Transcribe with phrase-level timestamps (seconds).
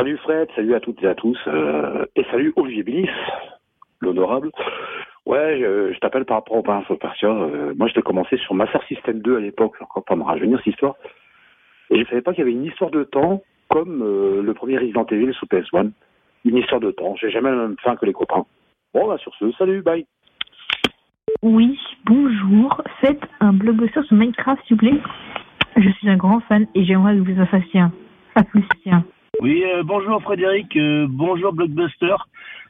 [0.00, 3.10] Salut Fred, salut à toutes et à tous, euh, et salut Olivier Bilis,
[4.00, 4.50] l'honorable.
[5.26, 7.28] Ouais, je, je t'appelle par rapport au Prince Persia.
[7.28, 10.68] Euh, moi, j'étais commencé sur Master System 2 à l'époque, encore pas me rajeunir cette
[10.68, 10.94] histoire.
[11.90, 14.78] Et je savais pas qu'il y avait une histoire de temps comme euh, le premier
[14.78, 15.90] Resident Evil sous PS1.
[16.46, 17.14] Une histoire de temps.
[17.16, 18.46] J'ai jamais la même fin que les copains.
[18.94, 20.06] Bon, bah sur ce, salut, bye.
[21.42, 22.82] Oui, bonjour.
[23.02, 25.00] Faites un blockbuster sur Minecraft, s'il vous plaît.
[25.76, 27.92] Je suis un grand fan et j'aimerais que vous en fassiez un.
[28.34, 29.04] À plus, tiens.
[29.38, 32.16] Oui, euh, bonjour Frédéric, euh, bonjour Blockbuster.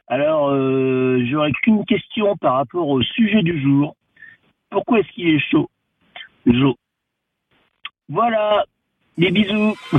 [0.07, 3.95] Alors, euh, j'aurais qu'une question par rapport au sujet du jour.
[4.69, 5.69] Pourquoi est-ce qu'il est chaud?
[6.45, 6.75] Jo.
[8.07, 8.65] Voilà,
[9.17, 9.75] des bisous.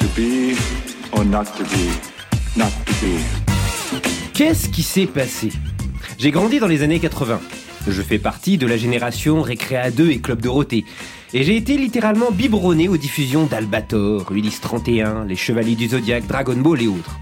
[0.00, 0.56] To be
[1.12, 2.15] or not to be.
[4.32, 5.50] Qu'est-ce qui s'est passé?
[6.18, 7.40] J'ai grandi dans les années 80.
[7.88, 10.84] Je fais partie de la génération Récréa 2 et Club Dorothée.
[11.34, 16.56] Et j'ai été littéralement biberonné aux diffusions d'Albator, Ulysse 31, Les Chevaliers du Zodiaque, Dragon
[16.56, 17.18] Ball et autres.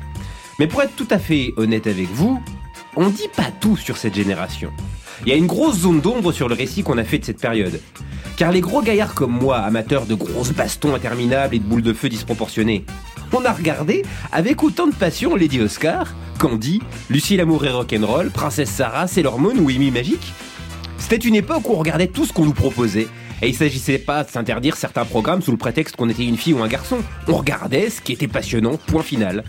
[0.58, 2.40] Mais pour être tout à fait honnête avec vous,
[2.96, 4.70] on dit pas tout sur cette génération.
[5.26, 7.40] Il y a une grosse zone d'ombre sur le récit qu'on a fait de cette
[7.40, 7.80] période.
[8.36, 11.92] Car les gros gaillards comme moi, amateurs de grosses bastons interminables et de boules de
[11.92, 12.84] feu disproportionnées,
[13.34, 18.70] on a regardé avec autant de passion Lady Oscar, Candy, Lucie l'amour et rock'n'roll, Princesse
[18.70, 20.32] Sarah, Sailor Moon ou Amy Magique.
[20.98, 23.08] C'était une époque où on regardait tout ce qu'on nous proposait.
[23.42, 26.54] Et il s'agissait pas de s'interdire certains programmes sous le prétexte qu'on était une fille
[26.54, 26.98] ou un garçon.
[27.26, 29.44] On regardait ce qui était passionnant, point final.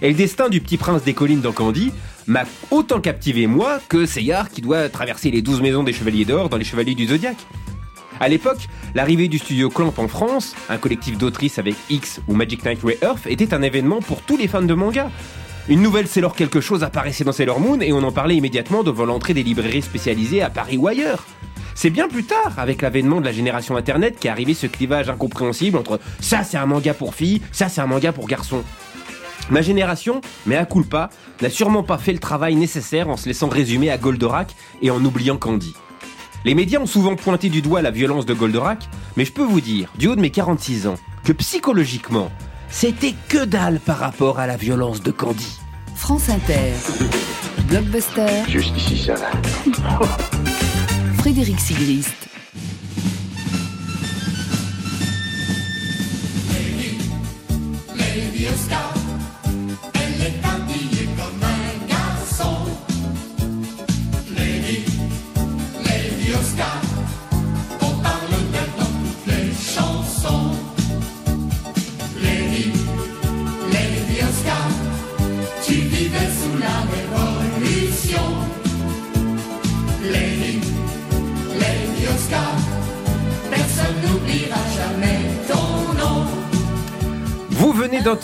[0.00, 1.92] Et le destin du petit prince des collines dans Candy
[2.26, 6.48] m'a autant captivé moi que Seyard qui doit traverser les douze maisons des chevaliers d'or
[6.48, 7.44] dans les chevaliers du zodiaque.
[8.22, 12.64] À l'époque, l'arrivée du studio Clamp en France, un collectif d'autrices avec X ou Magic
[12.64, 15.10] Knight Ray Earth, était un événement pour tous les fans de manga.
[15.68, 19.06] Une nouvelle Sailor quelque chose apparaissait dans Sailor Moon et on en parlait immédiatement devant
[19.06, 21.26] l'entrée des librairies spécialisées à Paris ou ailleurs.
[21.74, 25.76] C'est bien plus tard, avec l'avènement de la génération Internet, qu'est arrivé ce clivage incompréhensible
[25.76, 28.62] entre ça c'est un manga pour filles, ça c'est un manga pour garçons.
[29.50, 31.10] Ma génération, mais à culpa,
[31.40, 35.04] n'a sûrement pas fait le travail nécessaire en se laissant résumer à Goldorak et en
[35.04, 35.74] oubliant Candy.
[36.44, 39.60] Les médias ont souvent pointé du doigt la violence de Goldorak, mais je peux vous
[39.60, 42.32] dire, du haut de mes 46 ans, que psychologiquement,
[42.68, 45.60] c'était que dalle par rapport à la violence de Candy.
[45.94, 46.72] France Inter.
[47.68, 48.42] Blockbuster.
[48.48, 49.30] Juste ici, ça va.
[51.18, 52.02] Frédéric venez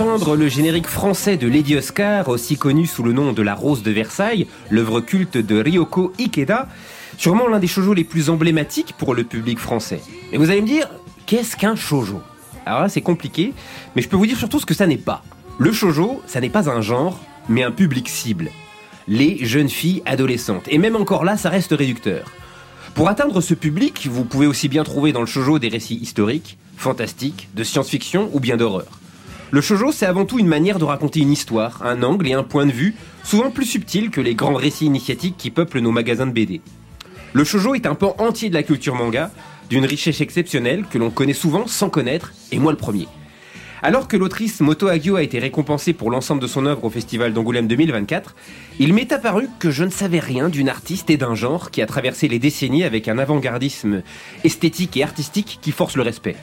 [0.01, 3.91] le générique français de Lady Oscar, aussi connu sous le nom de La Rose de
[3.91, 6.69] Versailles, l'œuvre culte de Ryoko Ikeda,
[7.17, 10.01] sûrement l'un des shoujo les plus emblématiques pour le public français.
[10.33, 10.89] Et vous allez me dire,
[11.27, 12.21] qu'est-ce qu'un shoujo?
[12.65, 13.55] Alors là, c'est compliqué,
[13.97, 15.25] mais je peux vous dire surtout ce que ça n'est pas.
[15.59, 18.51] Le shoujo, ça n'est pas un genre, mais un public cible.
[19.09, 20.69] Les jeunes filles adolescentes.
[20.69, 22.31] Et même encore là, ça reste réducteur.
[22.95, 26.57] Pour atteindre ce public, vous pouvez aussi bien trouver dans le shoujo des récits historiques,
[26.77, 28.87] fantastiques, de science-fiction ou bien d'horreur.
[29.51, 32.43] Le shoujo, c'est avant tout une manière de raconter une histoire, un angle et un
[32.43, 32.95] point de vue,
[33.25, 36.61] souvent plus subtil que les grands récits initiatiques qui peuplent nos magasins de BD.
[37.33, 39.31] Le shoujo est un pan entier de la culture manga,
[39.71, 43.09] d'une richesse exceptionnelle que l'on connaît souvent sans connaître, et moi le premier.
[43.83, 47.33] Alors que l'autrice Moto Hagio a été récompensée pour l'ensemble de son œuvre au Festival
[47.33, 48.35] d'Angoulême 2024,
[48.81, 51.87] il m'est apparu que je ne savais rien d'une artiste et d'un genre qui a
[51.87, 54.03] traversé les décennies avec un avant-gardisme
[54.45, 56.37] esthétique et artistique qui force le respect.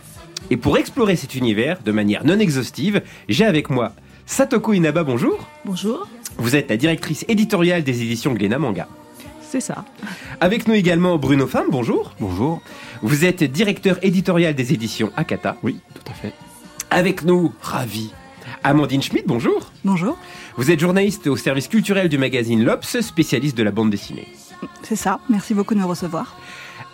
[0.52, 3.94] Et pour explorer cet univers de manière non exhaustive, j'ai avec moi
[4.26, 5.48] Satoko Inaba, bonjour.
[5.66, 6.08] Bonjour,
[6.38, 8.88] Vous êtes la directrice éditoriale des éditions Glénat Manga.
[9.42, 9.86] c'est ça.
[10.42, 12.14] Avec nous également Bruno Femme, bonjour.
[12.20, 12.62] Bonjour.
[13.02, 15.58] Vous êtes directeur éditorial des éditions Akata.
[15.64, 16.34] Oui, tout à fait.
[16.90, 18.12] Avec nous, ravi.
[18.64, 19.72] Amandine Schmidt, bonjour.
[19.84, 20.18] Bonjour,
[20.58, 24.28] Vous êtes journaliste au service culturel du magazine L'Obs, spécialiste de la bande dessinée.
[24.84, 25.20] c'est ça.
[25.30, 26.36] Merci beaucoup de me recevoir.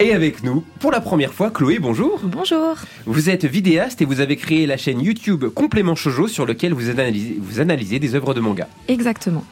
[0.02, 2.22] Et avec nous, pour la première fois, Chloé, bonjour.
[2.24, 2.76] Bonjour.
[3.06, 6.90] Vous êtes vidéaste et vous avez créé la chaîne YouTube Complément Shoujo sur lequel vous
[6.90, 8.68] analysez, vous analysez des œuvres de manga.
[8.88, 9.44] Exactement.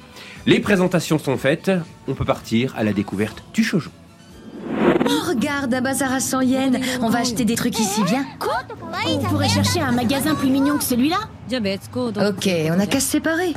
[0.48, 1.70] Les présentations sont faites,
[2.08, 3.92] on peut partir à la découverte du shoujo.
[5.06, 6.78] Oh, regarde, un bazar à 100 yens.
[7.04, 8.26] On va acheter des trucs ici, viens.
[9.08, 11.18] On pourrait chercher un magasin plus mignon que celui-là
[12.28, 13.54] Ok, on a qu'à se séparer.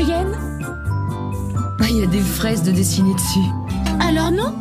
[0.00, 0.26] Yen
[1.80, 3.48] Ah, Il y a des fraises de dessiner dessus.
[4.00, 4.54] Alors non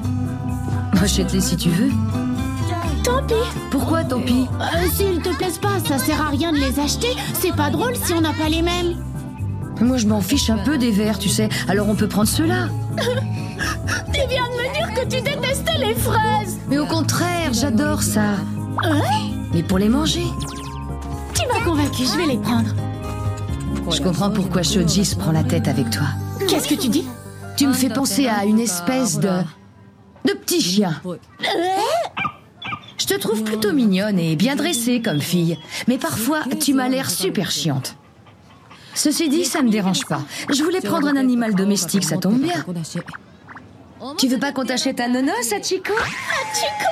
[1.02, 1.90] Achète-les si tu veux.
[3.04, 3.34] Tant pis.
[3.72, 7.10] Pourquoi tant pis Euh, S'ils te plaisent pas, ça sert à rien de les acheter.
[7.34, 8.96] C'est pas drôle si on n'a pas les mêmes.
[9.81, 11.50] Moi, je m'en fiche un peu des verres, tu sais.
[11.68, 12.68] Alors on peut prendre ceux-là.
[14.14, 16.60] Tu viens de me dire que tu détestais les fraises.
[16.69, 18.36] Mais au contraire, j'adore ça.
[19.54, 20.26] Mais pour les manger.
[21.34, 22.69] Tu m'as convaincu, je vais les prendre.
[23.91, 26.07] Je comprends pourquoi Shoji se prend la tête avec toi.
[26.47, 27.06] Qu'est-ce que tu dis?
[27.57, 29.30] Tu me fais penser à une espèce de...
[30.25, 31.01] de petit chien.
[32.97, 35.57] Je te trouve plutôt mignonne et bien dressée comme fille.
[35.88, 37.95] Mais parfois, tu m'as l'air super chiante.
[38.95, 40.21] Ceci dit, ça me dérange pas.
[40.51, 42.63] Je voulais prendre un animal domestique, ça tombe bien.
[44.18, 45.94] Tu veux pas qu'on t'achète un nonos, Sachiko
[46.53, 46.89] Chico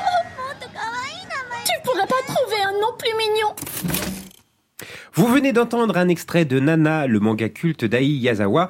[1.65, 4.00] Tu pourrais pas trouver un nom plus mignon
[5.13, 8.69] Vous venez d'entendre un extrait de Nana, le manga culte d'Ai Yazawa.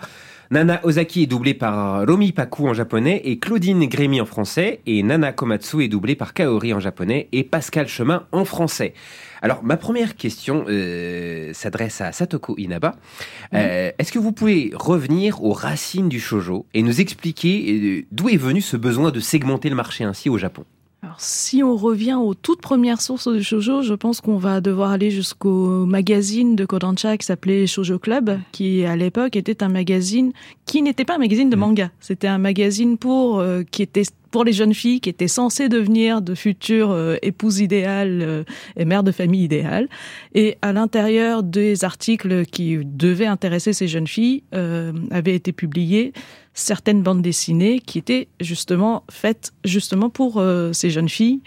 [0.50, 4.80] Nana Ozaki est doublée par Romi Paku en japonais et Claudine Grémy en français.
[4.88, 8.96] Et Nana Komatsu est doublée par Kaori en japonais et Pascal Chemin en français.
[9.44, 12.96] Alors, ma première question euh, s'adresse à Satoko Inaba.
[13.54, 18.30] Euh, Est-ce que vous pouvez revenir aux racines du shojo et nous expliquer euh, d'où
[18.30, 20.66] est venu ce besoin de segmenter le marché ainsi au Japon?
[21.12, 24.92] Alors, si on revient aux toutes premières sources de shoujo, je pense qu'on va devoir
[24.92, 30.31] aller jusqu'au magazine de Kodansha qui s'appelait Shoujo Club, qui à l'époque était un magazine
[30.66, 31.92] qui n'était pas un magazine de manga.
[32.00, 36.22] C'était un magazine pour euh, qui était pour les jeunes filles qui étaient censées devenir
[36.22, 38.44] de futures euh, épouses idéales euh,
[38.78, 39.88] et mères de famille idéales.
[40.33, 46.13] Et à l'intérieur des articles qui devaient intéresser ces jeunes filles, euh, avaient été publiés
[46.54, 51.42] certaines bandes dessinées qui étaient justement faites justement pour euh, ces jeunes filles.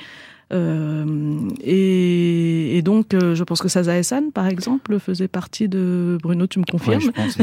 [0.52, 6.46] Euh, et, et donc, je pense que Sazae-san, par exemple, faisait partie de Bruno.
[6.46, 7.38] Tu me confirmes Ouais, je pense.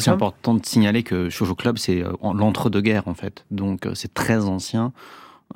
[0.00, 3.44] C'est important de signaler que Shoujo Club, c'est euh, en- l'entre-deux-guerres, en fait.
[3.50, 4.92] Donc, euh, c'est très ancien.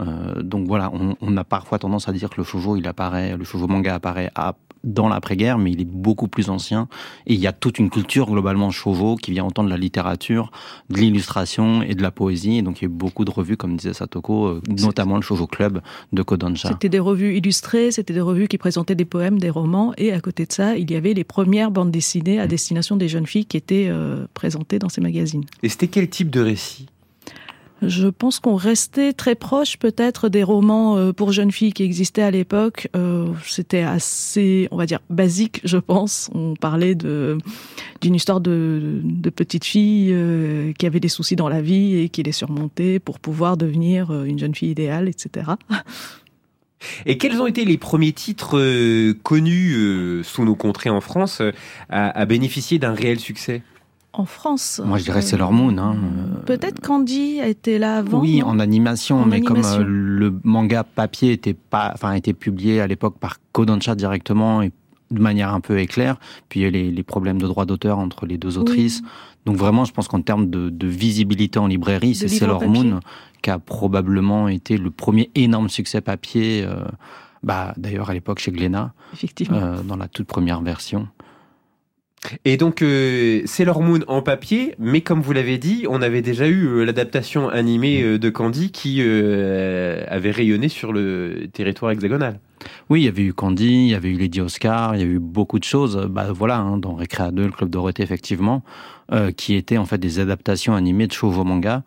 [0.01, 3.37] Euh, donc voilà, on, on a parfois tendance à dire que le shoujo, il apparaît,
[3.37, 4.55] le shoujo manga apparaît à-
[4.87, 6.89] dans l'après-guerre, mais il est beaucoup plus ancien.
[7.27, 10.51] Et il y a toute une culture globalement shoujo qui vient autant de la littérature,
[10.89, 12.57] de l'illustration et de la poésie.
[12.57, 15.23] Et donc il y a eu beaucoup de revues, comme disait Satoko, euh, notamment le
[15.23, 16.69] Shoujo Club de Kodansha.
[16.69, 20.21] C'était des revues illustrées, c'était des revues qui présentaient des poèmes, des romans, et à
[20.21, 23.47] côté de ça, il y avait les premières bandes dessinées à destination des jeunes filles
[23.47, 25.45] qui étaient euh, présentées dans ces magazines.
[25.63, 26.87] Et c'était quel type de récit?
[27.83, 32.23] Je pense qu'on restait très proche peut-être des romans euh, pour jeunes filles qui existaient
[32.23, 32.89] à l'époque.
[32.97, 36.31] Euh, C'était assez, on va dire, basique, je pense.
[36.35, 37.39] On parlait d'une
[38.03, 39.03] histoire de,
[39.35, 43.21] petite fille euh, qui avait des soucis dans la vie et qui les surmontait pour
[43.21, 45.53] pouvoir devenir une jeune fille idéale, etc.
[47.05, 51.43] Et quels ont été les premiers titres connus sous nos contrées en France
[51.91, 53.63] à bénéficier d'un réel succès?
[54.19, 54.81] En France.
[54.85, 55.77] Moi, je dirais Sailor Moon.
[55.79, 55.95] Hein.
[55.97, 58.21] euh, Peut-être Candy a été là avant.
[58.21, 59.79] oui, en animation, En mais animation.
[59.79, 64.63] comme euh, le manga papier était pas, enfin, était publié à l'époque par Kodansha directement
[64.63, 64.73] et
[65.11, 66.17] de manière un peu éclair,
[66.49, 69.03] puis il y a les, les problèmes de droit d'auteur entre les deux autrices.
[69.45, 72.67] Donc vraiment, je pense qu'en termes de, de visibilité en librairie, c'est Sailor.
[72.67, 72.99] Moon
[73.43, 76.65] qui a probablement été le premier énorme succès papier.
[76.65, 76.81] euh,
[77.45, 79.59] bah, d'ailleurs à l'époque chez Glénat, Effectivement.
[79.59, 81.07] euh, dans la toute première version.
[82.45, 86.49] Et donc, euh, Sailor Moon en papier, mais comme vous l'avez dit, on avait déjà
[86.49, 92.41] eu euh, l'adaptation animée euh, de Candy qui euh, avait rayonné sur le territoire hexagonal.
[92.89, 95.07] Oui, il y avait eu Candy, il y avait eu Lady Oscar, il y a
[95.07, 96.09] eu beaucoup de choses.
[96.11, 98.65] Bah voilà, hein, dans Récréa 2, le Club Dorothée, effectivement,
[99.37, 101.85] qui étaient en fait des adaptations animées de shoujo manga,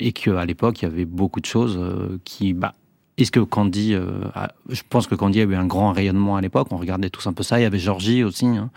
[0.00, 1.78] et qu'à l'époque, il y avait beaucoup de choses
[2.24, 2.52] qui...
[2.52, 2.72] Bah,
[3.18, 3.94] est-ce que Candy...
[3.94, 7.10] euh, a- je pense que Candy a eu un grand rayonnement à l'époque, on regardait
[7.10, 8.46] tous un peu ça, il y avait Georgie aussi.
[8.46, 8.70] hein.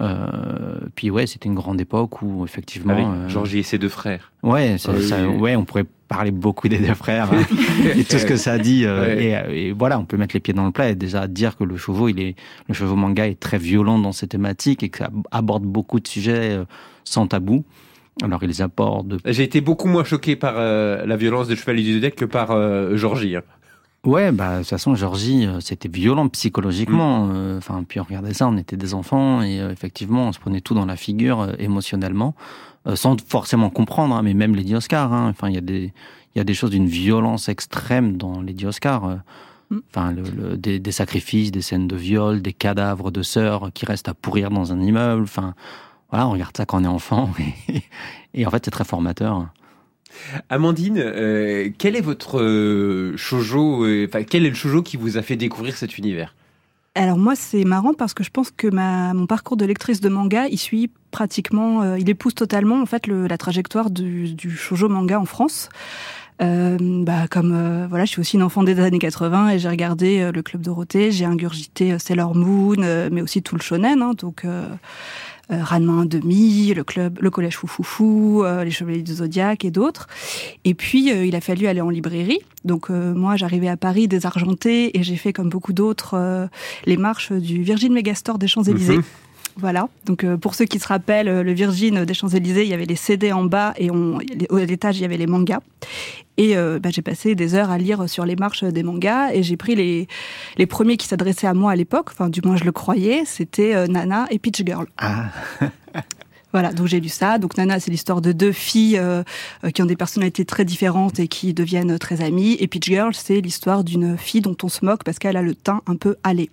[0.00, 2.92] Euh, puis ouais, c'était une grande époque où effectivement...
[2.92, 4.30] Avec euh, Georgie et ses deux frères.
[4.42, 5.02] Ouais, ça- oui.
[5.06, 7.40] ça- ouais, on pourrait parler beaucoup des deux frères hein,
[7.96, 8.84] et tout ce que ça dit.
[8.84, 9.46] euh, Ouais.
[9.50, 11.64] et, et voilà, on peut mettre les pieds dans le plat et déjà dire que
[11.64, 12.36] le shoujo, il est,
[12.68, 16.06] le shoujo manga est très violent dans ses thématiques et que ça aborde beaucoup de
[16.06, 16.64] sujets euh,
[17.04, 17.64] sans tabou.
[18.22, 19.18] Alors ils abordent.
[19.24, 22.50] J'ai été beaucoup moins choqué par euh, la violence de Chevalier du Zodiac que par
[22.50, 23.36] euh, Georgie.
[23.36, 23.42] hein.
[24.04, 27.28] Ouais, bah de toute façon, Georgie, euh, c'était violent psychologiquement.
[27.32, 30.38] euh, Enfin, puis on regardait ça, on était des enfants et euh, effectivement, on se
[30.38, 32.34] prenait tout dans la figure euh, émotionnellement,
[32.86, 34.14] euh, sans forcément comprendre.
[34.14, 35.92] hein, mais même Lady Oscar, hein, enfin, il y a des,
[36.34, 39.04] il y a des choses d'une violence extrême dans Lady Oscar.
[39.04, 39.14] euh,
[39.68, 39.78] Mm.
[39.92, 43.84] Enfin, le, le- des, des sacrifices, des scènes de viol, des cadavres de sœurs qui
[43.84, 45.24] restent à pourrir dans un immeuble.
[45.24, 45.54] Enfin,
[46.10, 47.30] voilà, on regarde ça quand on est enfant
[47.68, 47.82] et,
[48.34, 49.48] et en fait, c'est très formateur.
[50.48, 55.18] Amandine, euh, quel est votre euh, shoujo, euh, enfin quel est le shoujo qui vous
[55.18, 56.34] a fait découvrir cet univers?
[56.94, 60.08] Alors moi, c'est marrant parce que je pense que ma, mon parcours de lectrice de
[60.08, 64.56] manga, il suit pratiquement, euh, il épouse totalement en fait le, la trajectoire du, du
[64.56, 65.68] shoujo manga en France.
[66.42, 69.68] Euh, bah, comme euh, voilà, je suis aussi une enfant des années 80 et j'ai
[69.70, 72.76] regardé euh, le Club Dorothée, j'ai ingurgité euh, Sailor Moon,
[73.10, 74.44] mais aussi tout le shonen, hein, donc
[75.52, 80.08] euh, Ranma demi, le club, le collège Foufoufou, euh, les Chevaliers du Zodiaque et d'autres.
[80.64, 82.40] Et puis euh, il a fallu aller en librairie.
[82.64, 86.48] Donc moi j'arrivais à Paris désargenté et j'ai fait comme beaucoup d'autres
[86.84, 88.96] les marches du Virgin Megastore des Champs-Élysées.
[88.96, 89.04] Mhm.
[89.58, 89.88] Voilà.
[90.04, 92.84] Donc euh, pour ceux qui se rappellent, euh, le Virgin des Champs-Élysées, il y avait
[92.84, 95.60] les CD en bas et on, à l'étage il y avait les mangas.
[96.36, 99.42] Et euh, bah, j'ai passé des heures à lire sur les marches des mangas et
[99.42, 100.06] j'ai pris les,
[100.56, 103.88] les premiers qui s'adressaient à moi à l'époque, enfin du moins je le croyais, c'était
[103.88, 104.86] Nana et Peach Girl.
[104.98, 105.30] Ah.
[106.52, 107.36] Voilà, donc j'ai lu ça.
[107.36, 109.22] Donc Nana, c'est l'histoire de deux filles euh,
[109.74, 112.56] qui ont des personnalités très différentes et qui deviennent très amies.
[112.60, 115.54] Et Peach Girl, c'est l'histoire d'une fille dont on se moque parce qu'elle a le
[115.54, 116.48] teint un peu allé.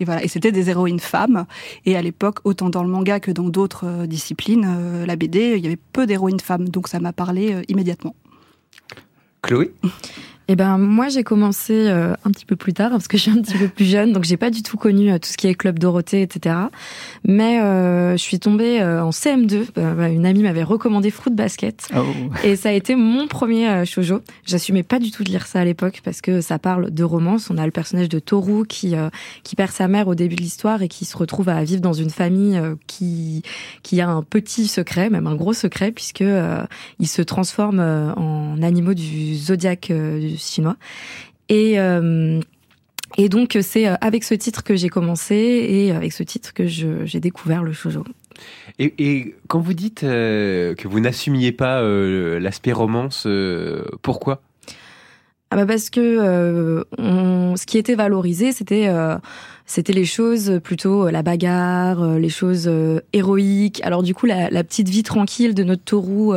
[0.00, 1.46] Et voilà, et c'était des héroïnes femmes.
[1.84, 5.54] Et à l'époque, autant dans le manga que dans d'autres euh, disciplines, euh, la BD,
[5.56, 8.14] il y avait peu d'héroïnes femmes, donc ça m'a parlé euh, immédiatement.
[9.42, 9.72] Chloé?
[10.48, 13.30] Eh ben moi j'ai commencé euh, un petit peu plus tard parce que je suis
[13.30, 15.46] un petit peu plus jeune donc j'ai pas du tout connu euh, tout ce qui
[15.46, 16.56] est club Dorothée etc.
[17.24, 19.66] Mais euh, je suis tombée euh, en CM2.
[19.74, 22.04] Bah, une amie m'avait recommandé Fruit Basket Oh.
[22.44, 24.20] et ça a été mon premier euh, shoujo.
[24.44, 27.50] J'assumais pas du tout de lire ça à l'époque parce que ça parle de romance.
[27.50, 29.08] On a le personnage de Toru qui euh,
[29.42, 31.92] qui perd sa mère au début de l'histoire et qui se retrouve à vivre dans
[31.92, 33.42] une famille euh, qui
[33.82, 36.64] qui a un petit secret, même un gros secret puisque euh,
[36.98, 40.76] il se transforme euh, en animaux du zodiaque euh, du chinois.
[41.48, 42.40] Et euh,
[43.16, 46.66] et donc c'est euh, avec ce titre que j'ai commencé et avec ce titre que
[46.66, 48.04] j'ai découvert le shoujo.
[48.78, 54.42] Et, et quand vous dites euh, que vous n'assumiez pas euh, l'aspect romance, euh, pourquoi?
[55.50, 58.88] Ah bah parce que on, ce qui était valorisé, c'était
[59.68, 63.80] c'était les choses plutôt euh, la bagarre, euh, les choses euh, héroïques.
[63.84, 66.34] Alors du coup, la, la petite vie tranquille de notre taureau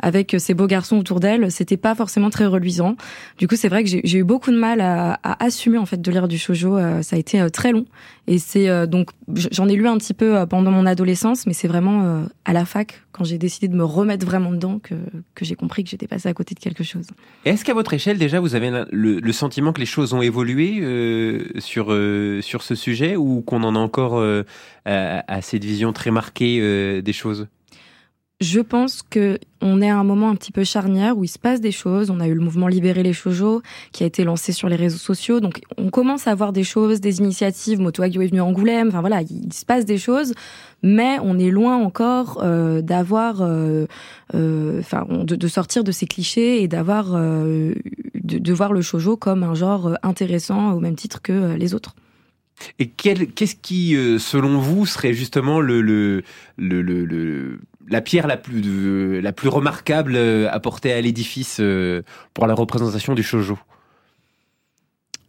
[0.00, 2.96] avec ces beaux garçons autour d'elle, c'était pas forcément très reluisant.
[3.38, 6.00] Du coup, c'est vrai que j'ai eu beaucoup de mal à, à assumer en fait
[6.00, 6.76] de lire du shojo.
[6.78, 7.84] euh, ça a été très long
[8.26, 9.10] et c'est euh, donc
[9.50, 12.52] j'en ai lu un petit peu euh, pendant mon adolescence, mais c'est vraiment euh, à
[12.52, 14.94] la fac quand j'ai décidé de me remettre vraiment dedans que
[15.34, 17.06] que j'ai compris que j'étais passée à côté de quelque chose.
[17.44, 20.78] Est-ce qu'à votre échelle, déjà, vous avez le, le sentiment que les choses ont évolué
[20.80, 24.44] euh, sur, euh, sur ce sujet ou qu'on en a encore euh,
[24.84, 27.48] à, à cette vision très marquée des choses?
[28.42, 31.38] Je pense que on est à un moment un petit peu charnière où il se
[31.38, 32.10] passe des choses.
[32.10, 34.98] On a eu le mouvement Libérer les shoujo qui a été lancé sur les réseaux
[34.98, 35.38] sociaux.
[35.38, 37.78] Donc on commence à voir des choses, des initiatives.
[37.78, 38.88] Moto Hagio est venu à Angoulême.
[38.88, 40.34] Enfin voilà, il se passe des choses,
[40.82, 43.86] mais on est loin encore euh, d'avoir, euh,
[44.34, 49.54] euh, enfin, de, sortir de ces clichés et d'avoir, de, voir le shoujo comme un
[49.54, 51.94] genre intéressant au même titre que les autres.
[52.80, 56.24] Et qu'est-ce qui, selon vous, serait justement le-
[57.88, 62.02] la pierre la plus, la plus remarquable euh, apportée à l'édifice euh,
[62.34, 63.58] pour la représentation du shoujo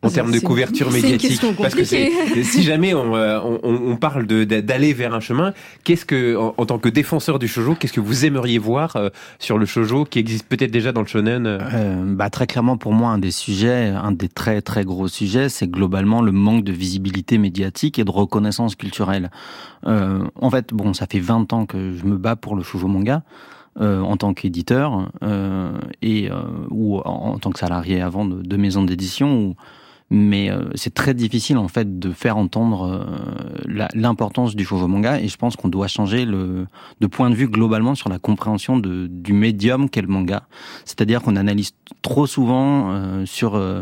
[0.04, 4.44] en termes de couverture médiatique, parce que si jamais on, euh, on, on parle de,
[4.44, 8.02] d'aller vers un chemin, qu'est-ce que, en, en tant que défenseur du shoujo, qu'est-ce que
[8.02, 11.60] vous aimeriez voir euh, sur le shoujo qui existe peut-être déjà dans le shonen euh?
[11.74, 15.50] Euh, bah, très clairement, pour moi, un des sujets, un des très très gros sujets,
[15.50, 19.32] c'est globalement le manque de visibilité médiatique et de reconnaissance culturelle.
[19.88, 22.88] Euh, en fait, bon, ça fait 20 ans que je me bats pour le shoujo
[22.88, 23.24] manga.
[23.82, 26.36] euh, en tant qu'éditeur euh, et euh,
[26.70, 29.56] ou en, en tant que salarié avant de, de maison d'édition ou
[30.14, 35.20] mais euh, c'est très difficile en fait de faire entendre euh, l'importance du shoujo manga
[35.20, 36.68] et je pense qu'on doit changer le
[37.02, 40.44] de point de vue globalement sur la compréhension de, du médium qu'est le manga.
[40.86, 41.72] C'est-à-dire qu'on analyse
[42.04, 43.82] trop souvent euh, sur euh,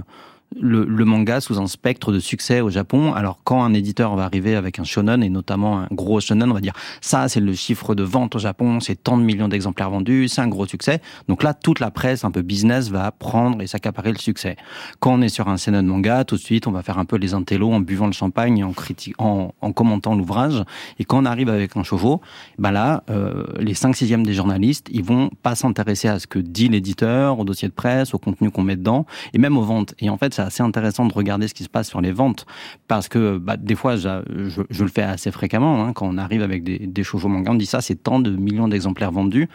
[0.60, 3.14] le, manga sous un spectre de succès au Japon.
[3.14, 6.54] Alors quand un éditeur va arriver avec un shonen et notamment un gros shonen, on
[6.54, 9.90] va dire ça c'est le chiffre de vente au Japon, c'est tant de millions d'exemplaires
[9.90, 11.02] vendus, c'est un gros succès.
[11.28, 14.58] Donc là toute la presse un peu business va prendre et s'accaparer le succès.
[15.00, 17.18] Quand on est sur un seinen manga, tout de suite on va faire un peu
[17.18, 18.74] les intellos en buvant le champagne en,
[19.18, 20.64] en, en commentant l'ouvrage.
[21.00, 22.22] Et quand on arrive avec un chauveau,
[22.58, 26.40] ben là euh, les 5 sixièmes des journalistes ils vont pas s'intéresser à ce que
[26.40, 29.96] dit l'éditeur, au dossier de presse, au contenu qu'on met dedans et même aux ventes.
[30.00, 32.46] Et en fait, c'est assez intéressant de regarder ce qui se passe sur les ventes
[32.88, 36.64] parce que bah, des fois, je, le fais assez fréquemment hein, quand on arrive avec
[36.64, 39.48] des, des shoujo manga, on dit ça, c'est tant de millions d'exemplaires vendus,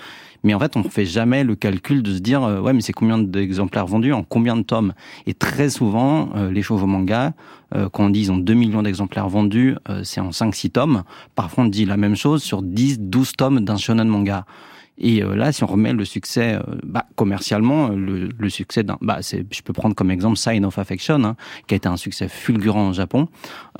[0.44, 2.80] mais en fait, on ne fait jamais le calcul de se dire euh, ouais, mais
[2.80, 4.92] c'est combien d'exemplaires vendus en combien de tomes?
[5.26, 7.32] Et très souvent, euh, les shoujo manga,
[7.74, 11.02] euh, quand on dit ils ont 2 millions d'exemplaires vendus, euh, c'est en 5-6 tomes.
[11.34, 14.46] Parfois, on dit la même chose sur 10, 12 tomes d'un shonen manga.
[14.98, 18.98] Et euh, là, si on remet le succès, euh, bah, commercialement, le, le succès d'un,
[19.00, 21.36] bah, je peux prendre comme exemple Sign of Affection, hein,
[21.66, 23.28] qui a été un succès fulgurant au Japon.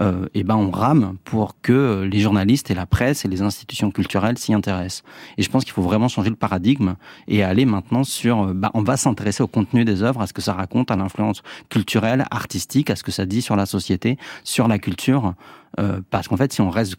[0.01, 3.91] Euh, et ben, on rame pour que les journalistes et la presse et les institutions
[3.91, 5.05] culturelles s'y intéressent.
[5.39, 6.97] Et je pense qu'il faut vraiment changer le paradigme
[7.29, 10.43] et aller maintenant sur, bah, on va s'intéresser au contenu des œuvres, à ce que
[10.43, 14.69] ça raconte, à l'influence culturelle, artistique, à ce que ça dit sur la société, sur
[14.69, 15.35] la culture.
[15.79, 16.97] Euh, parce qu'en fait, si on reste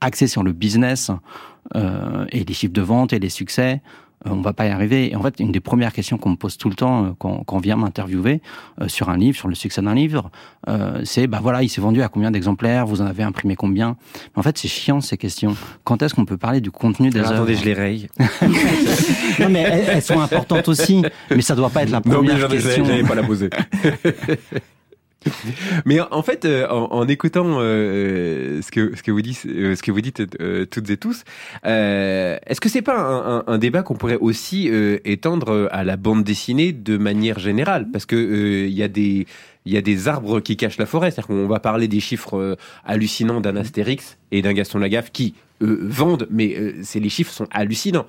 [0.00, 1.10] axé sur le business
[1.76, 3.82] euh, et les chiffres de vente et les succès,
[4.26, 5.10] euh, on va pas y arriver.
[5.12, 7.44] Et en fait, une des premières questions qu'on me pose tout le temps euh, quand,
[7.44, 8.40] quand on vient m'interviewer
[8.80, 10.30] euh, sur un livre, sur le succès d'un livre,
[10.68, 13.96] euh, c'est bah voilà, il s'est vendu à combien d'exemplaires, vous en avez imprimé combien?
[14.34, 15.56] Mais en fait, c'est chiant ces questions.
[15.84, 17.42] Quand est-ce qu'on peut parler du contenu des Alors, œuvres?
[17.42, 18.08] attendez, je les raye.
[19.38, 22.28] non mais elles, elles sont importantes aussi, mais ça doit pas être la Non, mais
[22.28, 22.84] première j'en ai- question.
[22.84, 23.50] j'allais pas la poser.
[25.84, 29.82] Mais en fait, euh, en, écoutant euh, ce que ce que vous dites, euh, ce
[29.82, 30.22] que vous dites
[30.70, 31.24] toutes et tous,
[31.64, 34.70] est-ce que c'est pas un, débat qu'on pourrait aussi
[35.04, 37.88] étendre à la bande dessinée de manière générale?
[37.92, 39.26] Parce que il y a des
[39.66, 41.10] y a des arbres qui cachent la forêt.
[41.10, 46.28] C'est-à-dire qu'on va parler des chiffres hallucinants d'un Astérix et d'un Gaston Lagaffe qui vendent,
[46.30, 48.06] mais les chiffres sont hallucinants.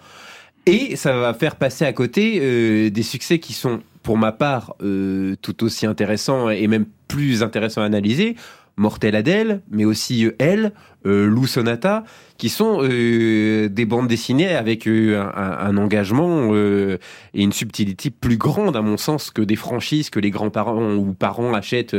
[0.66, 5.36] Et ça va faire passer à côté des succès qui sont, pour ma part, euh,
[5.44, 8.38] tout aussi intéressants et même plus intéressants à analyser.
[8.80, 10.72] Mortel Adèle, mais aussi euh, Elle,
[11.06, 12.06] euh, Lou Sonata,
[12.38, 16.98] qui sont euh, des bandes dessinées avec un, engagement et
[17.34, 21.54] une subtilité plus grande, à mon sens, que des franchises que les grands-parents ou parents
[21.54, 21.98] achètent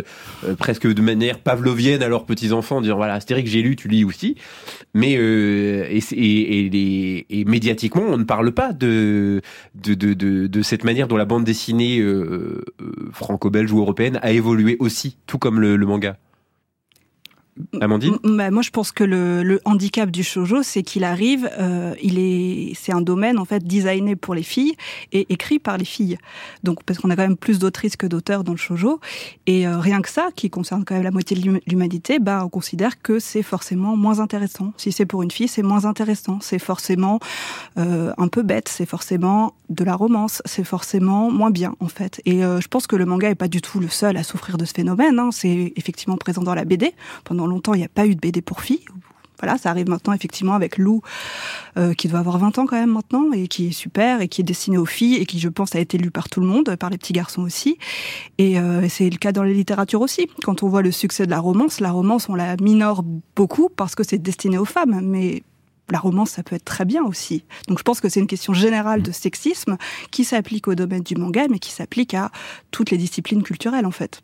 [0.59, 4.05] presque de manière pavlovienne à leurs petits-enfants, en disant voilà, Astérix, j'ai lu, tu lis
[4.05, 4.37] aussi.
[4.95, 5.95] Mais et,
[7.47, 9.43] médiatiquement, on ne parle pas de,
[9.75, 12.03] de, de, cette manière dont la bande dessinée
[13.13, 16.17] franco-belge ou européenne a évolué aussi, tout comme le manga.
[17.81, 22.19] Amandine bah, moi, je pense que le, handicap du shojo, c'est qu'il arrive, euh, il
[22.19, 24.75] est, c'est un domaine en fait designé pour les filles
[25.13, 26.17] et écrit par les filles.
[26.63, 29.01] Donc, parce qu'on a quand même plus d'autrices que d'auteurs dans le shojo,
[29.47, 32.43] et euh, rien que ça, qui concerne quand même la moitié de l'hum- l'humanité, bah,
[32.45, 34.73] on considère que c'est forcément moins intéressant.
[34.77, 36.39] Si c'est pour une fille, c'est moins intéressant.
[36.41, 37.19] C'est forcément
[37.79, 38.69] euh, un peu bête.
[38.69, 40.43] C'est forcément de la romance.
[40.45, 42.21] C'est forcément moins bien en fait.
[42.25, 44.65] Et je pense que le manga est pas du tout le seul à souffrir de
[44.65, 45.19] ce phénomène.
[45.19, 45.31] hein.
[45.33, 46.93] C'est effectivement présent dans la BD.
[47.25, 48.85] Pendant longtemps, il n'y a pas eu de BD pour filles.
[49.41, 51.01] Voilà, ça arrive maintenant effectivement avec Lou,
[51.79, 54.43] euh, qui doit avoir 20 ans quand même maintenant, et qui est super, et qui
[54.43, 56.77] est destiné aux filles, et qui, je pense, a été lu par tout le monde,
[56.77, 57.79] par les petits garçons aussi.
[58.37, 60.29] Et euh, c'est le cas dans la littérature aussi.
[60.43, 63.03] Quand on voit le succès de la romance, la romance, on la minore
[63.35, 65.43] beaucoup parce que c'est destiné aux femmes, mais
[65.91, 67.45] la romance, ça peut être très bien aussi.
[67.67, 69.79] Donc je pense que c'est une question générale de sexisme
[70.11, 72.31] qui s'applique au domaine du manga, mais qui s'applique à
[72.71, 74.23] toutes les disciplines culturelles en fait.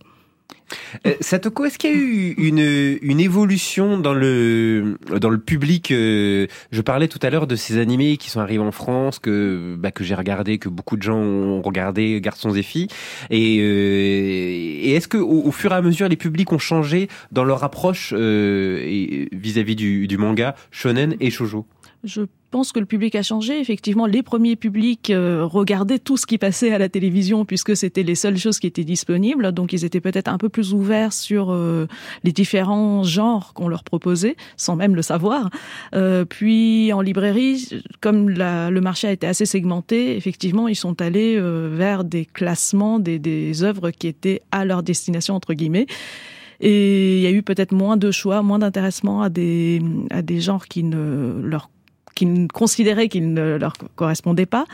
[1.06, 5.90] Euh, Satoko, est-ce qu'il y a eu une, une évolution dans le, dans le public
[5.90, 9.76] euh, Je parlais tout à l'heure de ces animés qui sont arrivés en France, que,
[9.78, 12.88] bah, que j'ai regardé, que beaucoup de gens ont regardé, garçons et filles.
[13.30, 17.62] Et, euh, est-ce que au, fur et à mesure, les publics ont changé dans leur
[17.64, 21.66] approche euh, et- vis-à-vis du, du manga, shonen et shoujo?
[22.06, 23.58] Je pense que le public a changé.
[23.58, 28.04] Effectivement, les premiers publics euh, regardaient tout ce qui passait à la télévision puisque c'était
[28.04, 29.50] les seules choses qui étaient disponibles.
[29.50, 31.88] Donc, ils étaient peut-être un peu plus ouverts sur euh,
[32.22, 35.50] les différents genres qu'on leur proposait, sans même le savoir.
[35.96, 41.40] Euh, puis, en librairie, comme le marché a été assez segmenté, effectivement, ils sont allés
[41.40, 45.86] vers des classements des, des œuvres qui étaient à leur destination entre guillemets.
[46.60, 50.40] Et il y a eu peut-être moins de choix, moins d'intéressement à des, à des
[50.40, 51.68] genres qui ne leur
[52.16, 54.64] qu'ils considéraient qu'ils ne leur correspondaient pas.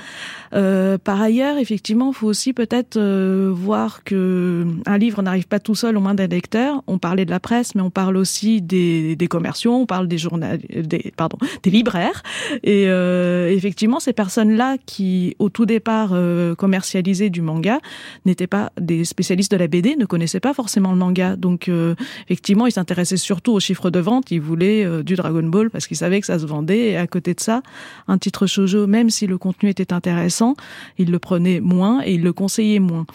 [0.55, 5.61] Euh, par ailleurs, effectivement, il faut aussi peut-être euh, voir que un livre n'arrive pas
[5.61, 6.83] tout seul aux mains d'un lecteur.
[6.87, 10.19] On parlait de la presse, mais on parle aussi des, des commerciaux, on parle des
[10.19, 12.23] journal, des pardon, des libraires.
[12.63, 17.81] Et euh, effectivement, ces personnes-là qui, au tout départ, euh, commercialisaient du manga,
[18.25, 21.37] n'étaient pas des spécialistes de la BD, ne connaissaient pas forcément le manga.
[21.37, 21.95] Donc, euh,
[22.27, 24.31] effectivement, ils s'intéressaient surtout aux chiffres de vente.
[24.31, 26.97] Ils voulaient euh, du Dragon Ball parce qu'ils savaient que ça se vendait.
[26.97, 27.63] À côté de ça,
[28.09, 30.55] un titre shoujo, même si le contenu était intéressant,
[30.99, 33.07] ils le prenaient moins et ils le conseillaient moins.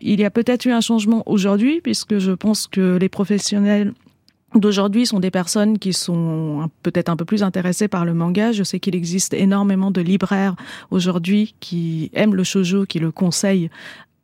[0.00, 3.92] Il y a peut-être eu un changement aujourd'hui, puisque je pense que les professionnels
[4.54, 8.52] d'aujourd'hui sont des personnes qui sont peut-être un peu plus intéressées par le manga.
[8.52, 10.56] Je sais qu'il existe énormément de libraires
[10.90, 13.70] aujourd'hui qui aiment le shoujo, qui le conseillent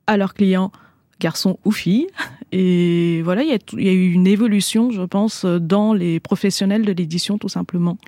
[0.07, 0.72] à leurs clients
[1.20, 2.09] garçons ou filles.
[2.52, 6.92] Et voilà, il il y a eu une évolution, je pense, dans les professionnels de
[6.92, 7.98] l'édition, tout simplement.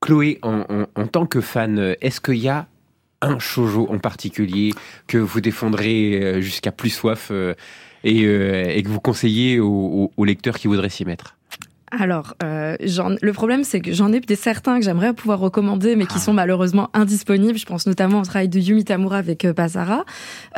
[0.00, 2.66] Chloé, en, tant que fan, euh, est-ce qu'il y a
[3.22, 4.72] un shoujo en particulier
[5.06, 7.54] que vous défendrez euh, jusqu'à plus soif euh,
[8.04, 11.35] et, que vous conseillez aux lecteurs qui voudraient s'y mettre?
[11.92, 16.06] Alors, euh, le problème, c'est que j'en ai des certains que j'aimerais pouvoir recommander, mais
[16.06, 16.20] qui ah.
[16.20, 17.58] sont malheureusement indisponibles.
[17.58, 20.04] Je pense notamment au travail de Yumi Tamura avec euh, Basara.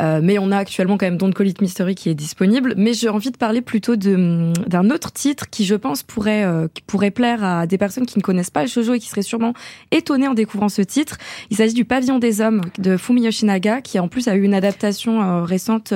[0.00, 2.72] Euh, mais on a actuellement quand même Don't Call It Mystery qui est disponible.
[2.78, 6.66] Mais j'ai envie de parler plutôt hum, d'un autre titre qui, je pense, pourrait, euh,
[6.72, 9.20] qui pourrait plaire à des personnes qui ne connaissent pas le shoujo et qui seraient
[9.20, 9.52] sûrement
[9.90, 11.18] étonnées en découvrant ce titre.
[11.50, 14.54] Il s'agit du Pavillon des Hommes de Fumi Yoshinaga, qui en plus a eu une
[14.54, 15.92] adaptation euh, récente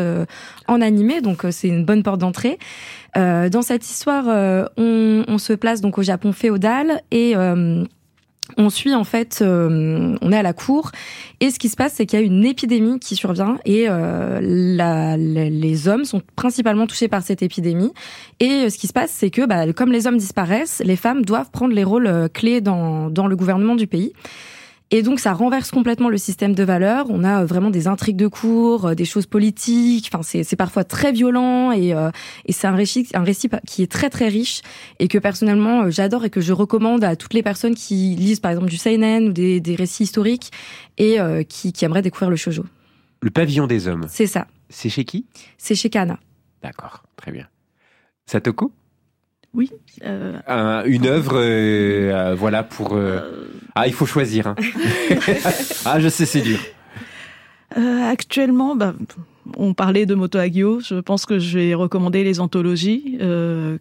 [0.72, 1.20] en animé.
[1.20, 2.58] Donc, c'est une bonne porte d'entrée.
[3.16, 7.84] Euh, dans cette histoire, euh, on, on, se place donc au Japon féodal et euh,
[8.56, 10.90] on suit en fait, on est à la cour
[11.40, 15.16] et ce qui se passe, c'est qu'il y a une épidémie qui survient et la,
[15.16, 17.92] les hommes sont principalement touchés par cette épidémie.
[18.40, 21.50] Et ce qui se passe, c'est que bah, comme les hommes disparaissent, les femmes doivent
[21.50, 24.12] prendre les rôles clés dans, dans le gouvernement du pays.
[24.94, 27.06] Et donc ça renverse complètement le système de valeurs.
[27.08, 30.10] On a euh, vraiment des intrigues de cours, euh, des choses politiques.
[30.12, 32.10] Enfin, c'est parfois très violent et, euh,
[32.44, 34.60] et c'est un récit, un récit qui est très très riche
[34.98, 38.50] et que personnellement j'adore et que je recommande à toutes les personnes qui lisent par
[38.50, 40.50] exemple du seinen ou des, des récits historiques
[40.98, 41.16] et
[41.48, 42.64] qui, qui aimeraient découvrir le shojo.
[43.22, 44.04] Le pavillon des hommes.
[44.08, 44.46] C'est ça.
[44.68, 45.26] C'est chez qui?
[45.56, 46.20] C'est chez Kana.
[46.62, 47.48] D'accord, très bien.
[48.26, 48.72] Satoko
[49.54, 49.70] oui.
[50.04, 50.84] Euh...
[50.86, 52.94] une œuvre, euh, voilà, pour.
[52.94, 53.48] Euh...
[53.74, 54.46] Ah, il faut choisir.
[54.46, 54.56] Hein.
[55.84, 56.58] ah, je sais, c'est dur.
[57.76, 58.94] Euh, actuellement, bah,
[59.56, 60.80] on parlait de Moto Agio.
[60.80, 63.78] Je pense que je vais recommander les anthologies euh,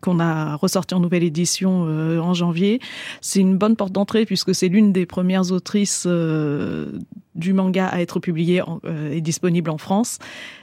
[0.00, 2.80] qu'on a ressorties en nouvelle édition euh, en janvier.
[3.20, 6.86] C'est une bonne porte d'entrée puisque c'est l'une des premières autrices euh,
[7.34, 10.18] du manga à être publiée euh, et disponible en France.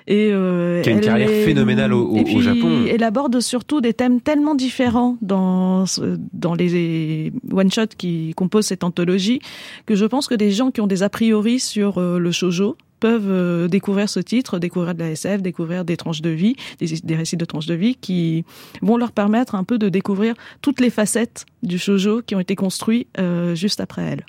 [0.07, 2.85] Et euh, qui a une carrière phénoménale au, et au Japon.
[2.89, 5.85] Elle aborde surtout des thèmes tellement différents dans
[6.33, 9.39] dans les one shots qui composent cette anthologie
[9.85, 13.29] que je pense que des gens qui ont des a priori sur le shojo peuvent
[13.29, 17.37] euh, découvrir ce titre, découvrir de la SF, découvrir des tranches de vie, des, récits
[17.37, 18.45] de tranches de vie qui
[18.81, 22.55] vont leur permettre un peu de découvrir toutes les facettes du shoujo qui ont été
[22.55, 24.25] construits euh, juste après elle.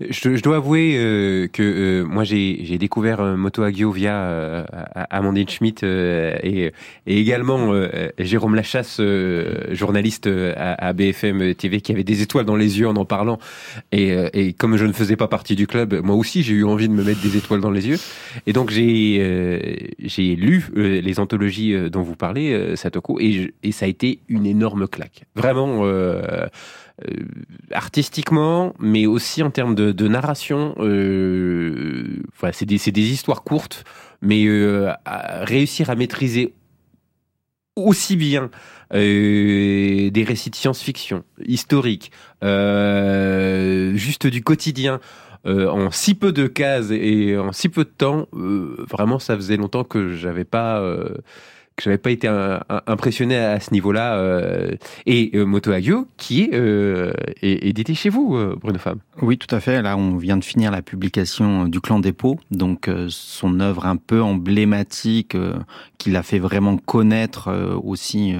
[0.00, 4.64] Je, je dois avouer euh, que euh, moi j'ai découvert euh, Moto Agio via euh,
[5.10, 6.72] Amandine Schmidt et,
[7.06, 7.72] et, également
[8.18, 9.00] Jérôme Lachasse,
[9.70, 13.38] journaliste à, à, BFM TV, qui avait des étoiles dans les yeux en en parlant.
[13.92, 16.88] Et, et comme je ne faisais pas partie du club, moi aussi j'ai eu envie
[16.88, 17.98] de me mettre des étoiles dans les yeux.
[18.46, 23.88] Et donc j'ai j'ai lu les anthologies dont vous parlez, Satoko, et, et ça a
[23.88, 25.24] été une énorme claque.
[25.34, 25.84] Vraiment.
[27.02, 27.24] Euh,
[27.72, 30.76] artistiquement, mais aussi en termes de, narration.
[30.78, 33.82] Euh, voilà, c'est des, histoires courtes,
[34.22, 36.54] mais euh, réussir à maîtriser
[37.74, 38.50] aussi bien
[38.92, 45.00] des récits de science-fiction, historiques, juste du quotidien,
[45.44, 49.82] en si peu de cases et en si peu de temps, vraiment ça faisait longtemps
[49.82, 50.80] que j'avais pas
[51.76, 52.28] que j'avais pas été
[52.86, 54.16] impressionné à, ce niveau-là.
[54.16, 54.72] Euh,
[55.06, 58.98] et euh, Moto Agio, qui est, euh, édité chez vous, Bruno Femme.
[59.22, 59.82] Oui, tout à fait.
[59.82, 64.22] Là, on vient de finir la publication du Clan Dépôt, donc son œuvre un peu
[64.22, 65.36] emblématique,
[65.98, 67.50] qui l'a fait vraiment connaître
[67.82, 68.34] aussi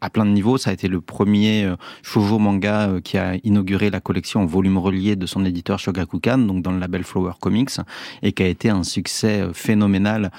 [0.00, 0.58] à plein de niveaux.
[0.58, 4.46] Ça a été le premier euh, shoujo manga euh, qui a inauguré la collection en
[4.46, 7.78] volume relié de son éditeur Shogakukan, donc dans le label Flower Comics,
[8.22, 10.30] et qui a été un succès euh, phénoménal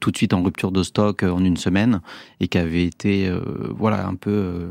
[0.00, 2.00] tout de suite en rupture de stock en une semaine,
[2.40, 3.30] et qui avait été
[3.76, 4.68] voilà un peu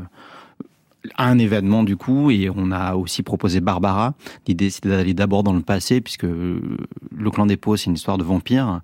[1.16, 4.14] un événement du coup et on a aussi proposé Barbara.
[4.48, 8.18] L'idée c'était d'aller d'abord dans le passé puisque le clan des pots c'est une histoire
[8.18, 8.80] de vampires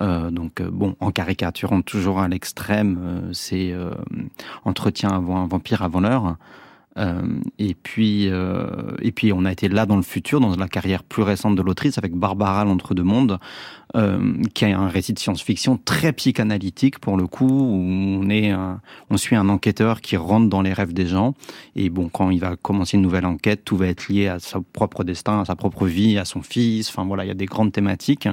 [0.00, 3.74] euh, donc euh, bon, en caricaturant toujours à l'extrême, euh, c'est
[4.64, 6.36] entretien avant un vampire avant l'heure.
[7.58, 11.22] et puis, et puis, on a été là dans le futur, dans la carrière plus
[11.22, 13.38] récente de l'autrice, avec Barbara l'entre-deux mondes,
[13.96, 18.52] euh, qui a un récit de science-fiction très psychanalytique pour le coup, où on est,
[19.08, 21.34] on suit un enquêteur qui rentre dans les rêves des gens.
[21.74, 24.62] Et bon, quand il va commencer une nouvelle enquête, tout va être lié à son
[24.62, 26.90] propre destin, à sa propre vie, à son fils.
[26.90, 28.28] Enfin voilà, il y a des grandes thématiques.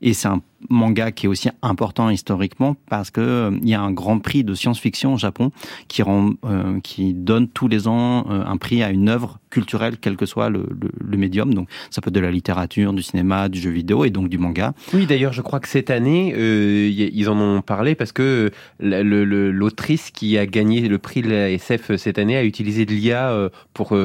[0.00, 3.80] Et c'est un manga qui est aussi important historiquement parce que euh, il y a
[3.80, 5.50] un grand prix de science-fiction au Japon
[5.88, 9.96] qui rend, euh, qui donne tous les ans euh, un prix à une œuvre culturelle,
[9.98, 11.54] quel que soit le, le, le, médium.
[11.54, 14.36] Donc ça peut être de la littérature, du cinéma, du jeu vidéo et donc du
[14.36, 14.74] manga.
[14.92, 20.10] Oui, d'ailleurs, je crois que cette année, euh, ils en ont parlé parce que l'autrice
[20.10, 23.96] qui a gagné le prix de la SF cette année a utilisé de l'IA pour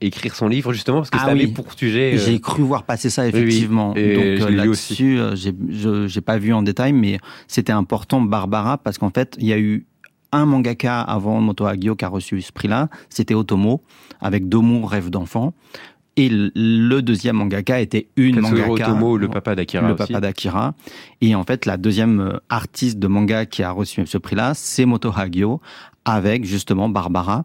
[0.00, 2.16] écrire son livre justement parce que ah ça avait pour sujet.
[2.16, 3.94] J'ai cru voir passer ça effectivement.
[3.96, 5.52] Oui, Donc là-dessus, j'ai
[6.06, 9.58] j'ai pas vu en détail, mais c'était important Barbara parce qu'en fait, il y a
[9.58, 9.86] eu
[10.32, 13.82] un mangaka avant Moto Hagio qui a reçu ce prix-là, c'était Otomo,
[14.20, 15.52] avec Domo, Rêve d'enfant.
[16.16, 18.90] Et le deuxième mangaka était une mangaka.
[18.90, 19.88] Otomo, le papa d'Akira.
[19.88, 20.74] Le papa d'Akira.
[21.22, 25.10] Et en fait, la deuxième artiste de manga qui a reçu ce prix-là, c'est Moto
[25.14, 25.60] Hagio,
[26.04, 27.44] avec justement Barbara.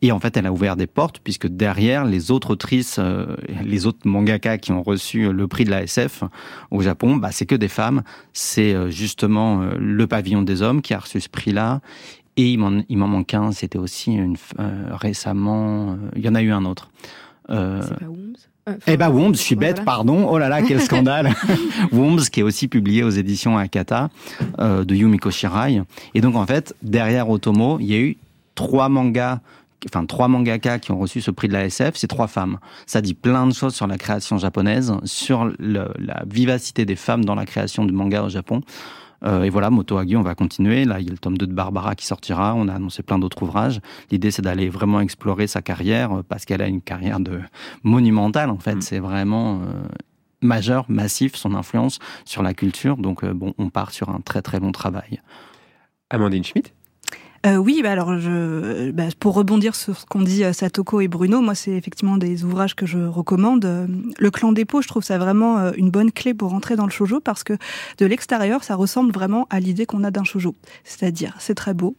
[0.00, 3.86] Et en fait, elle a ouvert des portes puisque derrière les autres autrices, euh, les
[3.86, 6.22] autres mangaka qui ont reçu le prix de la SF
[6.70, 8.02] au Japon, bah, c'est que des femmes.
[8.32, 11.80] C'est euh, justement euh, le pavillon des hommes qui a reçu ce prix-là.
[12.38, 12.70] Et il m'en,
[13.08, 16.88] manque un, c'était aussi une, euh, récemment, euh, il y en a eu un autre.
[17.50, 18.34] Euh, C'est pas Worms
[18.86, 19.84] eh ben Worms, je suis bête, voilà.
[19.84, 20.28] pardon.
[20.30, 21.32] Oh là là, quel scandale.
[21.92, 24.10] Worms, qui est aussi publié aux éditions Akata
[24.60, 25.82] euh, de Yumiko Shirai.
[26.14, 28.18] Et donc en fait, derrière Otomo, il y a eu
[28.54, 29.40] trois mangas,
[29.86, 31.94] enfin trois mangaka qui ont reçu ce prix de la SF.
[31.96, 32.58] C'est trois femmes.
[32.86, 37.24] Ça dit plein de choses sur la création japonaise, sur le- la vivacité des femmes
[37.24, 38.60] dans la création du manga au Japon.
[39.24, 40.84] Euh, et voilà, Moto Hagi, on va continuer.
[40.84, 42.54] Là, il y a le tome 2 de Barbara qui sortira.
[42.54, 43.80] On a annoncé plein d'autres ouvrages.
[44.10, 47.40] L'idée, c'est d'aller vraiment explorer sa carrière euh, parce qu'elle a une carrière de
[47.82, 48.50] monumentale.
[48.50, 49.88] En fait, c'est vraiment euh,
[50.40, 52.96] majeur, massif, son influence sur la culture.
[52.96, 55.20] Donc, euh, bon, on part sur un très très long travail.
[56.10, 56.72] Amandine Schmidt
[57.46, 61.06] Euh, oui, bah alors je, bah, pour rebondir sur ce qu'ont dit euh, Satoko et
[61.06, 63.64] Bruno, moi c'est effectivement des ouvrages que je recommande.
[63.64, 63.86] Euh,
[64.18, 66.84] Le Clan des Pots, je trouve ça vraiment euh, une bonne clé pour rentrer dans
[66.84, 67.52] le shojo parce que
[67.98, 70.56] de l'extérieur, ça ressemble vraiment à l'idée qu'on a d'un shojo.
[70.82, 71.96] C'est-à-dire, c'est très beau,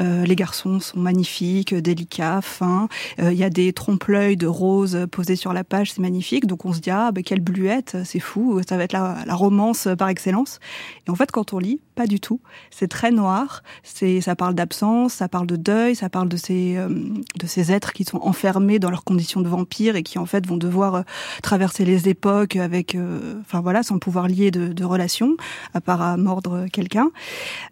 [0.00, 2.88] euh, les garçons sont magnifiques, délicats, fins.
[3.20, 6.46] Euh, Il y a des trompe-l'œil de rose posés sur la page, c'est magnifique.
[6.46, 9.34] Donc on se dit ah bah, quelle bluette, c'est fou, ça va être la, la
[9.34, 10.58] romance par excellence.
[11.06, 12.40] Et en fait, quand on lit, pas du tout.
[12.70, 13.62] C'est très noir.
[13.82, 17.72] C'est ça parle d'absence, ça parle de deuil, ça parle de ces euh, de ces
[17.72, 20.94] êtres qui sont enfermés dans leurs conditions de vampires et qui en fait vont devoir
[20.94, 21.02] euh,
[21.42, 25.36] traverser les époques avec, euh, enfin voilà, sans pouvoir lier de, de relations,
[25.74, 27.10] à part à mordre quelqu'un.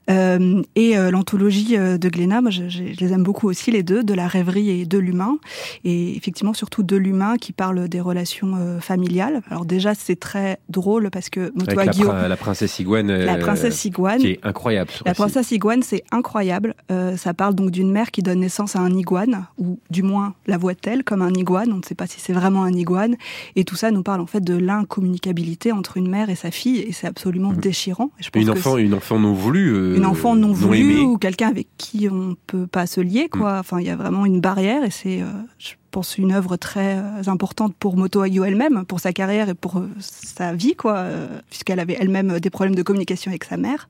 [0.08, 4.70] Et l'anthologie de Glénat, moi je, les aime beaucoup aussi les deux, de la rêverie
[4.70, 5.38] et de l'humain.
[5.84, 9.42] Et effectivement surtout de l'humain qui parle des relations euh, familiales.
[9.50, 13.08] Alors déjà c'est très drôle parce que la, la princesse Iguane.
[13.12, 14.20] La euh, princesse Iguane.
[14.20, 14.90] Qui est incroyable.
[15.06, 16.74] La princesse iguane, c'est incroyable.
[16.90, 20.34] Euh, ça parle donc d'une mère qui donne naissance à un iguane, ou du moins
[20.46, 21.72] la voit-elle comme un iguane.
[21.72, 23.16] On ne sait pas si c'est vraiment un iguane.
[23.56, 26.78] Et tout ça nous parle en fait de l'incommunicabilité entre une mère et sa fille,
[26.78, 28.10] et c'est absolument déchirant.
[28.18, 29.72] Et je pense Une que enfant, c'est- une enfant non voulue.
[29.74, 31.00] euh, une enfant non voulue aimée.
[31.02, 33.58] ou quelqu'un avec qui on peut pas se lier quoi.
[33.58, 35.26] Enfin, il y a vraiment une barrière et c'est, euh,
[35.58, 39.54] je pense, une œuvre très euh, importante pour Moto Hagio elle-même, pour sa carrière et
[39.54, 43.56] pour euh, sa vie quoi, euh, puisqu'elle avait elle-même des problèmes de communication avec sa
[43.56, 43.88] mère.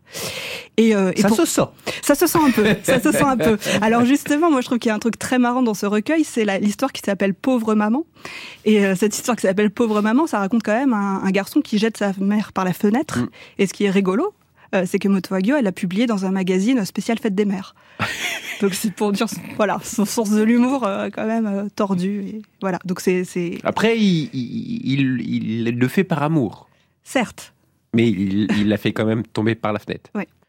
[0.77, 1.61] Et, euh, et Ça pour- se sent.
[2.03, 2.65] ça se sent un peu.
[2.83, 3.59] Ça se sent un peu.
[3.83, 6.25] Alors justement, moi je trouve qu'il y a un truc très marrant dans ce recueil,
[6.25, 8.05] c'est l'histoire qui s'appelle Pauvre maman.
[8.65, 11.79] Et cette histoire qui s'appelle Pauvre maman, ça raconte quand même un, un garçon qui
[11.79, 13.19] jette sa mère par la fenêtre.
[13.59, 14.33] Et ce qui est rigolo,
[14.75, 17.75] euh, c'est que Moto Hagio, elle a publié dans un magazine spécial Fête des mères.
[18.61, 22.21] Donc c'est pour dire, voilà, son source de l'humour euh, quand même euh, tordu.
[22.27, 22.79] Et voilà.
[22.85, 26.69] Donc c'est, c'est Après, il, il, il- il le fait par amour.
[27.03, 27.55] certes.
[27.93, 30.11] Mais il l'a fait quand même tomber par la fenêtre.
[30.15, 30.40] Ouais.「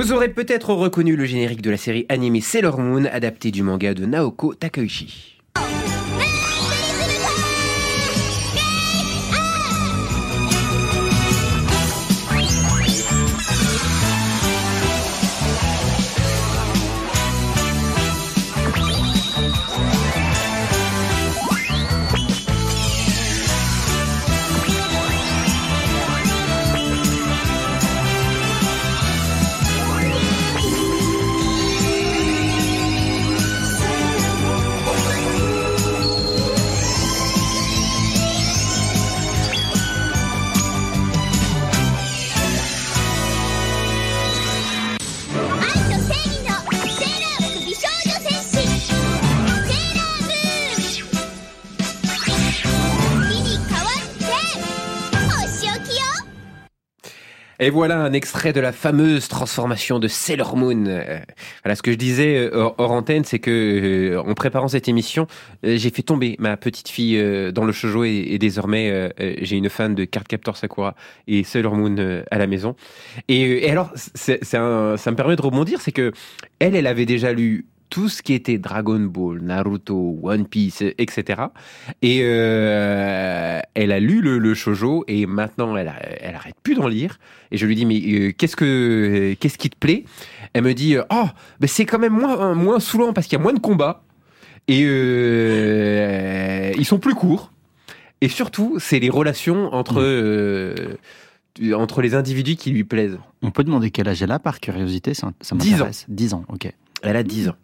[0.00, 3.92] Vous aurez peut-être reconnu le générique de la série animée Sailor Moon, adapté du manga
[3.92, 5.39] de Naoko Takeuchi.
[57.62, 60.86] Et voilà un extrait de la fameuse transformation de Sailor Moon.
[60.86, 61.18] Euh,
[61.62, 63.50] Voilà ce que je disais euh, hors, antenne, c'est que
[64.14, 65.26] euh, en préparant cette émission,
[65.62, 70.06] j'ai fait tomber ma petite fille dans le shoujo et, désormais j'ai une fan de
[70.06, 70.94] Cardcaptor Sakura
[71.28, 72.76] et Sailor Moon à la maison.
[73.28, 76.12] Et, et alors, un- ça me permet de rebondir, c'est que
[76.60, 81.42] elle, elle avait déjà lu tout ce qui était Dragon Ball, Naruto, One Piece, etc.
[82.02, 86.74] Et euh, elle a lu le, le shojo et maintenant elle, a- elle arrête plus
[86.76, 87.18] d'en lire.
[87.50, 90.04] Et je lui dis mais euh, qu'est-ce que qu'est-ce qui te plaît?
[90.52, 91.26] Elle me dit oh
[91.60, 94.02] mais c'est quand même moins moins saoulant parce qu'il y a moins de combats
[94.68, 97.52] et euh, ils sont plus courts.
[98.20, 100.00] Et surtout c'est les relations entre
[101.74, 103.18] entre les individus qui lui plaisent.
[103.42, 105.70] On peut demander quel âge elle a par curiosité, ça, ça 10 ans.
[105.76, 106.06] m'intéresse.
[106.08, 106.72] 10 ans, ok.
[107.02, 107.56] Elle a 10 ans.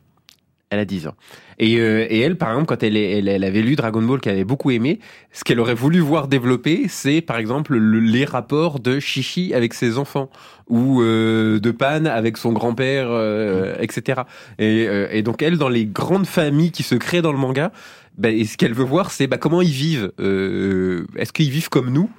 [0.70, 1.14] Elle a 10 ans.
[1.60, 4.20] Et, euh, et elle, par exemple, quand elle, est- elle, elle avait lu Dragon Ball
[4.20, 4.98] qu'elle avait beaucoup aimé,
[5.32, 9.74] ce qu'elle aurait voulu voir développer, c'est par exemple le- les rapports de Chichi avec
[9.74, 10.28] ses enfants
[10.68, 14.22] ou euh, de Pan avec son grand-père, euh, etc.
[14.58, 17.70] Et, et donc elle, dans les grandes familles qui se créent dans le manga,
[18.18, 20.10] bah, et ce qu'elle veut voir, c'est bah, comment ils vivent.
[20.18, 22.10] Est-ce qu'ils vivent comme nous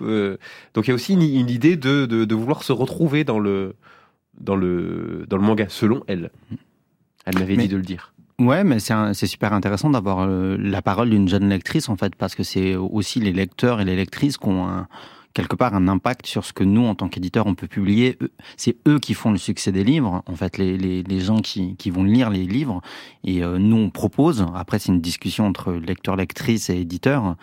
[0.74, 3.40] Donc il y a aussi une, une idée de, de, de vouloir se retrouver dans
[3.40, 3.74] le
[4.40, 6.32] dans le dans le manga, selon elle.
[7.26, 8.14] Elle m'avait Mais- dit de le dire.
[8.39, 12.36] Ouais, mais c'est super intéressant d'avoir euh, la parole d'une jeune lectrice, en fait, parce
[12.36, 14.88] que c'est aussi les lecteurs et les lectrices qui ont un-
[15.34, 18.19] quelque part un impact sur ce que nous, en tant qu'éditeurs, on peut publier.
[18.56, 22.04] C'est eux qui font le succès des livres, en fait, les gens qui, qui vont
[22.04, 22.82] lire les livres.
[23.23, 24.45] Et euh, nous, on propose.
[24.56, 27.36] Après, c'est une discussion entre lecteurs, lectrices et éditeurs.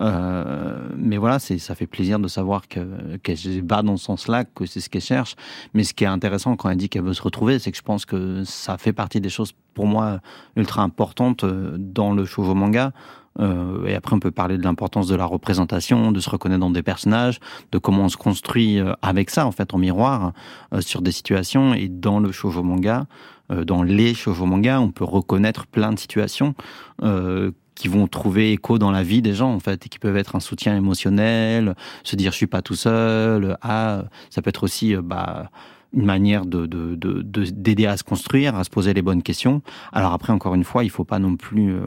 [0.00, 4.44] Euh, mais voilà, ça fait plaisir de savoir que qu'elle se bat dans ce sens-là,
[4.44, 5.36] que c'est ce qu'elle cherche.
[5.72, 7.82] Mais ce qui est intéressant quand elle dit qu'elle veut se retrouver, c'est que je
[7.82, 10.20] pense que ça fait partie des choses pour moi
[10.56, 12.92] ultra importantes euh, dans le shoujo manga.
[13.40, 16.70] Euh, et après, on peut parler de l'importance de la représentation, de se reconnaître dans
[16.70, 17.40] des personnages,
[17.72, 20.32] de comment on se construit avec ça, en fait, en miroir,
[20.78, 21.74] sur des situations.
[21.74, 23.06] Et dans le shoujo manga,
[23.50, 26.54] dans les shoujo manga, on peut reconnaître plein de situations
[27.74, 30.36] qui vont trouver écho dans la vie des gens, en fait, et qui peuvent être
[30.36, 33.56] un soutien émotionnel, se dire je suis pas tout seul.
[33.62, 35.50] Ah, ça peut être aussi, euh, bah,
[35.92, 39.22] une manière de de- de- de- d'aider à se construire, à se poser les bonnes
[39.22, 39.62] questions.
[39.92, 41.84] Alors après, encore une fois, il faut pas non plus euh,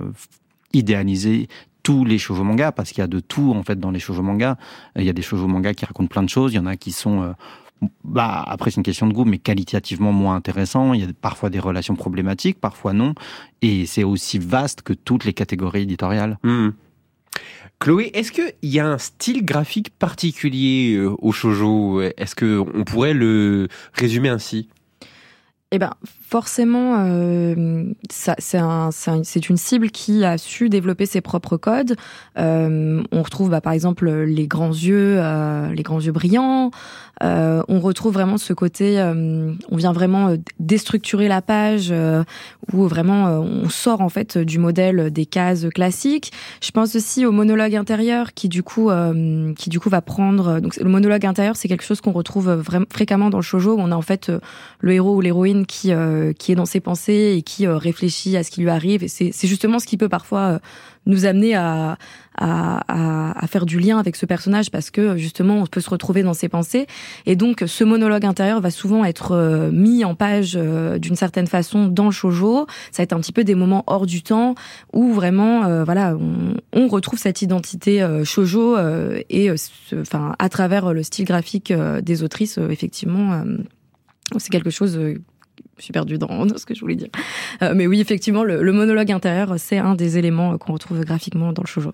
[0.73, 1.47] idéaliser
[1.83, 4.21] tous les shoujo mangas parce qu'il y a de tout en fait dans les shoujo
[4.21, 4.57] mangas.
[4.97, 6.53] Euh, Il y a des shoujo mangas qui racontent plein de choses.
[6.53, 7.31] Il y en a qui sont euh,
[8.03, 10.93] bah après c'est une question de goût, mais qualitativement moins intéressants.
[10.93, 13.13] Il y a parfois des relations problématiques, parfois non.
[13.61, 16.37] Et c'est aussi vaste que toutes les catégories éditoriales.
[16.43, 16.69] Hmm.
[17.79, 22.01] Chloé, est-ce qu'il y a un style graphique particulier euh, au shoujo?
[22.01, 24.67] Est-ce que on pourrait le résumer ainsi?
[25.71, 25.93] Eh ben,
[26.29, 31.95] forcément, euh, c'est un, un- une cible qui a su développer ses propres codes.
[32.37, 36.71] Euh, on retrouve, bah, par exemple, les grands yeux, euh, les grands yeux brillants.
[37.23, 41.93] Euh, on retrouve vraiment ce côté, euh, on vient vraiment euh, déstructurer la page,
[42.73, 46.31] où vraiment on sort en fait du modèle des cases classiques.
[46.61, 48.89] Je pense aussi au monologue intérieur qui du coup,
[49.55, 50.59] qui du coup va prendre.
[50.59, 53.75] Donc le monologue intérieur, c'est quelque chose qu'on retrouve vraiment fréquemment dans le shojo.
[53.75, 54.31] Où on a en fait
[54.79, 58.37] le héros ou l'héroïne qui euh, qui est dans ses pensées et qui euh, réfléchit
[58.37, 59.05] à ce qui lui arrive.
[59.07, 60.59] C'est justement ce qui peut parfois euh,
[61.07, 61.97] nous amener à,
[63.47, 66.49] faire du lien avec ce personnage parce que justement on peut se retrouver dans ses
[66.49, 66.85] pensées
[67.25, 71.47] et donc ce monologue intérieur va souvent être euh, mis en page euh, d'une certaine
[71.47, 74.53] façon dans le shojo ça va être un petit peu des moments hors du temps
[74.91, 79.55] où vraiment euh, voilà on, on retrouve cette identité euh, euh, et euh,
[79.93, 83.57] enfin à travers le style graphique euh, des autrices euh, effectivement euh,
[84.37, 85.15] c'est quelque chose euh,
[85.77, 87.09] je suis perdue dans, ce que je voulais dire.
[87.61, 91.53] Euh, mais oui, effectivement, le, monologue intérieur, c'est un des éléments euh, qu'on retrouve graphiquement
[91.53, 91.93] dans le shoujo.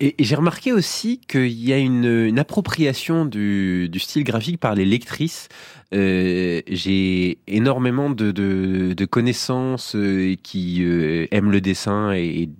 [0.00, 4.84] Et, et j'ai remarqué aussi qu'il y a une, appropriation du, style graphique par les
[4.84, 5.48] lectrices.
[5.94, 9.96] Euh, j'ai énormément de, connaissances
[10.42, 10.82] qui
[11.30, 12.50] aiment le dessin et,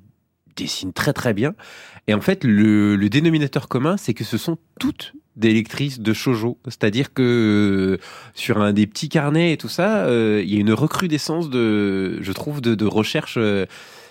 [0.56, 1.54] dessinent très très bien.
[2.08, 6.58] Et en fait, le dénominateur commun, c'est que ce sont toutes des de shojo.
[6.64, 10.60] C'est-à-dire que euh, sur un des petits carnets et tout ça, euh, il y a
[10.60, 13.38] une recrudescence de, je trouve, de, recherche.
[13.38, 13.66] euh,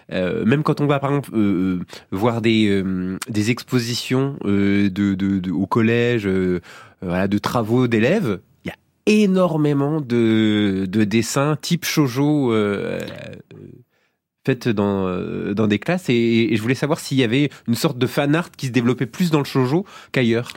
[0.10, 1.32] même quand on va par exemple
[2.12, 2.84] voir des,
[3.30, 11.04] des expositions de, de, au collège, de travaux d'élèves, il y a énormément de, de
[11.04, 12.54] dessins type shojo
[14.46, 17.98] faites dans, dans des classes et, et je voulais savoir s'il y avait une sorte
[17.98, 20.54] de fan art qui se développait plus dans le shojo qu'ailleurs.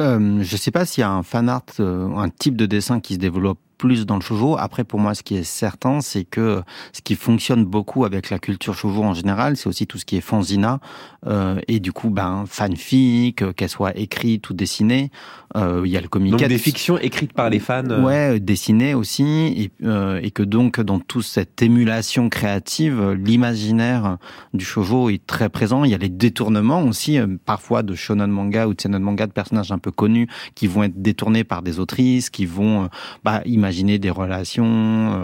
[0.00, 3.00] Euh, je sais pas s'il y a un fan art, euh, un type de dessin
[3.00, 4.56] qui se développe plus dans le shoujo.
[4.58, 6.62] Après, pour moi, ce qui est certain, c'est que
[6.92, 10.16] ce qui fonctionne beaucoup avec la culture shoujo en général, c'est aussi tout ce qui
[10.16, 10.80] est fanzina
[11.26, 15.10] euh, et du coup, ben fanfic, euh, qu'elle soit écrite ou dessinée.
[15.56, 16.32] Euh, Il y a le comic.
[16.32, 18.02] Donc des fictions écrites par les fans.
[18.02, 24.18] Ouais, dessinées aussi, et, euh, et que donc dans toute cette émulation créative, l'imaginaire
[24.52, 25.84] du shoujo est très présent.
[25.84, 29.32] Il y a les détournements aussi, parfois de shonen manga ou de seinen manga de
[29.32, 32.88] personnages un peu connus qui vont être détournés par des autrices, qui vont
[33.24, 34.64] bah, imaginer des relations,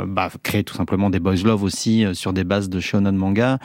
[0.01, 3.15] euh, bah, créer tout simplement des boys love aussi euh, sur des bases de shonen
[3.17, 3.59] manga.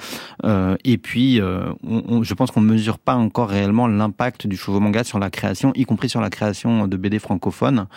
[0.43, 1.39] Euh, et puis,
[1.83, 5.29] on, on- je pense qu'on mesure pas encore réellement l'impact du shoujo manga sur la
[5.29, 7.87] création, y compris sur la création de BD francophones.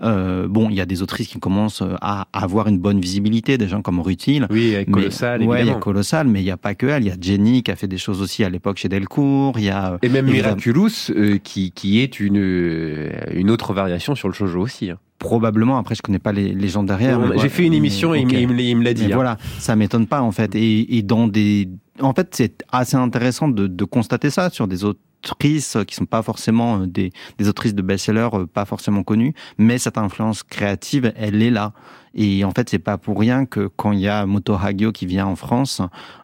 [0.00, 3.82] Bon, il y a des autrices qui commencent à avoir une bonne visibilité, des gens
[3.82, 4.46] comme Rutil.
[4.50, 5.74] Oui, Colossal, ouais, il y a.
[5.74, 7.02] Colossal, mais il n'y a pas que elle.
[7.04, 9.54] Il y a Jenny qui a fait des choses aussi à l'époque chez Delcourt.
[9.58, 14.28] Il y a Et même Miraculous, euh, qui, qui est une, une autre variation sur
[14.28, 14.90] le shoujo aussi.
[14.90, 14.98] hein.
[15.22, 15.78] Probablement.
[15.78, 17.18] Après, je connais pas les, les gens derrière.
[17.38, 19.04] J'ai fait une émission et il me- il l'a- il me l'a dit.
[19.04, 19.14] Hein.
[19.14, 20.54] voilà, ça m'étonne pas en fait.
[20.54, 21.68] Et, et dans des,
[22.00, 26.22] en fait, c'est assez intéressant de, de constater ça sur des autrices qui sont pas
[26.22, 31.12] forcément euh, des, des autrices de best-sellers euh, pas forcément connues, mais cette influence créative,
[31.16, 31.72] elle est là.
[32.14, 35.06] Et en fait, c'est pas pour rien que quand il y a Moto Hagio qui
[35.06, 35.80] vient en France,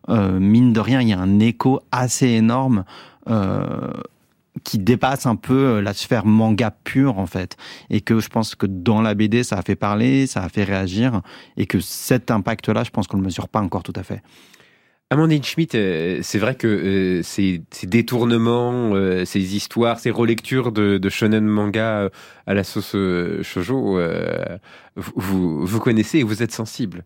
[0.09, 2.85] euh, mine de rien, il y a un écho assez énorme.
[3.31, 3.93] Euh,
[4.65, 7.57] qui dépasse un peu euh, la sphère manga pure en fait
[7.91, 10.65] et que je pense que dans la BD ça a fait parler, ça a fait
[10.65, 11.23] réagir
[11.57, 14.23] et que cet impact là je pense qu'on le mesure pas encore tout à fait.
[15.11, 18.93] Amandine Schmidt, euh, c'est vrai que euh, ces, détournements,
[19.25, 22.11] ces histoires, ces relectures de, shonen manga
[22.47, 22.95] à la sauce
[23.43, 23.99] shoujo,
[24.97, 27.05] vous, vous connaissez et vous êtes sensible.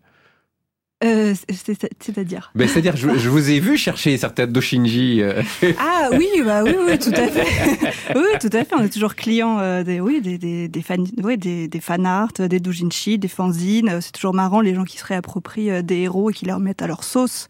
[1.03, 5.21] Euh, c'est- c'est- C'est-à-dire Ben, C'est-à-dire, je, je vous ai vu chercher certaines doshinji.
[5.21, 5.41] euh,
[5.79, 7.45] Ah oui, bah oui, oui, tout à fait.
[8.15, 8.73] oui, tout à fait.
[8.77, 12.05] On est toujours client euh, des, oui, des, des, des fan, oui, des, des fan
[12.05, 13.89] art, des doujinshi, des fanzines.
[13.89, 16.81] Euh, C'est toujours marrant les gens qui se réapproprient des héros et qui les remettent
[16.81, 17.49] à leur sauce.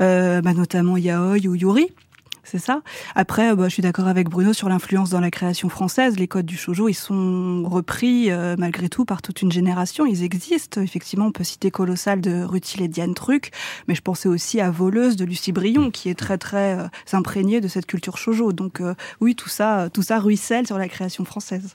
[0.00, 1.88] Euh, bah, notamment Yaoi ou Yuri.
[2.50, 2.80] C'est ça.
[3.14, 6.18] Après, euh, bah, je suis d'accord avec Bruno sur l'influence dans la création française.
[6.18, 10.06] Les codes du shoujo, ils sont repris euh, malgré tout par toute une génération.
[10.06, 10.80] Ils existent.
[10.80, 13.50] Effectivement, on peut citer Colossal de Rutil et Diane Truc,
[13.86, 17.60] mais je pensais aussi à Voleuse de Lucie Brion, qui est très très euh, imprégnée
[17.60, 18.54] de cette culture shoujo.
[18.54, 18.80] Donc
[19.20, 21.74] oui, tout ça, tout ça ruisselle sur la création française.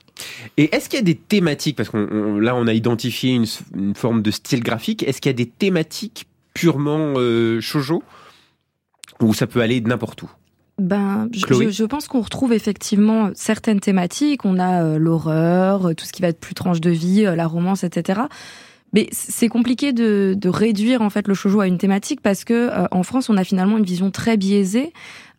[0.56, 4.22] Et est-ce qu'il y a des thématiques, parce que là on a identifié une, forme
[4.22, 7.14] de style graphique, est-ce qu'il y a des thématiques purement
[7.60, 8.02] shoujo?
[9.20, 10.30] Ou ça peut aller n'importe où?
[10.78, 14.44] Ben, je, je- pense qu'on retrouve effectivement certaines thématiques.
[14.44, 17.36] On a euh, l'horreur, euh, tout ce qui va être plus tranche de vie, euh,
[17.36, 18.22] la romance, etc.
[18.92, 22.54] Mais c'est compliqué de, de réduire en fait le shoujo à une thématique parce que
[22.54, 24.92] euh, en France, on a finalement une vision très biaisée.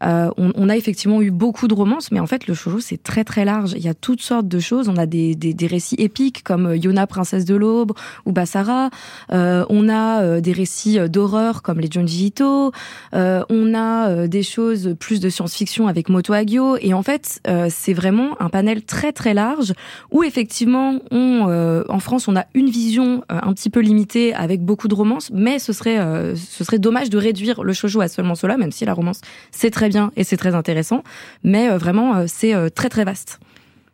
[0.05, 3.01] Euh, on, on a effectivement eu beaucoup de romances, mais en fait, le shoujo c'est
[3.01, 3.73] très très large.
[3.75, 4.89] Il y a toutes sortes de choses.
[4.89, 7.93] On a des, des, des récits épiques comme euh, Yona, princesse de l'aube,
[8.25, 8.89] ou Basara.
[9.31, 12.71] Euh, on a euh, des récits euh, d'horreur comme les Junji Ito.
[13.13, 16.77] Euh, on a des choses plus de science-fiction avec Moto Hagio.
[16.77, 19.73] Et en fait, c'est vraiment un panel très très large
[20.11, 24.87] où effectivement, on, en France, on a une vision un petit peu limitée avec beaucoup
[24.87, 25.97] de romances, mais ce serait,
[26.35, 29.71] ce serait dommage de réduire le shoujo à seulement cela, même si la romance c'est
[29.71, 31.03] très bien et c'est très intéressant.
[31.43, 33.39] Mais euh, vraiment, euh, c'est euh, très très vaste.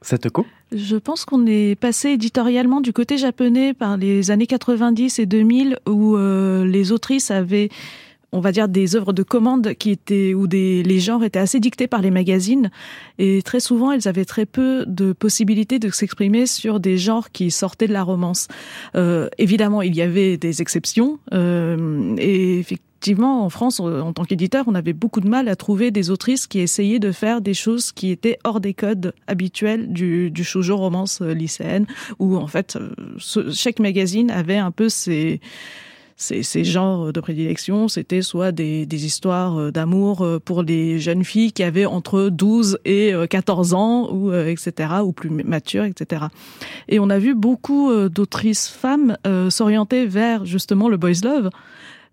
[0.02, 0.46] Satoko?
[0.72, 5.78] Je pense qu'on est passé éditorialement du côté japonais par les années 90 et 2000
[5.88, 7.70] où euh, les autrices avaient
[8.34, 11.60] on va dire des œuvres de commande qui étaient où des les genres étaient assez
[11.60, 12.72] dictés par les magazines
[13.20, 17.52] et très souvent elles avaient très peu de possibilités de s'exprimer sur des genres qui
[17.52, 18.48] sortaient de la romance.
[18.96, 24.14] Euh, évidemment, il y avait des exceptions euh, et effectivement effectivement, en France, euh, en
[24.14, 27.42] tant qu'éditeur, on avait beaucoup de mal à trouver des autrices qui essayaient de faire
[27.42, 31.88] des choses qui étaient hors des codes habituels du, du shoujo romance euh, lycéenne,
[32.20, 32.92] où en fait, euh,
[33.52, 35.42] chaque magazine avait un peu ses
[36.16, 41.52] ces, ces genres de prédilection, c'était soit des, des histoires d'amour pour les jeunes filles
[41.52, 46.26] qui avaient entre 12 et euh, 14 ans, ou etc., ou plus matures, etc.
[46.90, 51.50] Et on a vu beaucoup d'autrices femmes euh, s'orienter vers justement le boys love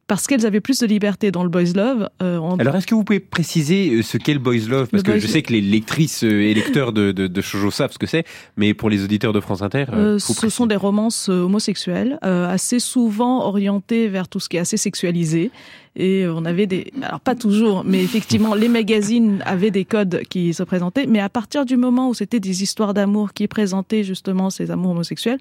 [0.09, 2.09] parce qu'elles avaient plus de liberté dans le boys love.
[2.23, 4.89] euh, en- Alors, est-ce que vous pouvez préciser euh, ce qu'est le boys love?
[4.89, 7.41] Parce Le que boys je sais que les lectrices euh, et lecteurs de, de, de
[7.41, 8.25] shoujo savent ce que c'est,
[8.57, 12.49] mais pour les auditeurs de France Inter, euh, Euh, ce sont des romances homosexuelles, euh,
[12.49, 15.51] assez souvent orientées vers tout ce qui est assez sexualisé.
[15.99, 20.55] Et on avait des, alors pas toujours, mais effectivement, les magazines avaient des codes qui
[20.55, 21.07] se présentaient.
[21.07, 24.93] Mais à partir du moment où c'était des histoires d'amour qui présentaient justement ces amours
[24.93, 25.39] homosexuels,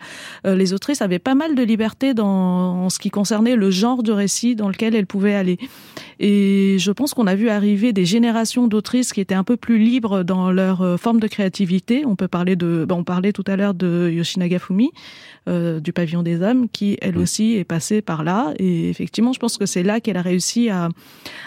[0.47, 4.01] euh, les autrices avaient pas mal de liberté dans en ce qui concernait le genre
[4.01, 5.59] de récit dans lequel elles pouvaient aller.
[6.19, 9.77] Et je pense qu'on a vu arriver des générations d'autrices qui étaient un peu plus
[9.77, 12.03] libres dans leur euh, forme de créativité.
[12.05, 14.89] On peut parler de, ben, on parlait tout à l'heure de Yoshinaga Fumi,
[15.47, 18.53] euh, du Pavillon des Hommes, qui elle aussi est passée par là.
[18.57, 20.89] Et effectivement, je pense que c'est là qu'elle a réussi à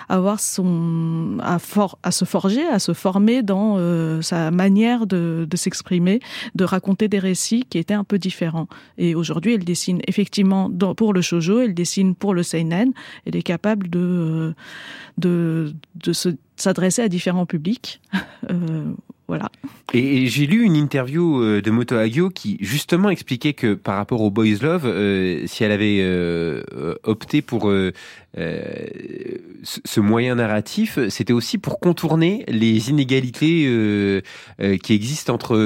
[0.08, 5.46] avoir son, à, for, à se forger, à se former dans euh, sa manière de,
[5.54, 6.20] s'exprimer,
[6.54, 8.68] de raconter des récits qui étaient un peu différents.
[8.98, 12.92] Et aujourd'hui, elle dessine effectivement dans, pour le shojo, elle dessine pour le seinen.
[13.26, 14.54] Elle est capable de euh,
[15.18, 18.00] de, de se s'adresser à différents publics.
[18.48, 18.94] Euh,
[19.92, 24.20] Et, j'ai lu une interview euh, de Moto Hagio qui justement expliquait que par rapport
[24.20, 26.62] au Boys Love, euh, si elle avait euh,
[27.02, 27.72] opté pour
[28.34, 34.22] ce, moyen narratif, c'était aussi pour contourner les inégalités
[34.82, 35.56] qui existent entre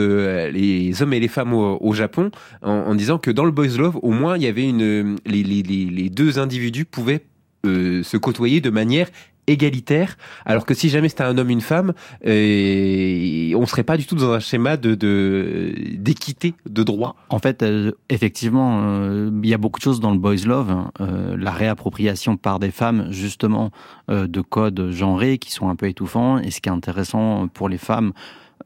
[0.50, 2.30] les hommes et les femmes au, Japon,
[2.62, 6.10] en, disant que dans le Boys Love, au moins, il y avait une les, les,
[6.10, 7.22] deux individus pouvaient
[7.64, 9.08] se côtoyer de manière
[9.46, 11.92] égalitaire, alors que si jamais c'était un homme une femme,
[12.26, 17.16] euh, on serait pas du tout dans un schéma de de- d'équité de, droit.
[17.28, 20.70] En fait, euh, effectivement, euh, il y a beaucoup de choses dans le boys love,
[20.70, 20.90] hein.
[21.00, 23.70] Euh, la réappropriation par des femmes justement
[24.08, 26.38] de codes genrés qui sont un peu étouffants.
[26.38, 28.12] Et ce qui est intéressant pour les femmes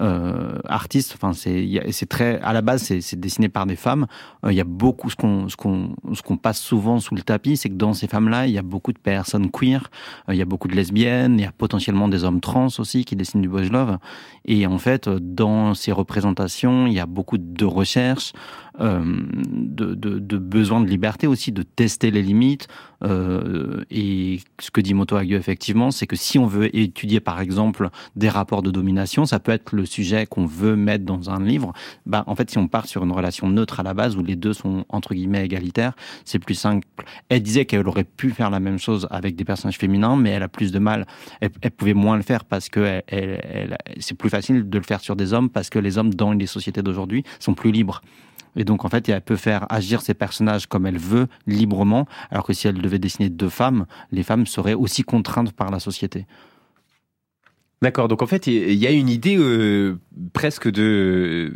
[0.01, 4.07] euh, artistes, enfin c'est très à la base c'est c'est dessiné par des femmes.
[4.45, 7.23] Euh, Il y a beaucoup ce qu'on ce qu'on ce qu'on passe souvent sous le
[7.23, 9.91] tapis, c'est que dans ces femmes-là, il y a beaucoup de personnes queer,
[10.29, 13.05] euh, il y a beaucoup de lesbiennes, il y a potentiellement des hommes trans aussi
[13.05, 13.99] qui dessinent du boys love.
[14.45, 18.33] Et en fait, euh, dans ces représentations, il y a beaucoup de recherches,
[18.81, 22.69] euh, de, besoin de liberté aussi, de tester les limites.
[23.05, 27.41] Euh, et ce que dit Moto Hagio, effectivement, c'est que si on veut étudier, par
[27.41, 31.43] exemple, des rapports de domination, ça peut être le sujet qu'on veut mettre dans un
[31.43, 31.73] livre.
[32.07, 34.37] Bah, en fait, si on part sur une relation neutre à la base, où les
[34.37, 36.87] deux sont entre guillemets égalitaires, c'est plus simple.
[37.29, 40.43] Elle disait qu'elle aurait pu faire la même chose avec des personnages féminins, mais elle
[40.43, 41.07] a plus de mal.
[41.41, 43.03] Elle, pouvait moins le faire parce que
[43.99, 46.47] c'est plus facile de le faire sur des hommes parce que les hommes dans les
[46.47, 48.01] sociétés d'aujourd'hui sont plus libres.
[48.57, 52.45] Et donc, en fait, elle peut faire agir ses personnages comme elle veut, librement, alors
[52.45, 56.27] que si elle devait dessiner deux femmes, les femmes seraient aussi contraintes par la société.
[57.81, 58.09] D'accord.
[58.09, 59.99] Donc en fait, il y a une idée euh,
[60.33, 61.53] presque de,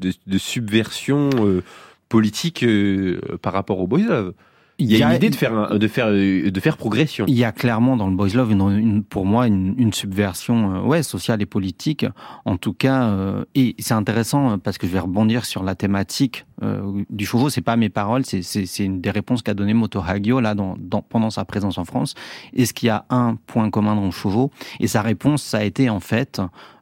[0.00, 1.62] de subversion euh,
[2.08, 4.32] politique euh, par rapport au boys.
[4.78, 7.24] Il y a, une idée de faire un- de faire euh, de faire progression.
[7.28, 10.74] Il y a clairement dans le boys love, une, une- pour moi, une, une subversion,
[10.74, 12.04] euh, ouais, sociale et politique.
[12.44, 15.74] En tout cas, euh, et c'est intéressant euh, parce que je vais rebondir sur la
[15.74, 17.48] thématique euh, du chauveau.
[17.48, 21.00] C'est pas mes paroles, c'est une des réponses qu'a donné Moto Hagio là dans, dans
[21.00, 22.14] pendant sa présence en France.
[22.54, 24.50] Est-ce qu'il y a un point commun dans le chauveau
[24.80, 26.40] Et sa réponse, ça a été en fait,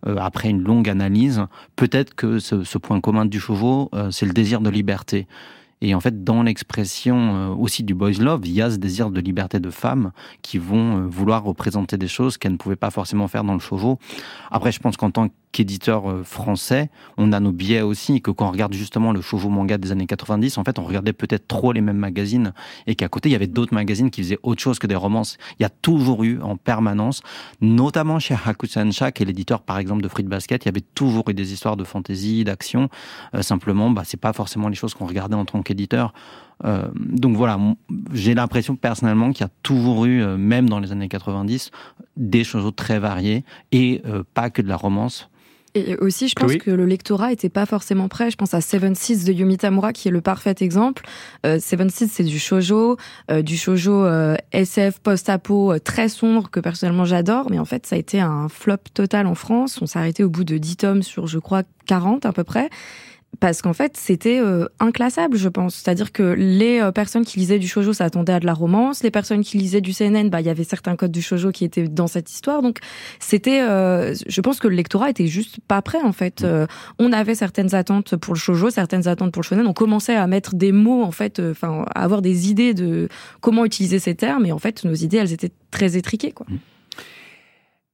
[0.09, 1.43] euh, après une longue analyse,
[1.77, 5.29] peut-être que ce, ce point commun du chauveau, euh, c'est le désir de liberté.
[5.81, 9.11] Et en fait, dans l'expression euh, aussi du boys love, il y a ce désir
[9.11, 10.13] de liberté de femmes
[10.43, 13.61] qui vont euh, vouloir représenter des choses qu'elles ne pouvaient pas forcément faire dans le
[13.61, 13.99] shoujo.
[14.51, 18.49] Après, je pense qu'en tant qu'éditeur euh, français, on a nos biais aussi, que quand
[18.49, 21.73] on regarde justement le shoujo manga des années 90, en fait, on regardait peut-être trop
[21.73, 22.53] les mêmes magazines
[22.89, 25.39] et qu'à côté, il y avait d'autres magazines qui faisaient autre chose que des romances.
[25.61, 27.23] Il y a toujours eu en permanence,
[27.61, 31.31] notamment chez Hakusensha, qui est l'éditeur par exemple de Fruit Basket, il y avait toujours
[31.31, 32.89] eu des histoires de fantaisie, d'action.
[33.37, 36.13] Euh, simplement, bah, c'est pas forcément les choses qu'on regardait en tant qu'éditeur.
[36.65, 37.61] Euh, donc voilà,
[38.13, 41.71] j'ai l'impression personnellement qu'il y a toujours eu, même dans les années 90,
[42.17, 44.03] des choses très variées et
[44.35, 45.29] pas que de la romance.
[45.77, 48.31] Et aussi, je pense que le lectorat était pas forcément prêt.
[48.31, 51.05] Je pense à Seven Seas de Yumi Tamura, qui est le parfait exemple.
[51.45, 52.97] Euh, Seven Seas, c'est du shojo,
[53.31, 57.51] euh, du shojo euh, SF post-apo euh, très sombre que personnellement j'adore.
[57.51, 59.81] Mais en fait, ça a été un flop total en France.
[59.83, 62.71] On s'est arrêté au bout de 10 tomes sur, je crois, 40 à peu près.
[63.41, 65.77] Parce qu'en fait, c'était euh, inclassable, je pense.
[65.77, 69.11] C'est-à-dire que les euh, personnes qui lisaient du shoujo s'attendaient à de la romance, les
[69.11, 71.89] personnes qui lisaient du CNN, bah il y avait certains codes du shoujo qui étaient
[71.89, 72.63] dans cette histoire.
[72.63, 72.79] Donc
[73.19, 76.43] c'était, euh, je pense que le lectorat était juste pas prêt en fait.
[76.43, 76.67] Euh,
[76.99, 79.67] on avait certaines attentes pour le shoujo, certaines attentes pour le shonen.
[79.67, 83.09] On commençait à mettre des mots en fait, euh, enfin à avoir des idées de
[83.41, 84.47] comment utiliser ces termes.
[84.47, 86.47] Et en fait, nos idées, elles étaient très étriquées quoi.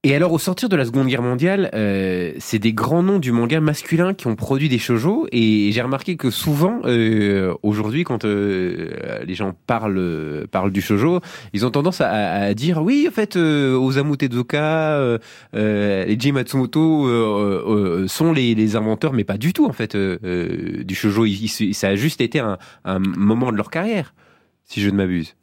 [0.03, 3.31] Et alors, au sortir de la Seconde Guerre mondiale, euh, c'est des grands noms du
[3.31, 5.27] manga masculin qui ont produit des shoujo.
[5.31, 11.19] Et j'ai remarqué que souvent, euh, aujourd'hui, quand euh, les gens parlent, parlent du shoujo,
[11.53, 15.19] ils ont tendance à, à dire oui, en fait, euh, Osamu Tezuka, euh,
[15.53, 19.73] euh, et Jim Matsumoto euh, euh, sont les, les inventeurs, mais pas du tout, en
[19.73, 21.25] fait, euh, euh, du shoujo.
[21.25, 24.15] Il- il- ça a juste été un, un moment de leur carrière,
[24.65, 25.35] si je ne m'abuse.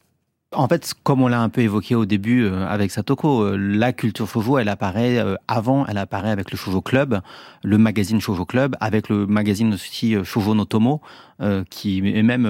[0.54, 3.92] En fait, comme on l'a un peu évoqué au début euh, avec Satoko, euh, la
[3.92, 7.20] culture shoujo, elle apparaît euh, avant, elle apparaît avec le Shoujo Club,
[7.62, 11.02] le magazine Shoujo Club, avec le magazine aussi euh, Shoujo no Tomo,
[11.42, 12.48] euh, qui est même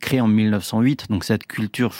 [0.00, 1.10] créé en 1908.
[1.10, 1.92] Donc cette culture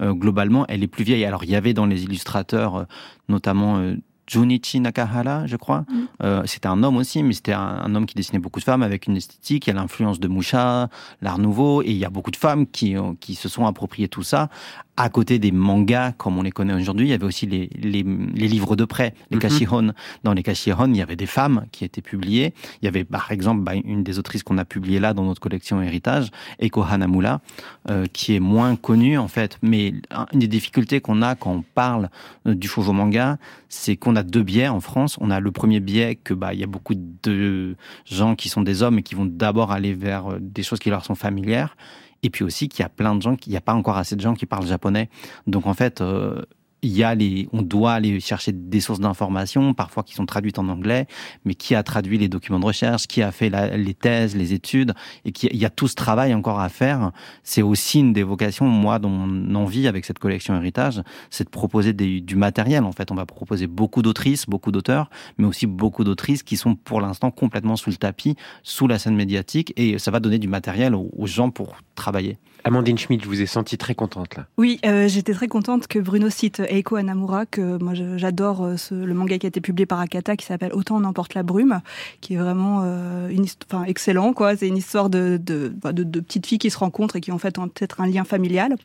[0.00, 1.24] euh, globalement, elle est plus vieille.
[1.24, 2.86] Alors il y avait dans les illustrateurs,
[3.28, 3.82] notamment
[4.26, 5.84] Junichi Nakahara, je crois.
[6.22, 8.82] Euh, c'était un homme aussi, mais c'était un, un homme qui dessinait beaucoup de femmes
[8.82, 10.88] avec une esthétique, il y a l'influence de Musha,
[11.20, 14.08] l'art nouveau, et il y a beaucoup de femmes qui, ont- qui se sont appropriées
[14.08, 14.48] tout ça.
[14.96, 18.04] À côté des mangas, comme on les connaît aujourd'hui, il y avait aussi les, les,
[18.04, 19.92] les livres de prêt, les kashihon.
[20.22, 22.54] Dans les kashihon, il y avait des femmes qui étaient publiées.
[22.80, 25.40] Il y avait, par exemple, bah, une des autrices qu'on a publiées là dans notre
[25.40, 26.28] collection Héritage,
[26.60, 27.40] Eko Hanamura,
[27.90, 29.58] euh, qui est moins connue en fait.
[29.62, 32.08] Mais un- une des difficultés qu'on a quand on parle
[32.46, 33.38] euh, du shoujo manga,
[33.68, 35.16] c'est qu'on a deux biais en France.
[35.20, 37.74] On a le premier biais que bah il y a beaucoup de
[38.04, 40.90] gens qui sont des hommes et qui vont d'abord aller vers euh, des choses qui
[40.90, 41.76] leur sont familières.
[42.24, 44.16] Et puis aussi qu'il y a plein de gens, qu'il n'y a pas encore assez
[44.16, 45.10] de gens qui parlent japonais.
[45.46, 46.42] Donc en fait, euh,
[46.84, 50.58] il y a les, on doit aller chercher des sources d'informations, parfois qui sont traduites
[50.58, 51.06] en anglais,
[51.44, 54.92] mais qui a traduit les documents de recherche, qui a fait les thèses, les études,
[55.24, 57.10] et qui, il y a tout ce travail encore à faire.
[57.42, 61.50] C'est aussi une des vocations, moi, dont mon envie avec cette collection héritage, c'est de
[61.50, 62.84] proposer du matériel.
[62.84, 65.08] En fait, on va proposer beaucoup d'autrices, beaucoup d'auteurs,
[65.38, 69.16] mais aussi beaucoup d'autrices qui sont pour l'instant complètement sous le tapis, sous la scène
[69.16, 72.36] médiatique, et ça va donner du matériel aux gens pour travailler.
[72.64, 74.46] Amandine Schmidt, je vous ai senti très contente là.
[74.56, 79.12] Oui, euh, j'étais très contente que Bruno cite Eiko Hanamura, que moi j'adore euh, le
[79.14, 81.80] manga qui a été publié par Akata, qui s'appelle Autant on emporte la brume,
[82.22, 84.32] qui est vraiment euh, une enfin, excellent.
[84.32, 84.56] quoi.
[84.56, 87.32] C'est une histoire de, de, bah, de, de petites filles qui se rencontrent et qui
[87.32, 88.76] en fait ont peut-être un lien familial.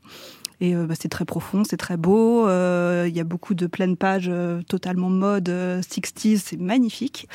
[0.62, 2.48] Et euh, bah, c'est très profond, c'est très beau.
[2.48, 7.28] euh, Il y a beaucoup de pleines pages euh, totalement mode euh, 60s, c'est magnifique.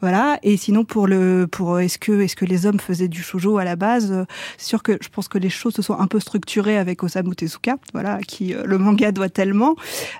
[0.00, 0.38] Voilà.
[0.42, 3.64] Et sinon pour le pour est-ce que est-ce que les hommes faisaient du shoujo à
[3.64, 4.24] la base euh,
[4.56, 7.34] C'est sûr que je pense que les choses se sont un peu structurées avec Osamu
[7.36, 9.74] Tezuka, voilà, qui euh, le manga doit tellement,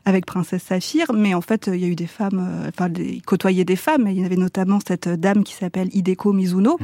[0.04, 1.12] avec Princesse Saphir.
[1.14, 4.06] Mais en fait, il y a eu des femmes, enfin, il côtoyait des femmes.
[4.08, 6.78] Il y avait notamment cette dame qui s'appelle Hideko Mizuno,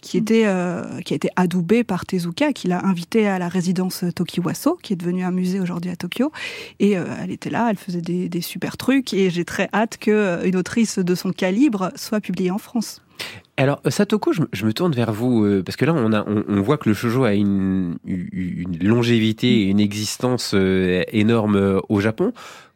[0.00, 4.04] qui était euh, qui a été adoubée par Tezuka, qui l'a invitée à la résidence
[4.16, 6.32] Tokiwaso, qui est devenue un musée aujourd'hui à Tokyo.
[6.80, 9.12] Et euh, elle était là, elle faisait des, super trucs.
[9.12, 13.02] Et j'ai très hâte que euh, autrice de son calibre soit publiée en France.
[13.56, 16.78] Alors, euh, Satoko, je, me- tourne vers vous, parce que là, on, a, on, voit
[16.78, 17.98] que le shoujo a une,
[18.80, 22.32] longévité et une existence énorme au Japon.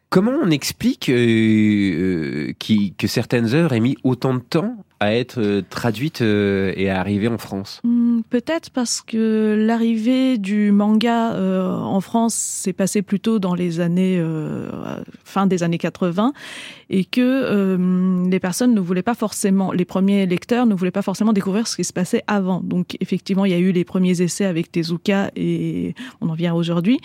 [0.09, 5.39] Comment on explique euh, euh, que certaines œuvres aient mis autant de temps à être
[5.39, 7.81] euh, traduites et à arriver en France?
[7.83, 14.21] Hmm, Peut-être parce que l'arrivée du manga en France s'est passée plutôt dans les années
[15.23, 16.33] fin des années 80
[16.89, 21.31] et que les personnes ne voulaient pas forcément, les premiers lecteurs ne voulaient pas forcément
[21.31, 22.61] découvrir ce qui se passait avant.
[22.61, 26.53] Donc effectivement, il y a eu les premiers essais avec Tezuka et on en vient
[26.53, 26.99] aujourd'hui.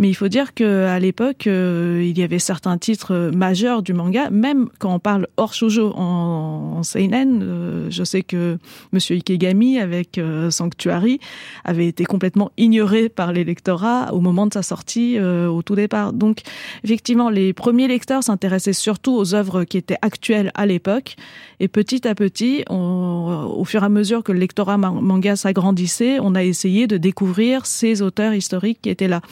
[0.00, 4.30] Mais il faut dire qu'à l'époque, euh, il y avait certains titres majeurs du manga,
[4.30, 7.42] même quand on parle hors shoujo en, en seinen.
[7.42, 8.58] euh, je sais que
[8.92, 11.18] Monsieur Ikegami avec euh, Sanctuary
[11.64, 15.74] avait été complètement ignoré par les lectorats au moment de sa sortie euh, au tout
[15.74, 16.12] départ.
[16.12, 16.42] Donc
[16.84, 21.16] effectivement, les premiers lecteurs s'intéressaient surtout aux œuvres qui étaient actuelles à l'époque.
[21.58, 26.20] Et petit à petit, au fur et à mesure que le lectorat ma- manga s'agrandissait,
[26.20, 29.22] on a essayé de découvrir ces auteurs historiques qui étaient là.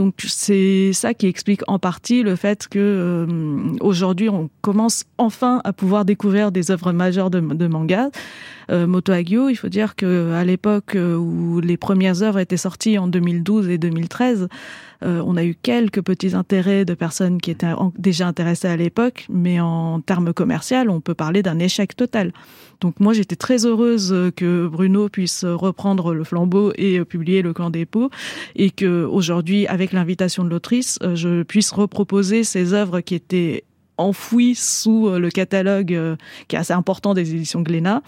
[0.00, 5.60] Donc c'est ça qui explique en partie le fait que euh, aujourd'hui on commence enfin
[5.62, 8.08] à pouvoir découvrir des œuvres majeures de, manga.
[8.70, 12.56] Euh, Moto Hagio, il faut dire que à l'époque euh, où les premières œuvres étaient
[12.56, 14.48] sorties en 2012 et 2013,
[15.02, 18.76] euh, on a eu quelques petits intérêts de personnes qui étaient en- déjà intéressées à
[18.76, 22.32] l'époque, mais en termes commerciaux, on peut parler d'un échec total.
[22.80, 27.70] Donc moi, j'étais très heureuse que Bruno puisse reprendre le flambeau et publier Le Clan
[27.70, 28.10] des Pots,
[28.56, 33.64] et que aujourd'hui, avec l'invitation de l'autrice, euh, je puisse reproposer ces œuvres qui étaient
[33.96, 36.16] enfouies sous le catalogue euh,
[36.48, 38.02] qui est assez important des éditions Glénat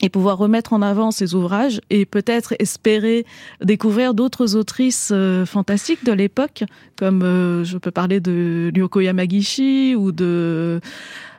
[0.00, 3.24] et pouvoir remettre en avant ces ouvrages et peut-être espérer
[3.62, 6.64] découvrir d'autres autrices euh, fantastiques de l'époque,
[6.96, 10.80] comme euh, je peux parler de Ryoko Yamagishi ou de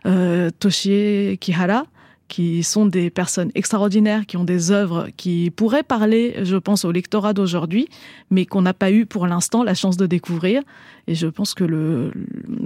[0.05, 1.85] euh, Toshie Kihara
[2.27, 6.91] qui sont des personnes extraordinaires, qui ont des œuvres qui pourraient parler, je pense, au
[6.91, 7.87] lectorat d'aujourd'hui,
[8.31, 10.63] mais qu'on n'a pas eu pour l'instant la chance de découvrir.
[11.09, 12.11] Et je pense que le,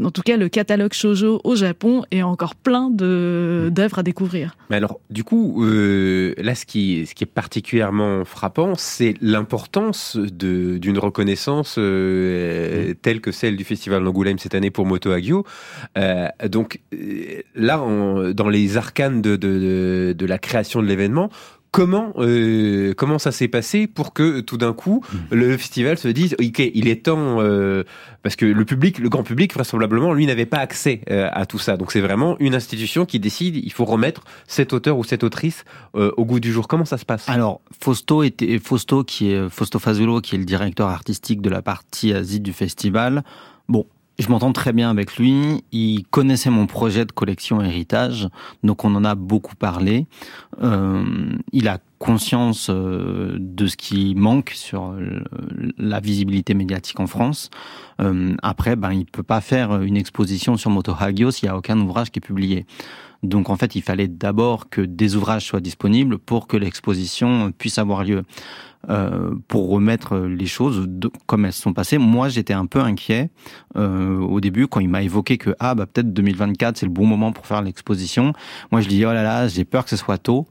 [0.03, 4.57] en tout cas, le catalogue shoujo au Japon est encore plein de d'œuvres à découvrir.
[4.71, 11.75] Mais alors, du coup, euh, là, ce qui, est particulièrement frappant, c'est l'importance d'une reconnaissance
[11.77, 15.45] euh, telle que celle du Festival d'Angoulême cette année pour Moto Hagio.
[15.99, 16.79] Euh, donc,
[17.53, 17.77] là,
[18.33, 21.29] dans les arcanes de, de, de la création de l'événement,
[21.71, 26.35] Comment euh, comment ça s'est passé pour que tout d'un coup le festival se dise
[26.37, 27.85] ok il est temps euh,
[28.23, 31.59] parce que le public le grand public vraisemblablement lui n'avait pas accès euh, à tout
[31.59, 31.77] ça.
[31.77, 35.63] Donc c'est vraiment une institution qui décide il faut remettre cet auteur ou cette autrice
[35.93, 36.67] au goût du jour.
[36.67, 37.29] Comment ça se passe?
[37.29, 41.61] Alors, Fausto, était, Fausto, qui est, Fausto Fazulo, qui est le directeur artistique de la
[41.61, 43.23] partie Asie du festival,
[43.67, 43.85] bon,
[44.21, 45.63] je m'entends très bien avec lui.
[45.71, 48.27] Il connaissait mon projet de collection héritage,
[48.63, 50.05] donc on en a beaucoup parlé.
[50.61, 51.03] Euh,
[51.51, 55.23] il a conscience euh, de ce qui manque sur le-
[55.77, 57.49] la visibilité médiatique en France.
[58.01, 61.57] Euh, après, ben, il peut pas faire une exposition sur Moto Hagio s'il n'y a
[61.57, 62.65] aucun ouvrage qui est publié.
[63.23, 67.77] Donc en fait, il fallait d'abord que des ouvrages soient disponibles pour que l'exposition puisse
[67.77, 68.23] avoir lieu.
[68.89, 70.89] Euh, pour remettre les choses
[71.27, 73.29] comme elles se sont passées, moi j'étais un peu inquiet
[73.75, 77.05] euh, au début quand il m'a évoqué que ah bah peut-être 2024 c'est le bon
[77.05, 78.33] moment pour faire l'exposition.
[78.71, 80.47] Moi je dis oh là là j'ai peur que ce soit tôt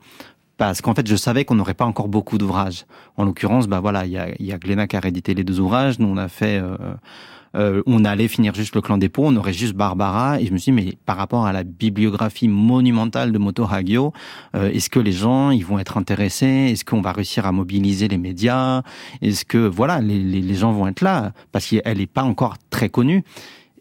[0.58, 2.86] parce qu'en fait je savais qu'on n'aurait pas encore beaucoup d'ouvrages.
[3.16, 5.98] En l'occurrence bah voilà il y a, y a qui a réédité les deux ouvrages,
[5.98, 6.76] nous on a fait euh,
[7.54, 10.52] euh, on allait finir juste le clan des pots, on aurait juste Barbara, et je
[10.52, 14.12] me suis dit, mais par rapport à la bibliographie monumentale de Moto Hagio,
[14.54, 16.68] euh, est-ce que les gens, ils vont être intéressés?
[16.70, 18.82] Est-ce qu'on va réussir à mobiliser les médias?
[19.22, 21.32] Est-ce que, voilà, les, les, les gens vont être là?
[21.52, 23.24] Parce qu'elle n'est pas encore très connue.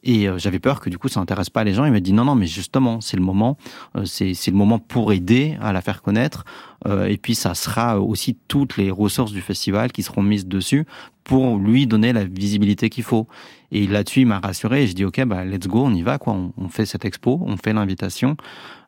[0.03, 1.85] Et euh, j'avais peur que du coup ça intéresse pas les gens.
[1.85, 3.57] Il m'a dit non non mais justement c'est le moment,
[3.95, 6.45] euh, c'est le moment pour aider à la faire connaître.
[6.87, 10.85] Euh, et puis ça sera aussi toutes les ressources du festival qui seront mises dessus
[11.23, 13.27] pour lui donner la visibilité qu'il faut.
[13.71, 14.83] Et là-dessus il m'a rassuré.
[14.83, 16.35] Et je dis ok bah let's go on y va quoi.
[16.57, 18.37] On fait cette expo, on fait l'invitation.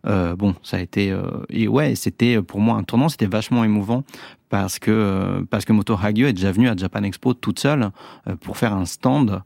[0.08, 3.10] Euh, bon ça a été euh, et ouais c'était pour moi un tournant.
[3.10, 4.04] C'était vachement émouvant
[4.50, 7.92] parce que euh, parce que Moto Hagio est déjà venue à Japan Expo toute seule
[8.28, 9.42] euh, pour faire un stand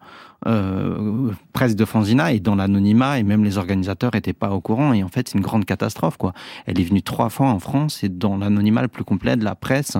[0.47, 4.93] euh, presque de Fanzina et dans l'anonymat et même les organisateurs étaient pas au courant
[4.93, 6.33] et en fait c'est une grande catastrophe quoi.
[6.65, 9.55] Elle est venue trois fois en France et dans l'anonymat le plus complet de la
[9.55, 9.97] presse,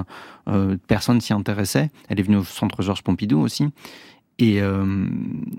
[0.47, 1.91] euh, personne s'y intéressait.
[2.10, 3.70] Elle est venue au centre Georges Pompidou aussi.
[4.38, 5.08] Et, euh,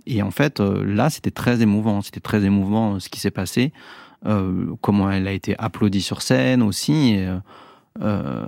[0.06, 2.02] et en fait, euh, là, c'était très émouvant.
[2.02, 3.72] C'était très émouvant euh, ce qui s'est passé,
[4.26, 7.14] euh, comment elle a été applaudie sur scène aussi.
[7.14, 7.38] Et, euh,
[8.02, 8.46] euh,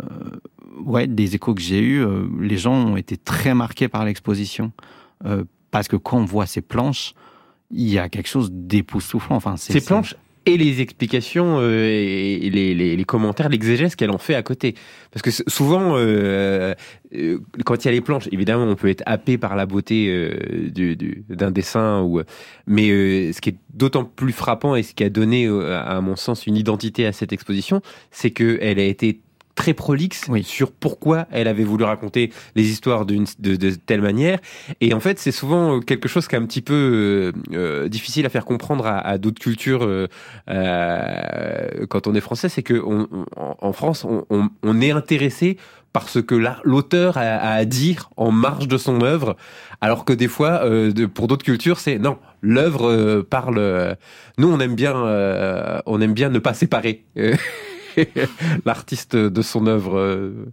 [0.85, 2.05] ouais, des échos que j'ai eus,
[2.41, 4.73] les gens ont été très marqués par l'exposition.
[5.71, 7.15] Parce que quand on voit ces planches,
[7.71, 9.37] il y a quelque chose d'époustouflant.
[9.37, 10.15] Enfin, ces planches
[10.49, 14.75] et les explications euh, et les, les, commentaires, l'exégèse qu'elle en fait à côté.
[15.13, 16.75] Parce que souvent, euh,
[17.15, 20.31] euh, quand il y a les planches, évidemment, on peut être happé par la beauté
[20.75, 22.09] du- du- d'un dessin,
[22.67, 26.47] mais ce qui est d'autant plus frappant et ce qui a donné, à mon sens,
[26.47, 27.81] une identité à cette exposition,
[28.11, 29.21] c'est qu'elle a été
[29.59, 34.39] très prolixe sur pourquoi elle avait voulu raconter les histoires d'une de, de telle manière
[34.81, 38.25] et en fait c'est souvent quelque chose qui est un petit peu euh, euh, difficile
[38.25, 40.07] à faire comprendre à, à d'autres cultures euh,
[40.49, 44.93] euh, quand on est français c'est que on, on- en- France on, on- on est
[44.93, 45.57] intéressé
[45.93, 49.37] par ce que la- l'auteur a, a à dire en marge de son œuvre,
[49.81, 53.57] alors que des fois, euh, de- pour d'autres cultures, c'est non, l'œuvre euh, parle.
[53.59, 53.95] euh,
[54.37, 57.05] nous, on aime bien, euh, on aime bien ne pas séparer
[58.65, 60.53] l'artiste de son œuvre, euh,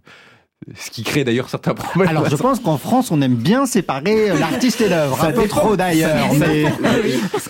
[0.74, 2.08] ce qui crée d'ailleurs certains problèmes.
[2.08, 5.22] Alors, je pense qu'en France, on aime bien séparer euh, l'artiste et l'œuvre.
[5.22, 5.56] Un peu dépend.
[5.60, 6.32] trop d'ailleurs.
[6.34, 6.64] Mais...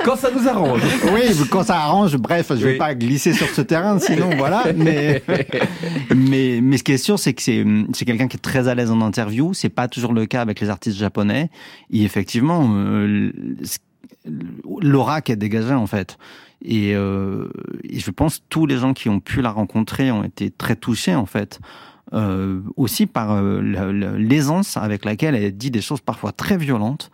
[0.05, 0.81] Quand ça nous arrange.
[1.15, 2.79] Oui, quand ça arrange, bref, je vais Oui.
[2.79, 4.65] pas glisser sur ce terrain, sinon voilà.
[4.77, 5.23] Mais,
[6.15, 8.75] mais, mais ce qui est sûr, c'est que c'est, c'est quelqu'un qui est très à
[8.75, 9.55] l'aise en interview.
[9.55, 11.49] C'est pas toujours le cas avec les artistes japonais.
[11.93, 13.33] Et effectivement, euh,
[14.81, 16.19] l'aura qu'elle dégageait, en fait.
[16.65, 17.49] Et, euh,
[17.93, 21.27] je pense tous les gens qui ont pu la rencontrer ont été très touchés, en
[21.27, 21.61] fait.
[22.13, 26.57] Euh, aussi par euh, la- la- l'aisance avec laquelle elle dit des choses parfois très
[26.57, 27.11] violentes.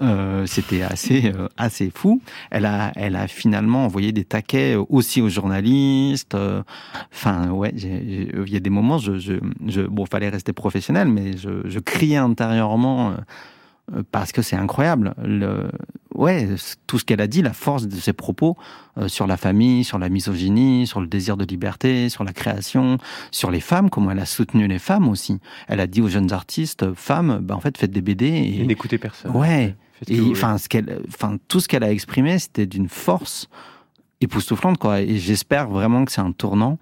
[0.00, 2.22] Euh, C'était assez euh, assez fou.
[2.50, 6.34] Elle a elle a finalement envoyé des taquets aussi aux journalistes.
[6.34, 6.62] euh,
[7.12, 9.34] Enfin ouais, il y a des moments je je,
[9.66, 13.12] je bon fallait rester professionnel, mais je, je criais intérieurement.
[13.92, 15.14] Euh, euh, parce que c'est incroyable.
[15.22, 15.70] Le,
[16.14, 16.48] ouais,
[16.86, 18.56] tout ce qu'elle a dit, la force de ses propos
[18.98, 22.98] euh, sur la famille, sur la misogynie, sur le désir de liberté, sur la création,
[23.30, 25.38] sur les femmes, comment elle a soutenu les femmes aussi.
[25.68, 28.66] Elle a dit aux jeunes artistes, femmes, bah, en fait, faites des BD et, Et
[28.66, 29.36] n'écoutez personne.
[29.36, 29.76] Ouais.
[30.08, 33.48] Et enfin, ce qu'elle, enfin, tout ce qu'elle a exprimé, c'était d'une force
[34.22, 35.00] époustouflante, quoi.
[35.00, 36.78] Et j'espère vraiment que c'est un tournant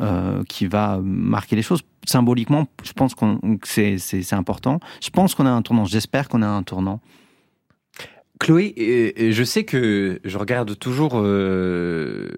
[0.00, 1.82] euh, qui va marquer les choses.
[2.04, 4.80] Symboliquement, je pense qu'on, que c'est, c'est, important.
[5.02, 5.84] Je pense qu'on a un tournant.
[5.84, 7.00] J'espère qu'on a un tournant.
[8.40, 12.28] Chloé, je sais que je regarde toujours, euh,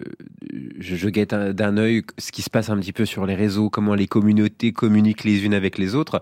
[0.79, 3.71] je, guette un- d'un œil ce qui se passe un petit peu sur les réseaux,
[3.71, 6.21] comment les communautés communiquent les unes avec les autres,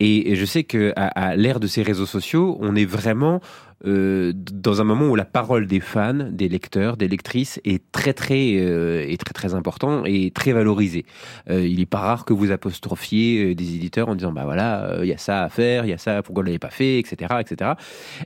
[0.00, 3.40] et, et je sais que à, à l'ère de ces réseaux sociaux, on est vraiment
[3.84, 8.12] euh, dans un moment où la parole des fans, des lecteurs, des lectrices est très
[8.12, 11.04] très euh, est très très important et très valorisée.
[11.50, 15.08] Euh, il est pas rare que vous apostrophiez des éditeurs en disant bah voilà il
[15.08, 17.34] y a ça à faire, il y a ça pourquoi vous l'avez pas fait, etc
[17.40, 17.72] etc.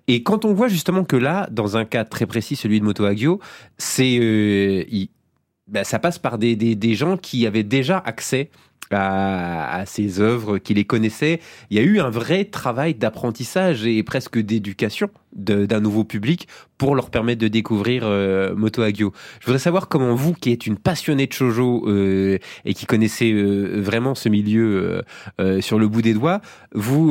[0.09, 3.05] Et quand on voit justement que là, dans un cas très précis, celui de Moto
[3.05, 3.41] Hagio,
[3.79, 4.87] c'est
[5.69, 8.51] bah, ça passe par des, des, gens qui avaient déjà accès
[8.93, 11.41] à, ces œuvres, qui les connaissaient.
[11.71, 16.95] Il y a eu un vrai travail d'apprentissage et presque d'éducation d'un nouveau public pour
[16.95, 19.13] leur permettre de découvrir euh, Moto Hagio.
[19.41, 23.33] Je voudrais savoir comment vous, qui êtes une passionnée de shoujo euh, et qui connaissez
[23.33, 25.03] euh, vraiment ce milieu
[25.61, 26.41] sur le bout des doigts,
[26.75, 27.11] vous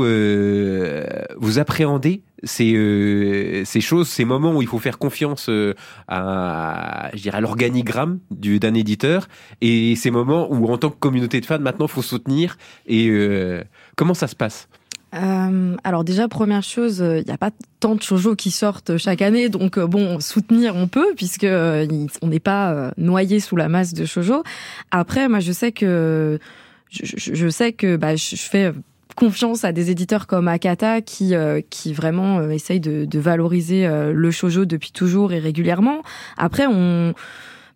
[1.37, 5.49] vous appréhendez ces, choses, ces moments où il faut faire confiance
[6.07, 9.27] à, à l'organigramme du- d'un éditeur
[9.61, 12.57] et ces moments où, en tant que communauté de fans, maintenant, il faut soutenir.
[12.87, 13.09] Et
[13.95, 14.67] comment ça se passe?
[15.13, 19.21] Euh, alors déjà première chose, il n'y a pas tant de shoujo qui sortent chaque
[19.21, 21.87] année, donc euh, bon soutenir on peut puisque euh,
[22.21, 24.43] on n'est pas euh, noyé sous la masse de shoujo.
[24.91, 26.39] Après moi je sais que
[26.89, 28.73] je, sais que bah, je, fais
[29.15, 34.11] confiance à des éditeurs comme Akata qui euh, qui vraiment euh, essayent de, valoriser euh,
[34.13, 36.01] le shoujo depuis toujours et régulièrement.
[36.37, 37.13] Après on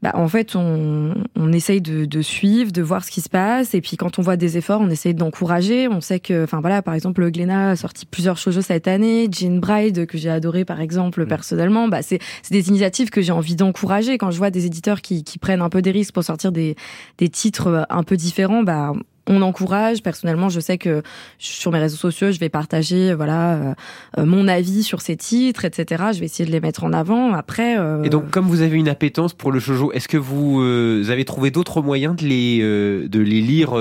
[0.02, 3.74] bah, en fait, on, on essaye de, de suivre, de voir ce qui se passe,
[3.74, 5.88] et puis quand on voit des efforts, on essaye d'encourager.
[5.90, 9.60] On sait que, enfin voilà, par exemple, Glénat a sorti plusieurs shoujo cette année, Jean
[9.60, 11.88] Bride que j'ai adoré par exemple personnellement.
[11.88, 14.18] Bah, c'est c'est des initiatives que j'ai envie d'encourager.
[14.18, 16.76] Quand je vois des éditeurs qui, qui prennent un peu des risques pour sortir des
[17.18, 18.94] des titres euh, un peu différents, bah
[19.30, 20.04] on encourage.
[20.04, 21.04] Personnellement, je sais que
[21.38, 23.74] sur mes réseaux sociaux, je vais partager voilà euh,
[24.18, 26.04] euh, mon avis sur ces titres, etc.
[26.14, 27.34] Je vais essayer de les mettre en avant.
[27.34, 30.60] Après, euh, Et donc, comme vous avez une appétence pour le shoujo, est-ce que vous
[31.10, 33.78] avez trouvé d'autres moyens de les, de les lire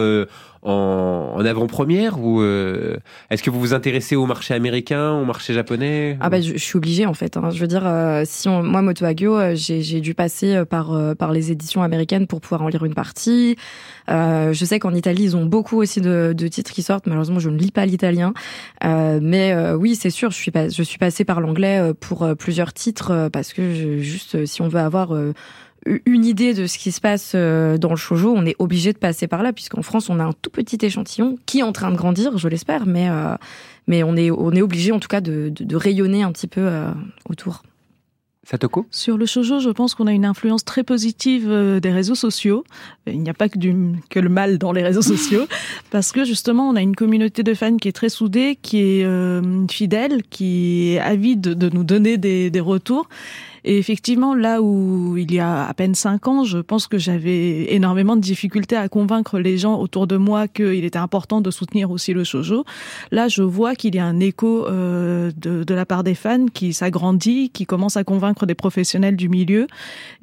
[0.62, 2.96] en, en avant-première ou euh,
[3.30, 6.59] est-ce que vous vous intéressez au marché américain, au marché japonais Ah bah je, je
[6.59, 7.36] suis obligée en fait.
[7.36, 7.50] hein.
[7.50, 10.92] Je veux dire, euh, si on, moi Moto Hagio, euh, j'ai dû passer euh, par
[10.92, 13.56] euh, par les éditions américaines pour pouvoir en lire une partie.
[14.11, 17.06] Euh, je sais qu'en Italie ils ont beaucoup aussi de, de titres qui sortent.
[17.06, 18.32] Malheureusement, je ne lis pas l'italien,
[18.82, 23.28] mais oui, c'est sûr, je suis pas, je suis passée par l'anglais pour plusieurs titres
[23.32, 25.12] parce que je, juste si on veut avoir
[26.07, 28.99] une idée de ce qui se passe euh, dans le shoujo, on est obligé de
[28.99, 31.91] passer par là, puisqu'en France, on a un tout petit échantillon qui est en train
[31.91, 33.34] de grandir, je l'espère, mais, euh,
[33.86, 36.49] mais on est, on est obligé en tout cas de, de, de rayonner un petit
[36.49, 36.91] peu euh,
[37.28, 37.62] autour.
[38.49, 38.86] Satoko?
[38.91, 42.64] Sur le shoujo, je pense qu'on a une influence très positive euh, des réseaux sociaux.
[43.07, 43.74] Il n'y a pas que, du,
[44.09, 45.47] que le mal dans les réseaux sociaux,
[45.91, 49.05] parce que justement, on a une communauté de fans qui est très soudée, qui est
[49.05, 53.11] euh, fidèle, qui est avide de nous donner des, des retours.
[53.68, 57.74] Et effectivement, là où il y a à peine cinq ans, je pense que j'avais
[57.74, 61.90] énormément de difficultés à convaincre les gens autour de moi qu'il était important de soutenir
[61.90, 62.64] aussi le shoujo.
[63.10, 66.46] Là, je vois qu'il y a un écho euh, de, de la part des fans
[66.46, 69.66] qui s'agrandit, qui commence à convaincre des professionnels du milieu.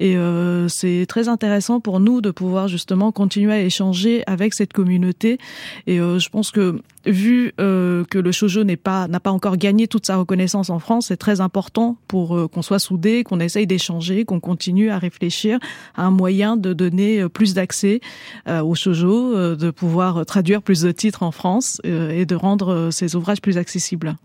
[0.00, 4.72] Et euh, c'est très intéressant pour nous de pouvoir justement continuer à échanger avec cette
[4.72, 5.38] communauté.
[5.86, 9.56] Et euh, je pense que vu euh, que le shoujo n'est pas n'a pas encore
[9.56, 13.40] gagné toute sa reconnaissance en France, c'est très important pour euh, qu'on soit soudés, qu'on
[13.40, 15.58] essaye d'échanger, qu'on continue à réfléchir
[15.94, 18.00] à un moyen de donner euh, plus d'accès
[18.46, 23.40] au shoujo, de pouvoir traduire plus de titres en France et de rendre ces ouvrages
[23.40, 24.16] plus accessibles.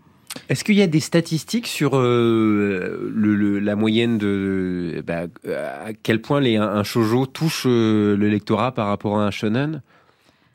[0.48, 6.56] Est-ce qu'il y a des statistiques sur la moyenne de bah, à quel point les,
[6.56, 9.82] un shoujo touche le lectorat par rapport à un shonen?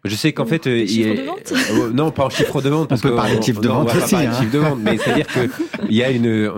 [0.09, 2.29] Je sais qu'en fait, euh, il y a- chiffres de vente euh, non, pas en
[2.29, 4.31] chiffre de vente, parce peut que parler de chiffre de vente aussi, hein.
[4.39, 5.49] chiffre de vente, mais c'est-à-dire que
[5.89, 6.51] il y a une, euh,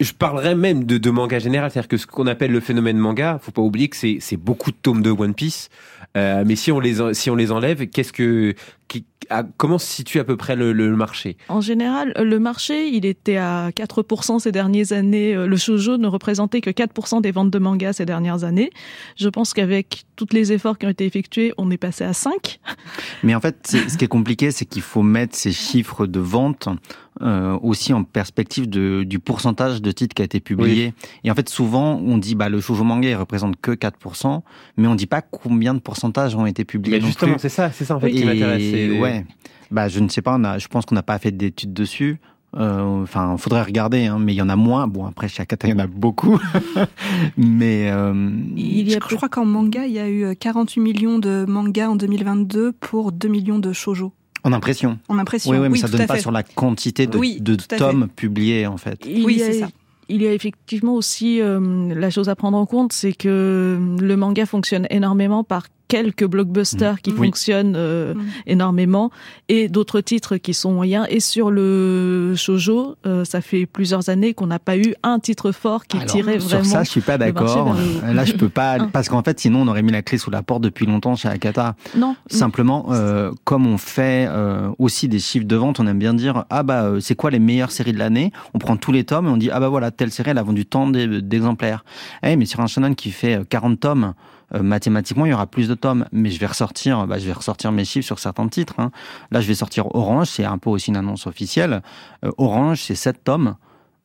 [0.00, 3.38] je parlerais même de, de manga général, c'est-à-dire que ce qu'on appelle le phénomène manga,
[3.42, 5.68] faut pas oublier que c'est beaucoup de tomes de One Piece,
[6.16, 8.54] euh, mais si on les en- si on les enlève, qu'est-ce que
[9.30, 11.36] à- comment se situe à peu près le, le marché?
[11.48, 15.34] En général, le marché, il était à 4% ces dernières années.
[15.34, 18.70] Euh, Le shoujo ne représentait que 4% des ventes de mangas ces dernières années.
[19.16, 22.60] Je pense qu'avec tous les efforts qui ont été effectués, on est passé à 5.
[23.22, 26.68] Mais en fait, ce qui est compliqué, c'est qu'il faut mettre ces chiffres de vente
[27.20, 30.94] euh, aussi en perspective de, du pourcentage de titres qui a été publié.
[31.24, 34.42] Et en fait, souvent, on dit bah le shoujo manga il représente que 4%,
[34.76, 37.00] mais on dit pas combien de pourcentages ont été publiés.
[37.00, 38.62] Mais justement, c'est ça, c'est ça en fait qui m'intéresse.
[39.18, 39.26] Ouais.
[39.70, 40.36] Bah, je ne sais pas.
[40.38, 42.18] On a, je pense qu'on n'a pas fait d'études dessus.
[42.56, 44.86] Euh, Enfin, faudrait regarder, hein, mais il y en a moins.
[44.88, 46.38] Bon, après, chez Akata, il y en a beaucoup.
[47.36, 51.44] mais euh, je, je crois qu'en manga, il y a eu euh, 48 millions de
[51.46, 54.12] mangas en 2022 pour 2 millions de shoujo.
[54.44, 54.98] en impression.
[55.08, 56.20] En impression, Oui, oui, mais oui, ça tout donne pas fait.
[56.20, 57.76] sur la quantité de, Oui, de fait.
[57.76, 58.98] tomes publiés, en fait.
[59.06, 59.68] Il Oui, y a- c'est ça.
[60.10, 64.16] Il y a effectivement aussi euh, la chose à prendre en compte, c'est que le
[64.16, 67.16] manga fonctionne énormément par quelques blockbusters qui Oui.
[67.16, 68.22] fonctionnent euh, Mm.
[68.46, 69.10] énormément
[69.48, 71.06] et d'autres titres qui sont moyens.
[71.10, 75.52] Et sur le shoujo, euh, ça fait plusieurs années qu'on n'a pas eu un titre
[75.52, 76.64] fort qui Alors, tirait sur vraiment.
[76.64, 77.74] ça, je suis pas d'accord.
[77.74, 78.14] le haut.
[78.14, 80.42] Là, je peux pas, parce qu'en fait, sinon, on aurait mis la clé sous la
[80.42, 81.74] porte depuis longtemps chez Akata.
[81.96, 82.16] Non.
[82.28, 86.44] Simplement, euh, comme on fait euh, aussi des chiffres de vente, on aime bien dire
[86.50, 88.32] ah bah euh, c'est quoi les meilleures séries de l'année?
[88.54, 90.42] On prend tous les tomes et on dit ah bah voilà telle série elle a
[90.42, 91.84] vendu tant d'e- d'exemplaires.
[92.22, 94.14] Eh mais sur un shonen qui fait euh, 40 tomes,
[94.54, 96.06] euh, mathématiquement il y aura plus de tomes.
[96.12, 97.16] Mais je vais ressortir, bah,
[97.72, 98.74] mes chiffres sur certains titres.
[98.78, 98.90] hein.
[99.30, 101.82] Là je vais sortir Orange, c'est un peu aussi une annonce officielle.
[102.24, 103.56] Euh, Orange c'est 7 tomes.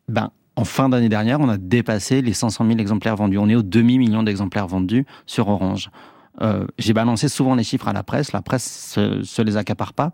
[0.10, 3.40] Ben en fin d'année dernière, on a dépassé les 500 000 exemplaires vendus.
[3.40, 5.90] On est au demi-million d'exemplaires vendus sur Orange.
[6.42, 8.32] Euh, j'ai balancé souvent les chiffres à la presse.
[8.32, 10.12] La presse se, se les accapare pas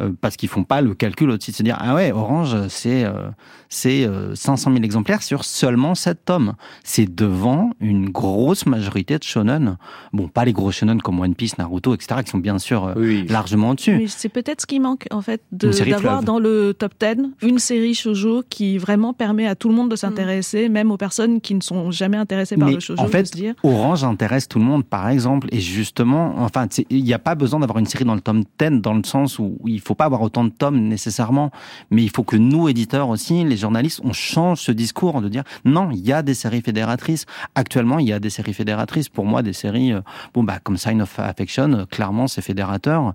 [0.00, 3.04] euh, parce qu'ils font pas le calcul au-dessus de se dire ah ouais Orange c'est
[3.04, 3.30] euh,
[3.68, 6.54] c'est euh, 500 000 exemplaires sur seulement 7 tomes.
[6.84, 9.76] C'est devant une grosse majorité de shonen.
[10.12, 12.22] Bon, pas les gros shonen comme One Piece, Naruto, etc.
[12.24, 13.96] qui sont bien sûr euh, largement au-dessus.
[13.96, 17.94] Mais c'est peut-être ce qui manque en fait d'avoir dans le top 10 une série
[17.94, 21.60] shoujo qui vraiment permet à tout le monde de s'intéresser, même aux personnes qui ne
[21.60, 23.00] sont jamais intéressées par Mais le shoujo.
[23.00, 23.54] en de fait, se dire.
[23.62, 27.60] Orange intéresse tout le monde, par exemple, et justement, enfin, il n'y a pas besoin
[27.60, 30.22] d'avoir une série dans le tome 10, dans le sens où il faut pas avoir
[30.22, 31.50] autant de tomes nécessairement,
[31.90, 35.44] mais il faut que nous, éditeurs aussi, les journalistes, on change ce discours de dire
[35.64, 37.26] non, il y a des séries fédératrices.
[37.54, 39.08] Actuellement, il y a des séries fédératrices.
[39.08, 40.00] Pour moi, des séries, euh,
[40.34, 43.12] bon, bah, comme Sign of Affection, euh, clairement, c'est fédérateur.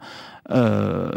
[0.51, 1.09] Euh,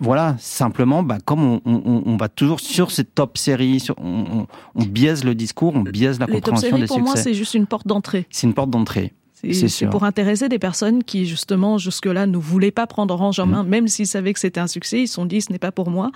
[0.00, 4.46] voilà, simplement, bah, comme on, on- on va toujours sur ces top séries, sur- on,
[4.76, 7.12] biaise le discours, on biaise la Les top compréhension séries, des pour succès.
[7.14, 8.26] moi, c'est juste une porte d'entrée.
[8.30, 9.12] C'est une porte d'entrée.
[9.42, 13.50] C'est pour intéresser des personnes qui, justement, jusque-là, ne voulaient pas prendre Orange en Mm.
[13.50, 15.72] main, même s'ils savaient que c'était un succès, ils se sont dit, ce n'est pas
[15.72, 16.10] pour moi.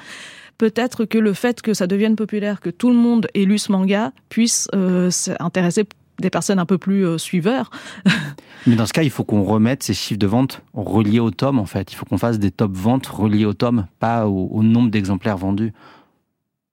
[0.59, 3.73] Peut-être que le fait que ça devienne populaire, que tout le monde ait lu ce
[3.73, 5.11] manga, puisse euh,
[5.41, 5.85] intéresser
[6.21, 7.71] des personnes un peu plus euh, suiveurs.
[8.67, 11.59] Mais dans ce cas, il faut qu'on remette ces chiffres de vente reliés au tome,
[11.59, 11.93] en fait.
[11.93, 15.37] Il faut qu'on fasse des top ventes reliés au tome, pas au, au nombre d'exemplaires
[15.39, 15.73] vendus.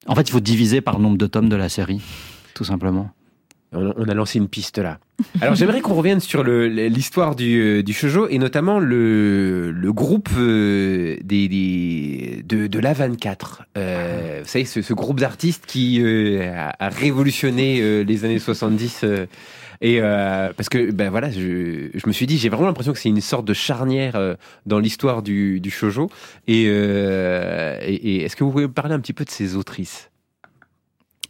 [0.08, 2.02] En fait, il faut diviser par le nombre de tomes de la série,
[2.54, 3.10] tout simplement.
[3.72, 4.98] On, on a lancé une piste là.
[5.42, 10.30] Alors j'aimerais qu'on revienne sur l'histoire du, euh, du shoujo et notamment le, le groupe
[10.38, 13.60] euh, des, des- de, de l'A24.
[13.78, 19.02] Euh, vous savez, ce, ce groupe d'artistes qui euh, a, a révolutionné les années 70.
[19.04, 19.26] euh,
[19.82, 23.08] et parce que ben voilà, je, je me suis dit, j'ai vraiment l'impression que c'est
[23.08, 26.10] une sorte de charnière dans l'histoire du, du shoujo.
[26.48, 26.68] Et, et,
[27.94, 30.09] et est-ce que vous pouvez me parler un petit peu de ces autrices?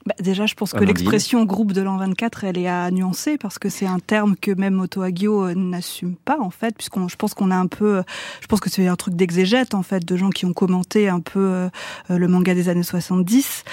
[0.10, 3.60] Bah, déjà, je pense que l'expression groupe de l'an 24, elle est à nuancer parce
[3.60, 7.16] que c'est un terme que même Moto Hagio euh, n'assume pas en fait, puisqu'on, je
[7.16, 8.02] pense qu'on a un peu, euh,
[8.42, 11.20] je pense que c'est un truc d'exégète en fait, de gens qui ont commenté un
[11.20, 11.70] peu euh,
[12.10, 13.64] le manga des années 70,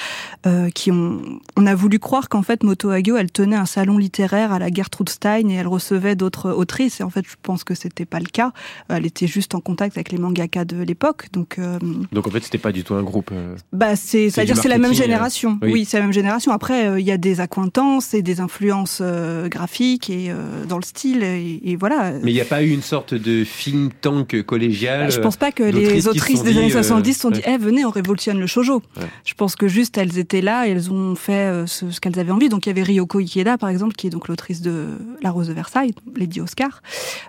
[0.46, 1.22] euh, qui ont,
[1.56, 4.68] on a voulu croire qu'en fait Moto Hagio, elle tenait un salon littéraire à la
[4.68, 7.00] Gertrude Stein et elle recevait d'autres autrices.
[7.00, 8.52] Et en fait, je pense que c'était pas le cas.
[8.90, 11.58] Elle était juste en contact avec les mangakas de l'époque, donc.
[11.58, 11.78] euh,
[12.12, 13.30] Donc en fait, c'était pas du tout un groupe.
[13.32, 15.58] euh, bah, c'est, C'est c'est-à-dire c'est la même génération.
[15.62, 15.72] oui.
[15.72, 16.25] Oui, c'est la même génération.
[16.50, 20.76] Après, euh, il y a des accointances et des influences euh, graphiques et euh, dans
[20.76, 22.12] le style et, et voilà.
[22.22, 25.10] Mais il n'y a pas eu une sorte de think tank collégial.
[25.10, 27.84] Je pense pas que les autrices des années euh, 70 se sont dit, eh, venez,
[27.84, 28.82] on révolutionne le shoujo.
[28.96, 29.04] Ouais.
[29.24, 32.32] Je pense que juste elles étaient là et elles ont fait ce, ce qu'elles avaient
[32.32, 32.48] envie.
[32.48, 34.86] Donc il y avait Ryoko Ikeda, par exemple, qui est donc l'autrice de
[35.22, 36.82] La Rose de Versailles, Lady Oscar.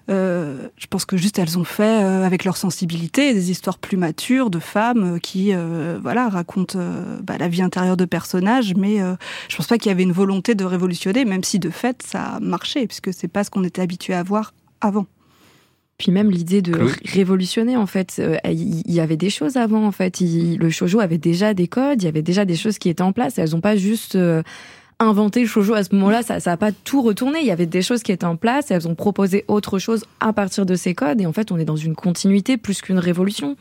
[0.07, 4.59] Je pense que juste elles ont fait avec leur sensibilité des histoires plus matures de
[4.59, 5.53] femmes qui,
[6.01, 6.79] voilà, racontent
[7.23, 8.73] bah, la vie intérieure de personnages.
[8.75, 9.15] Mais euh,
[9.49, 12.23] je pense pas qu'il y avait une volonté de révolutionner, même si de fait ça
[12.35, 15.05] a marché, puisque c'est pas ce qu'on était habitué à voir avant.
[15.97, 16.73] Puis même l'idée de
[17.05, 20.21] révolutionner, en fait, euh, il y avait des choses avant, en fait.
[20.21, 23.01] Il- le shoujo avait déjà des codes, il y avait déjà des choses qui étaient
[23.01, 23.39] en place.
[23.39, 24.43] Elles n'ont pas juste euh,
[24.99, 27.39] inventé le shoujo à ce moment-là, ça n'a pas tout retourné.
[27.41, 30.05] Il y avait des choses qui étaient en place, et elles ont proposé autre chose
[30.19, 31.19] à partir de ces codes.
[31.19, 33.55] Et en fait, on est dans une continuité plus qu'une révolution.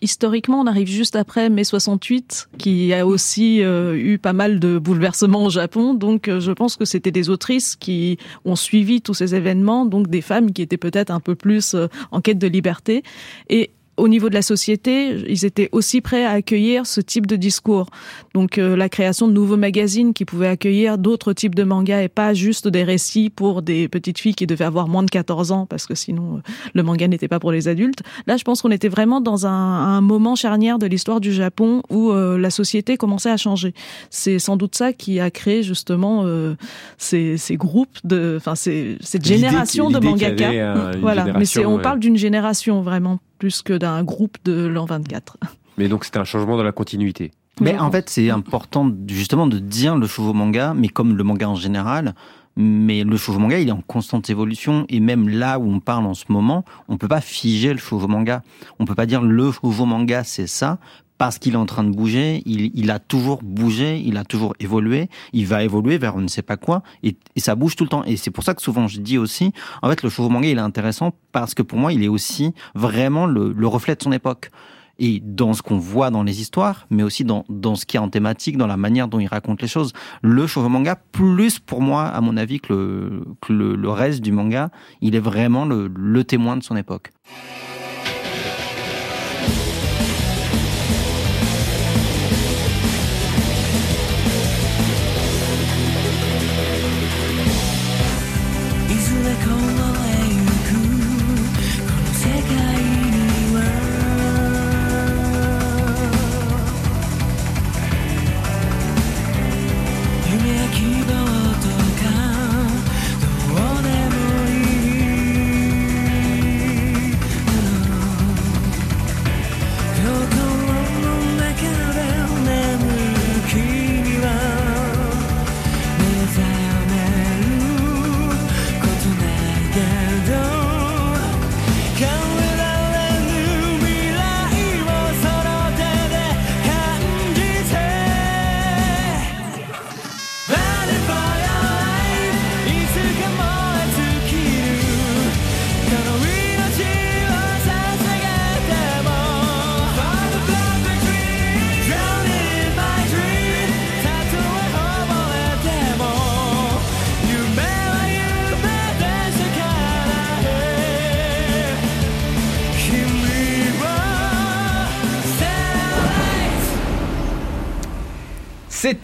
[0.00, 4.78] Historiquement, on arrive juste après mai 68, qui a aussi euh, eu pas mal de
[4.78, 5.94] bouleversements au Japon.
[5.94, 10.08] Donc, euh, je pense que c'était des autrices qui ont suivi tous ces événements, donc
[10.08, 13.02] des femmes qui étaient peut-être un peu plus euh, en quête de liberté.
[13.48, 17.36] Et au niveau de la société, ils étaient aussi prêts à accueillir ce type de
[17.36, 17.86] discours.
[18.34, 22.08] Donc euh, la création de nouveaux magazines qui pouvaient accueillir d'autres types de mangas et
[22.08, 25.66] pas juste des récits pour des petites filles qui devaient avoir moins de 14 ans
[25.66, 26.40] parce que sinon euh,
[26.74, 28.02] le manga n'était pas pour les adultes.
[28.26, 31.82] Là, je pense qu'on était vraiment dans un, un moment charnière de l'histoire du Japon
[31.90, 33.72] où euh, la société commençait à changer.
[34.10, 36.54] C'est sans doute ça qui a créé justement euh,
[36.98, 40.48] ces, ces groupes de, enfin ces- cette génération de mangaka.
[40.48, 44.84] avait, euh, voilà, mais on parle d'une génération vraiment plus que d'un groupe de l'an
[44.84, 45.36] 24.
[45.78, 47.32] Mais donc c'était un changement dans la continuité.
[47.60, 51.48] Mais en fait, c'est important justement de dire le shoujo manga, mais comme le manga
[51.48, 52.14] en général.
[52.58, 56.06] Mais le shoujo manga, il est en constante évolution et même là où on parle
[56.06, 58.42] en ce moment, on peut pas figer le shoujo manga.
[58.78, 60.78] On peut pas dire le shoujo manga c'est ça
[61.18, 62.42] parce qu'il est en train de bouger.
[62.46, 65.08] Il, il a toujours bougé, il a toujours évolué.
[65.32, 67.90] Il va évoluer vers on ne sait pas quoi et, et ça bouge tout le
[67.90, 68.04] temps.
[68.04, 69.52] Et c'est pour ça que souvent je dis aussi,
[69.82, 72.52] en fait, le shoujo manga il est intéressant parce que pour moi il est aussi
[72.74, 74.50] vraiment le, le reflet de son époque
[74.98, 78.00] et dans ce qu'on voit dans les histoires, mais aussi dans, dans ce qui est
[78.00, 79.92] en thématique, dans la manière dont il raconte les choses.
[80.22, 84.22] Le shoujo manga, plus pour moi, à mon avis, que le, que le, le reste
[84.22, 84.70] du manga,
[85.02, 87.10] il est vraiment le, le témoin de son époque.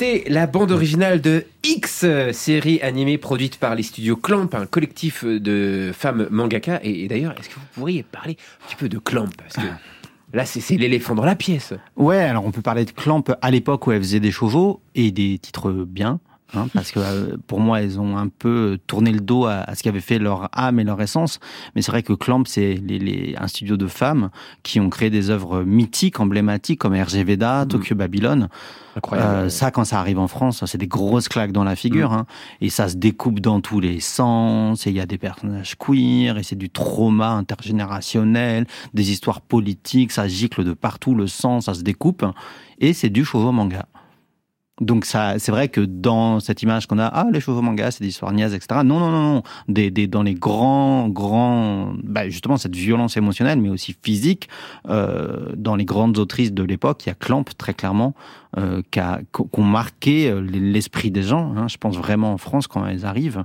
[0.03, 5.25] C'était la bande originale de X, série animée produite par les studios Clamp, un collectif
[5.25, 6.81] de femmes mangaka.
[6.83, 9.29] Et, et d'ailleurs, est-ce que vous pourriez parler un petit peu de Clamp?
[9.39, 9.73] Parce que
[10.33, 11.73] là, c'est c'est l'éléphant dans la pièce.
[11.95, 15.13] Ouais, alors on peut parler de Clamp à l'époque où elle faisait des shoujo et
[15.13, 16.19] des titres bien.
[16.55, 19.75] Hein, parce que euh, pour moi, elles ont un peu tourné le dos à, à
[19.75, 21.41] ce qu'avait fait leur âme et leur essence.
[21.75, 24.31] Mais c'est vrai que Clamp, c'est les, les- un studio de femmes
[24.63, 28.49] qui ont créé des œuvres mythiques, emblématiques, comme RG Veda, Tokyo Babylon.
[28.95, 29.35] Incroyable.
[29.35, 32.13] Euh, ça, quand ça arrive en France, c'est des grosses claques dans la figure.
[32.13, 32.27] hein.
[32.61, 34.87] et ça se découpe dans tous les sens.
[34.87, 36.37] Et il y a des personnages queer.
[36.37, 37.31] Et c'est du trauma
[37.83, 40.13] intergénérationnel, des histoires politiques.
[40.13, 42.25] Ça gicle de partout le sang, ça se découpe.
[42.79, 43.87] Et c'est du shoujo manga.
[44.83, 48.03] Donc ça, c'est vrai que dans cette image qu'on a, ah les chevaux manga, c'est
[48.03, 48.81] des histoires niaises, etc.
[48.85, 49.43] Non, non, non, non.
[49.69, 54.48] Des, des, dans les grands, grands, bah, justement cette violence émotionnelle, mais aussi physique,
[54.89, 58.15] euh, dans les grandes autrices de l'époque, il y a Clamp très clairement
[58.59, 59.01] euh, qui
[59.32, 61.55] qui ont marqué euh, l'esprit des gens.
[61.57, 61.69] hein.
[61.69, 63.44] je pense vraiment en France quand elles arrivent.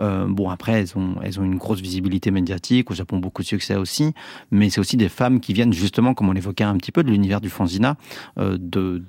[0.00, 2.90] Euh, bon après, elles ont, elles ont une grosse visibilité médiatique.
[2.90, 4.14] Au Japon, beaucoup de succès aussi.
[4.50, 7.10] Mais c'est aussi des femmes qui viennent justement, comme on l'évoquait un petit peu, de
[7.10, 7.96] l'univers du fanzina,
[8.38, 9.02] euh, de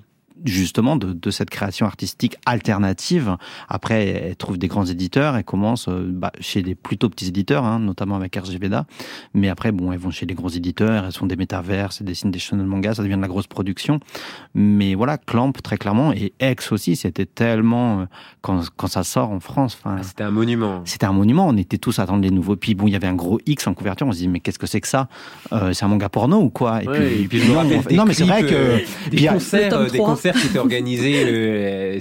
[0.45, 3.37] justement de, de cette création artistique alternative.
[3.69, 7.63] Après, elle trouve des grands éditeurs, elle commence euh, bah, chez des plutôt petits éditeurs,
[7.65, 8.85] hein, notamment avec RG Veda.
[9.33, 12.31] Mais après, bon, elles vont chez les gros éditeurs, elles font des métaverses, elles dessinent
[12.31, 13.99] des shonen manga, ça devient de la grosse production.
[14.55, 18.01] Mais voilà, Clamp, très clairement, et X aussi, c'était tellement...
[18.01, 18.05] euh,
[18.41, 19.77] quand, quand ça sort en France...
[19.83, 20.81] enfin C'était un monument.
[20.85, 22.55] c'était un monument, on était tous à attendre les nouveaux.
[22.55, 24.59] Puis bon, il y avait un gros X en couverture, on se dit, mais qu'est-ce
[24.59, 25.07] que c'est que ça?
[25.51, 26.83] Euh, C'est un manga porno ou quoi?
[26.83, 28.53] Et Ouais, et puis je me non, rappelle des non, mais c'est vrai que...
[28.53, 28.77] euh,
[29.09, 30.07] des puis, concerts, Le tome des 3.
[30.23, 31.23] Concerts qui étaient organisés.
[31.25, 31.99] euh,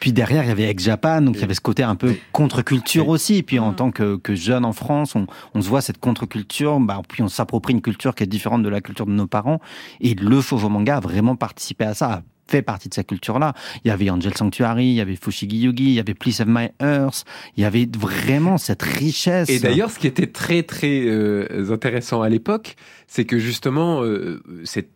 [0.00, 2.14] Puis derrière, il y avait Ex Japan, donc il y avait ce côté un peu
[2.32, 3.36] contre-culture aussi.
[3.36, 6.78] Et puis en tant que, que jeune en France, on, on se voit cette contre-culture,
[6.80, 9.60] bah, puis on s'approprie une culture qui est différente de la culture de nos parents.
[10.00, 13.54] Et le shoujo manga a vraiment participé à ça, a fait partie de cette culture-là.
[13.84, 16.48] Il y avait Angel Sanctuary, il y avait Fushigi Yugi, il y avait Please Have
[16.48, 17.24] My Earth.
[17.56, 19.48] Il y avait vraiment cette richesse.
[19.48, 22.76] Et d'ailleurs, ce qui était très très euh, intéressant à l'époque,
[23.06, 24.90] c'est que justement euh, cette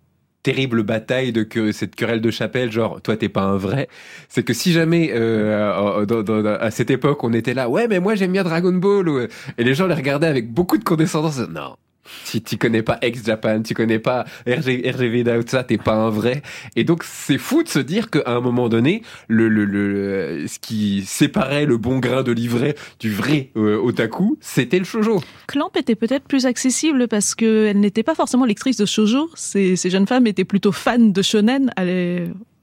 [0.47, 3.89] terrible bataille de que cette querelle de chapelle, genre toi t'es pas un vrai,
[4.28, 8.14] c'est que si jamais euh, dans- à cette époque on était là, ouais mais moi
[8.14, 9.18] j'aime bien Dragon Ball, ou-
[9.59, 11.74] et les gens les regardaient avec beaucoup de condescendance, non.
[12.24, 16.10] Si tu connais pas ex-Japan, tu connais pas RG, RGV tout ça, t'es pas un
[16.10, 16.42] vrai.
[16.76, 20.58] Et donc, c'est fou de se dire qu'à un moment donné, le, le, le, ce
[20.58, 25.20] qui séparait le bon grain de l'ivraie du vrai euh, otaku, c'était le shoujo.
[25.46, 29.30] Clamp était peut-être plus accessible parce qu'elle n'était pas forcément lectrice de shoujo.
[29.34, 31.72] Ces, ces jeunes femmes étaient plutôt fans de shonen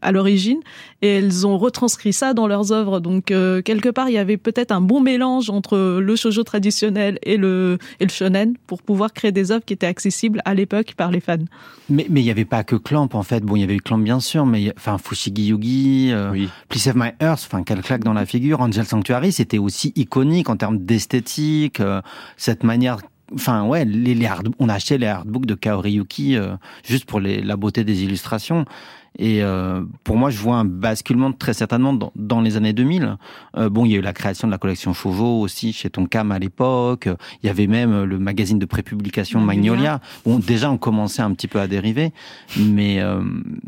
[0.03, 0.59] à l'origine
[1.01, 2.99] et elles ont retranscrit ça dans leurs œuvres.
[2.99, 7.17] Donc euh, quelque part, il y avait peut-être un bon mélange entre le shoujo traditionnel
[7.23, 10.93] et le et le shonen pour pouvoir créer des œuvres qui étaient accessibles à l'époque
[10.95, 11.37] par les fans.
[11.89, 13.41] Mais mais il y avait pas que Clamp en fait.
[13.43, 16.09] Bon, il y avait eu Clamp bien sûr, mais il y a- enfin Fushigi Yugi,
[16.11, 16.31] euh,
[16.69, 18.61] Please Save My Earth, enfin quelle claque dans la figure.
[18.61, 22.01] Angel Sanctuary, c'était aussi iconique en termes d'esthétique, euh,
[22.37, 22.97] cette manière.
[23.33, 26.55] Enfin ouais, les, les hard- on a acheté les artbooks de Kaori Yuki euh,
[26.85, 28.65] juste pour les, la beauté des illustrations.
[29.19, 33.17] Et euh, pour moi, je vois un basculement très certainement dans, dans les années 2000.
[33.57, 36.31] Euh, bon, il y a eu la création de la collection Chauveau aussi chez Tonkam
[36.31, 37.07] à l'époque.
[37.41, 39.99] Il y avait même le magazine de prépublication Magnolia.
[40.25, 42.11] Bon, déjà, on commençait un petit peu à dériver.
[42.57, 43.21] Mais, euh,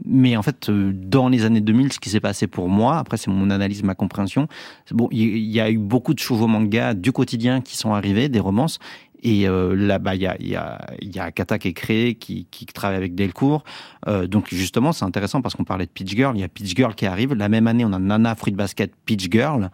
[0.06, 3.18] mais en fait, euh, dans les années 2000, ce qui s'est passé pour moi, après,
[3.18, 4.48] c'est mon analyse, ma compréhension.
[4.92, 7.94] Bon, il y, il y a eu beaucoup de Chauveau manga du quotidien qui sont
[7.94, 8.80] arrivés, des romances.
[9.28, 12.46] Et euh, là-bas, il y a, y, a, y a Kata qui est créé, qui,
[12.52, 13.64] qui travaille avec Delcourt.
[14.08, 16.38] Euh, donc justement, c'est intéressant parce qu'on parlait de Peach Girl.
[16.38, 17.34] Il y a Peach Girl qui arrive.
[17.34, 19.72] La même année, on a Nana Fruit Basket Peach Girl.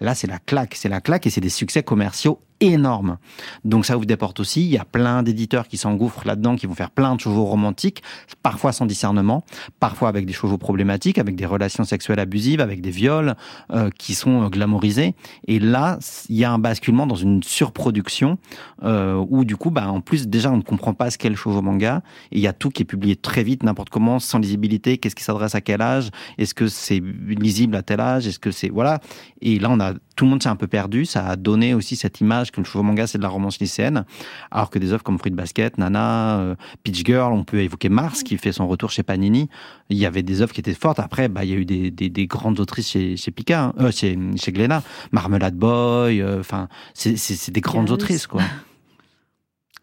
[0.00, 0.74] Là, c'est la claque.
[0.74, 3.18] C'est la claque et c'est des succès commerciaux énormes.
[3.64, 4.62] Donc ça ouvre des portes aussi.
[4.62, 8.02] Il y a plein d'éditeurs qui s'engouffrent là-dedans, qui vont faire plein de shoujo romantiques,
[8.42, 9.44] parfois sans discernement,
[9.80, 13.34] parfois avec des shoujo problématiques, avec des relations sexuelles abusives, avec des viols
[13.72, 15.14] euh, qui sont euh, glamourisés.
[15.46, 15.98] Et là,
[16.28, 18.38] il y a un basculement dans une surproduction
[18.82, 21.36] euh, où du coup, bah, en plus déjà, on ne comprend pas ce qu'est le
[21.36, 22.02] shoujo manga.
[22.30, 24.98] Et il y a tout qui est publié très vite, n'importe comment, sans lisibilité.
[24.98, 26.10] Qu'est-ce qui s'adresse à quel âge?
[26.38, 28.26] Est-ce que c'est lisible à tel âge?
[28.26, 29.00] Est-ce que c'est voilà
[29.42, 29.83] Et là, on a
[30.16, 31.04] tout le monde s'est un peu perdu.
[31.04, 34.04] Ça a donné aussi cette image que le shoujo manga c'est de la romance lycéenne,
[34.50, 38.22] alors que des œuvres comme Fruit Basket, Nana, euh, Peach Girl, on peut évoquer Mars
[38.22, 39.48] qui fait son retour chez Panini.
[39.90, 41.00] Il y avait des œuvres qui étaient fortes.
[41.00, 43.74] Après, bah, il y a eu des, des, des grandes autrices chez, chez Pika, hein,
[43.80, 44.82] euh, chez, chez Glénat,
[45.12, 46.20] Marmelade Boy.
[46.22, 48.42] euh, Enfin, c'est des grandes autrices quoi.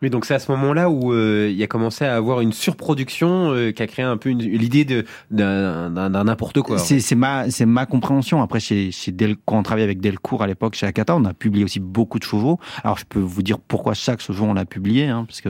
[0.02, 2.54] Mais donc c'est à ce moment-là où euh, il y a commencé à avoir une
[2.54, 5.90] surproduction euh, qui a créé un peu une- l'idée de d'un
[6.24, 6.78] n'importe quoi.
[6.80, 8.42] C'est c'est ma c'est ma compréhension.
[8.42, 11.34] Après chez chez Del, quand on travaillait avec Delcourt à l'époque chez Akata, on a
[11.34, 12.60] publié aussi beaucoup de chevaux.
[12.84, 15.50] Alors je peux vous dire pourquoi chaque chevaux on l'a publié, hein, parce que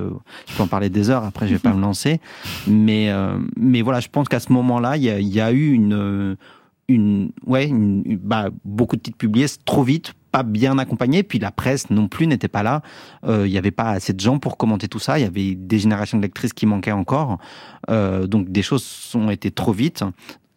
[0.49, 1.23] je peux en parler des heures.
[1.23, 2.19] Après je vais pas me lancer,
[2.67, 5.71] mais euh, mais voilà, je pense qu'à ce moment-là, il y a, y a eu
[5.71, 6.35] une
[6.87, 11.51] une ouais une- bah, beaucoup de titres publiés trop vite pas bien accompagnés puis la
[11.51, 12.81] presse non plus n'était pas là.
[13.25, 15.19] Euh, il y avait pas assez de gens pour commenter tout ça.
[15.19, 17.37] Il y avait des générations de qui manquaient encore.
[17.89, 20.03] Euh, donc des choses ont été trop vite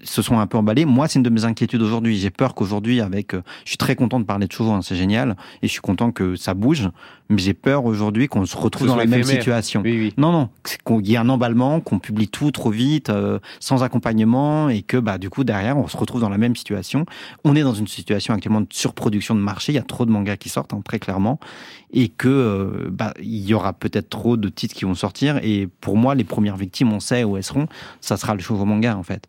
[0.04, 0.84] se sont un peu emballées.
[0.84, 2.16] Moi, c'est une de mes inquiétudes aujourd'hui.
[2.16, 4.96] J'ai peur qu'aujourd'hui, avec, euh, je suis très content de parler de chevaux, hein, c'est
[4.96, 6.88] génial, et je suis content que ça bouge.
[7.30, 9.40] Mais j'ai peur aujourd'hui qu'on se retrouve dans la même éphémère.
[9.40, 9.80] situation.
[9.82, 10.14] Oui, oui.
[10.18, 14.68] Non, non, qu'il y ait un emballement, qu'on publie tout trop vite, euh, sans accompagnement,
[14.68, 17.06] et que bah du coup derrière, on se retrouve dans la même situation.
[17.42, 19.72] On est dans une situation actuellement de surproduction de marché.
[19.72, 21.40] Il y a trop de mangas qui sortent, hein, très clairement,
[21.94, 25.38] et que euh, bah il y aura peut-être trop de titres qui vont sortir.
[25.42, 27.68] Et pour moi, les premières victimes, on sait où elles seront.
[28.02, 29.26] Ça sera le chevaux manga en fait.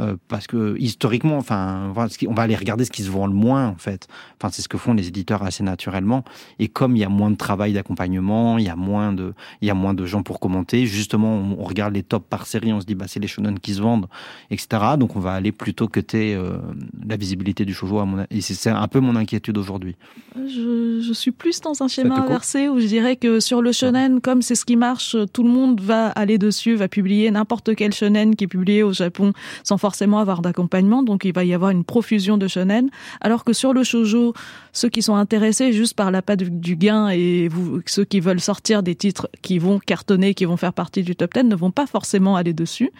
[0.00, 1.92] Euh, parce que historiquement, enfin,
[2.28, 4.06] on va aller regarder ce qui se vend le moins en fait.
[4.40, 6.24] Enfin, c'est ce que font les éditeurs assez naturellement.
[6.58, 9.68] Et comme il y a moins de travail d'accompagnement, il y a moins de, il
[9.68, 10.86] y a moins de gens pour commenter.
[10.86, 13.58] Justement, on, on regarde les tops par série, on se dit bah c'est les shonen
[13.58, 14.06] qui se vendent,
[14.50, 14.68] etc.
[14.98, 16.58] Donc on va aller plutôt que euh,
[17.06, 18.38] la visibilité du shoujo à mon avis.
[18.38, 19.96] Et c'est- un peu mon inquiétude aujourd'hui.
[20.36, 24.20] Je, je suis plus dans un schéma inversé où je dirais que sur le shonen,
[24.20, 27.92] comme c'est ce qui marche, tout le monde va aller dessus, va publier n'importe quel
[27.92, 29.32] shonen qui est publié au Japon
[29.64, 29.87] sans forcément
[30.20, 31.02] avoir d'accompagnement.
[31.02, 32.90] Donc il va y avoir une profusion de shonen.
[33.20, 34.34] Alors que sur le shoujo,
[34.72, 38.20] ceux qui sont intéressés juste par la patte du- du gain et vous, ceux qui
[38.20, 41.56] veulent sortir des titres qui vont cartonner, qui vont faire partie du top 10 ne
[41.56, 42.90] vont pas forcément aller dessus.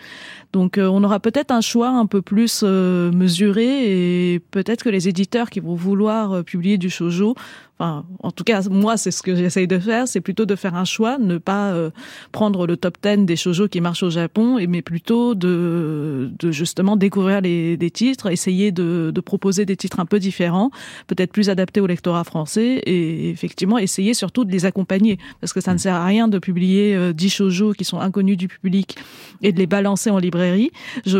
[0.52, 4.88] Donc euh, on aura peut-être un choix un peu plus euh, mesuré et peut-être que
[4.88, 7.34] les éditeurs qui vont vouloir euh, publier du shoujo,
[7.78, 10.74] enfin en tout cas moi c'est ce que j'essaye de faire, c'est plutôt de faire
[10.74, 11.90] un choix, ne pas euh,
[12.32, 16.96] prendre le top 10 des shoujo qui marchent au Japon, mais plutôt de, de justement
[16.96, 20.70] découvrir les, des titres, essayer de, de proposer des titres un peu différents,
[21.06, 25.60] peut-être plus adaptés au lectorat français et effectivement essayer surtout de les accompagner parce que
[25.60, 28.96] ça ne sert à rien de publier euh, 10 shoujo qui sont inconnus du public
[29.42, 30.70] et de les balancer en librairie.
[31.06, 31.18] Je,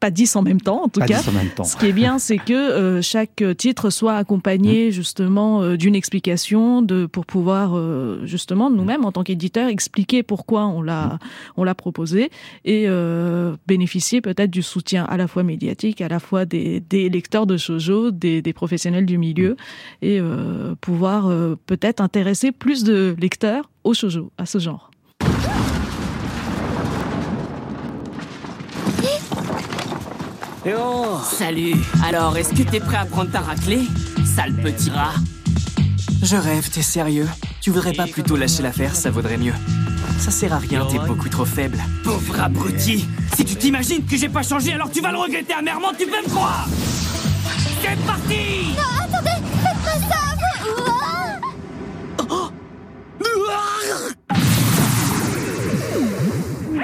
[0.00, 1.20] pas 10 en même temps, en tout Pas cas.
[1.20, 1.64] 10 en même temps.
[1.64, 6.86] Ce qui est bien, c'est que euh, chaque titre soit accompagné justement euh, d'une explication
[7.12, 11.18] pour pouvoir euh, justement nous-mêmes en tant qu'éditeur expliquer pourquoi on l'a
[11.56, 12.30] on l'a proposé
[12.64, 17.46] et euh, bénéficier peut-être du soutien à la fois médiatique, à la fois des, lecteurs
[17.46, 19.56] de shoujo, des, professionnels du milieu
[20.02, 20.20] et
[20.80, 21.30] pouvoir
[21.66, 24.90] peut-être intéresser plus de lecteurs au shoujo, à ce genre.
[31.22, 33.82] Salut Alors, est-ce que t'es prêt à prendre ta raclée?
[34.38, 35.14] Sale petit rat
[36.22, 37.26] Je rêve, t'es sérieux
[37.60, 39.52] Tu voudrais pas plutôt lâcher l'affaire, ça vaudrait mieux.
[40.20, 41.76] Ça sert à rien, t'es beaucoup trop faible.
[42.04, 43.04] Pauvre abruti
[43.36, 46.22] Si tu t'imagines que j'ai pas changé, alors tu vas le regretter amèrement, tu peux
[46.22, 46.68] me croire
[47.82, 50.20] C'est parti Non, attendez Faites pas ça
[52.28, 52.50] vous-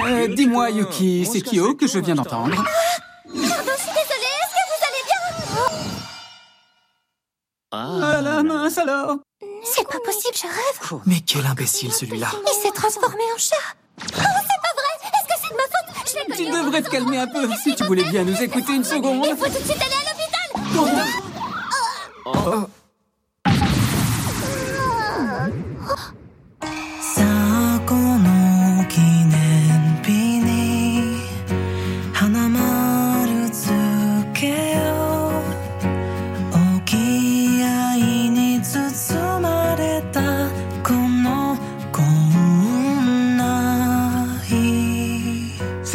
[0.07, 2.65] Euh, Dis-moi, Yuki, c'est Kyo que je viens d'entendre?
[8.85, 9.17] Alors
[9.65, 11.03] C'est pas possible, je rêve.
[11.07, 12.29] Mais quel imbécile celui-là.
[12.33, 13.57] Il s'est transformé en chat.
[14.01, 14.95] Oh, c'est pas vrai.
[15.03, 15.89] Est-ce que c'est de ma faute?
[16.07, 18.85] Je l'ai Tu devrais te calmer un peu si tu voulais bien nous écouter une
[18.85, 19.25] seconde.
[19.27, 21.15] Il faut tout de suite aller à l'hôpital.
[22.27, 22.45] Oh.
[22.45, 22.84] さ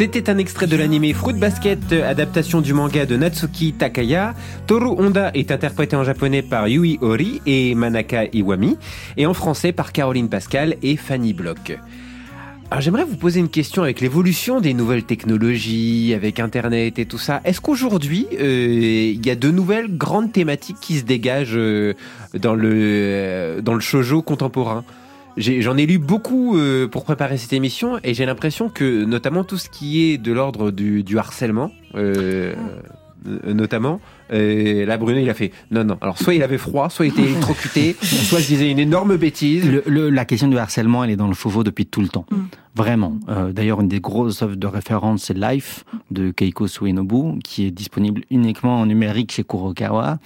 [0.00, 4.34] C'était un extrait de l'anime Fruit Basket, adaptation du manga de Natsuki Takaya.
[4.66, 8.78] Toru Honda est interprété en japonais par Yui Ori et Manaka Iwami,
[9.18, 11.78] et en français par Caroline Pascal et Fanny Bloch.
[12.78, 17.42] J'aimerais vous poser une question avec l'évolution des nouvelles technologies, avec Internet et tout ça.
[17.44, 21.92] Est-ce qu'aujourd'hui, euh, il y a de nouvelles grandes thématiques qui se dégagent euh,
[22.38, 24.82] dans le euh, dans le shojo contemporain?
[25.36, 29.58] J'en ai, lu beaucoup euh, pour préparer cette émission et j'ai l'impression que notamment tout
[29.58, 32.54] ce qui est de l'ordre du, du harcèlement, euh,
[33.26, 34.00] euh, notamment,
[34.32, 35.96] euh, là Bruno il a fait non non.
[36.00, 39.64] Alors soit il avait froid, soit il était électrocuté, soit je disais une énorme bêtise.
[39.70, 42.26] Le- le- la question du harcèlement, elle est dans le chauveau depuis tout le temps.
[42.76, 43.14] Vraiment.
[43.28, 47.72] Euh, D'ailleurs, une des grosses œuvres de référence, c'est Life de Keiko Suenobu, qui est
[47.72, 50.18] disponible uniquement en numérique chez Kurokawa.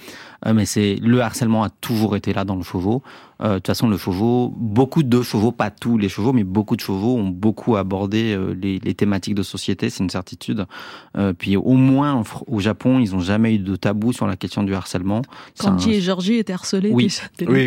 [0.45, 3.01] Euh, mais c'est le harcèlement a toujours été là dans le chauveau.
[3.41, 6.75] Euh, de toute façon, le chauveau, beaucoup de chevaux, pas tous les chevaux, mais beaucoup
[6.75, 10.65] de chevaux ont beaucoup abordé euh, les, les thématiques de société, c'est une certitude.
[11.17, 14.35] Euh, puis au moins Fr- au Japon, ils n'ont jamais eu de tabou sur la
[14.35, 15.21] question du harcèlement.
[15.59, 17.07] Un- Candy et Georgie étaient harcelés Oui.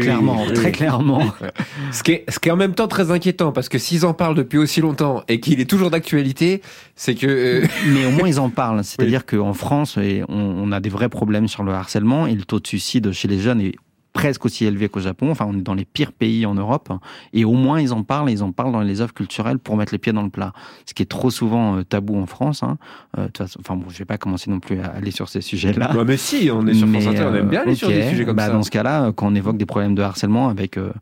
[0.01, 1.33] clairement, très clairement.
[1.93, 4.15] Ce qui, est, ce qui est en même temps très inquiétant parce que s'ils en
[4.15, 6.63] parlent depuis aussi longtemps et qu'il est toujours d'actualité,
[6.97, 7.27] c'est que.
[7.27, 8.83] euh, Mais au moins ils en parlent.
[8.85, 12.45] C'est-à-dire qu'en France, et on, on a des vrais problèmes sur le harcèlement et le
[12.45, 13.75] taux de suicide chez les jeunes est
[14.13, 15.31] presque aussi élevé qu'au Japon.
[15.31, 16.93] Enfin, on est dans les pires pays en Europe.
[17.33, 18.29] Et au moins ils en parlent.
[18.31, 20.53] et Ils en parlent dans les œuvres culturelles pour mettre les pieds dans le plat.
[20.87, 22.63] Ce qui est trop souvent euh, tabou en France.
[22.63, 22.79] Hein.
[23.19, 25.93] Euh, façon, enfin bon, je vais pas commencer non plus à aller sur ces sujets-là.
[26.07, 28.25] Mais si, on est sur France Inter, on aime bien aller euh, sur des sujets
[28.25, 28.53] comme Bah, ça.
[28.53, 30.93] Dans ce cas-là, euh, quand on évoque des problèmes de harcèlement avec euh,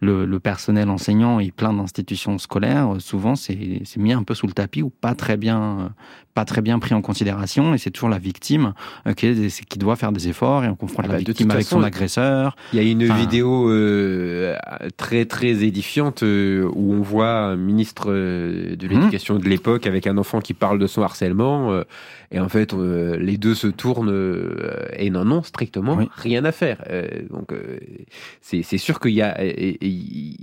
[0.00, 3.56] le, le personnel enseignant et plein d'institutions scolaires, souvent c'est
[3.96, 5.92] mis un peu sous le tapis ou pas très bien,
[6.34, 7.74] pas très bien pris en considération.
[7.74, 8.74] Et c'est toujours la victime
[9.06, 11.26] euh, qui, est- qui doit faire des efforts et on confronte Ah la bah, de
[11.26, 12.56] victime avec façon, son agresseur.
[12.72, 14.56] Il y a une Enfin, vidéo euh,
[14.96, 20.18] très très édifiante euh, où on voit un ministre de l'éducation de l'époque avec un
[20.18, 21.82] enfant qui parle de son harcèlement euh,
[22.32, 24.12] et en fait les deux se tournent
[24.96, 26.82] et n'en ont strictement rien à faire.
[27.30, 27.52] Donc
[28.40, 30.36] c'est sûr qu'il y a et- et-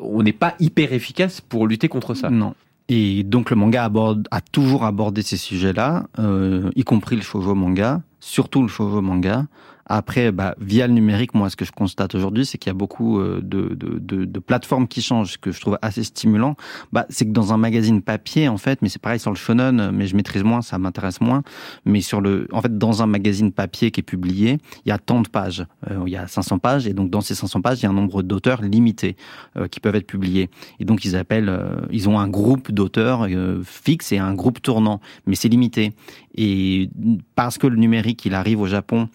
[0.00, 2.28] on n'est pas hyper efficace pour lutter contre ça.
[2.30, 2.54] Non.
[2.88, 7.54] Et donc le manga aborde, a toujours abordé ces sujets-là, euh, y compris le shoujo
[7.54, 9.46] manga, surtout le shoujo manga.
[9.86, 12.74] Après, bah, via le numérique, moi, ce que je constate aujourd'hui, c'est qu'il y a
[12.74, 16.56] beaucoup euh, de, de, de, de plateformes qui changent, ce que je trouve assez stimulant.
[16.92, 19.90] Bah, c'est que dans un magazine papier, en fait, mais c'est pareil sur le shonen,
[19.92, 21.42] mais je maîtrise moins, ça m'intéresse moins.
[21.84, 24.98] Mais sur le, en fait, dans un magazine papier qui est publié, il y a
[24.98, 27.80] tant de pages, Euh, il y a 500 pages, et donc dans ces 500 pages,
[27.80, 29.16] il y a un nombre d'auteurs limité
[29.56, 30.50] euh, qui peuvent être publiés.
[30.80, 31.52] Et donc ils appellent,
[31.90, 33.26] ils ont un groupe d'auteurs
[33.64, 35.92] fixe et un groupe tournant, mais c'est limité.
[36.34, 36.90] Et
[37.34, 39.08] parce que le numérique, il arrive au Japon,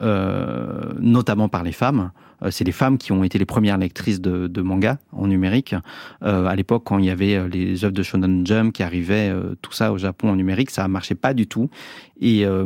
[0.00, 2.12] euh, notamment par les femmes,
[2.42, 5.74] euh, c'est les femmes qui ont été les premières lectrices de, de manga en numérique.
[6.22, 9.30] Euh, à l'époque, quand il y avait euh, les œuvres de Shonen Jump qui arrivaient,
[9.30, 11.68] euh, tout ça au Japon en numérique, ça marchait pas du tout.
[12.20, 12.64] Et euh,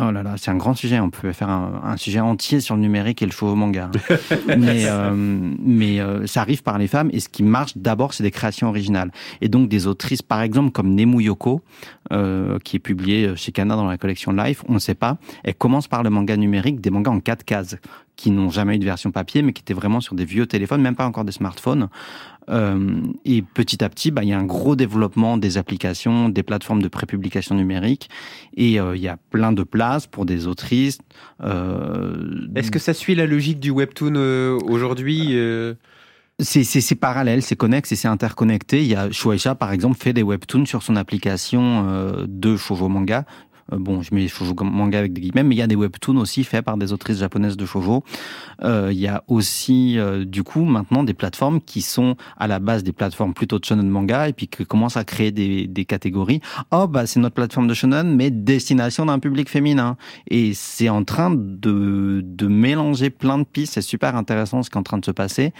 [0.00, 1.00] oh là là, c'est un grand sujet.
[1.00, 3.90] On peut faire un, un sujet entier sur le numérique et le shoujo manga.
[4.58, 7.10] mais euh, mais euh, ça arrive par les femmes.
[7.12, 9.10] Et ce qui marche d'abord, c'est des créations originales.
[9.40, 11.62] Et donc des autrices, par exemple, comme Nemu Yoko,
[12.12, 15.18] euh, qui est publiée chez Kana dans la collection Life, on ne sait pas.
[15.42, 17.76] Elle commence par le manga numérique, des mangas en quatre cases
[18.16, 20.80] qui n'ont jamais eu de version papier, mais qui étaient vraiment sur des vieux téléphones,
[20.80, 21.88] même pas encore des smartphones.
[22.50, 26.42] Euh, et petit à petit, bah, il y a un gros développement des applications, des
[26.42, 28.10] plateformes de prépublication numérique,
[28.56, 30.98] et euh, il y a plein de places pour des autrices.
[31.42, 34.14] Euh, Est-ce que ça suit la logique du webtoon
[34.68, 35.74] aujourd'hui euh?
[36.40, 38.82] C'est, parallèle, c'est connexe et c'est interconnecté.
[38.82, 43.24] Il y a Shueisha, par exemple, fait des webtoons sur son application de shoujo manga.
[43.72, 46.16] Euh, bon, je mets shoujo manga avec des guillemets, mais il y a des webtoons
[46.16, 48.04] aussi faits par des autrices japonaises de shoujo.
[48.62, 52.58] Euh, il y a aussi, euh, du coup, maintenant des plateformes qui sont à la
[52.58, 55.84] base des plateformes plutôt de shonen manga et puis qui commencent à créer des, des
[55.84, 56.40] catégories.
[56.70, 59.96] Oh, bah, c'est notre plateforme de shonen, mais destination d'un public féminin.
[60.28, 63.74] Et c'est en train de, de mélanger plein de pistes.
[63.74, 65.52] C'est super intéressant ce qui est en train de se passer.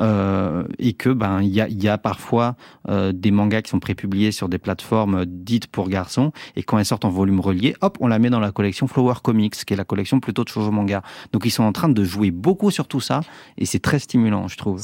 [0.00, 2.56] Euh, et que, ben, il y a, y a parfois
[2.88, 6.32] euh, des mangas qui sont prépubliés sur des plateformes dites pour garçons.
[6.56, 7.40] Et quand elles sortent en volume
[7.80, 10.48] hop, on la met dans la collection Flower Comics, qui est la collection plutôt de
[10.48, 11.02] shoujo manga.
[11.32, 13.20] Donc ils sont en train de jouer beaucoup sur tout ça.
[13.58, 14.82] Et c'est très stimulant, je trouve.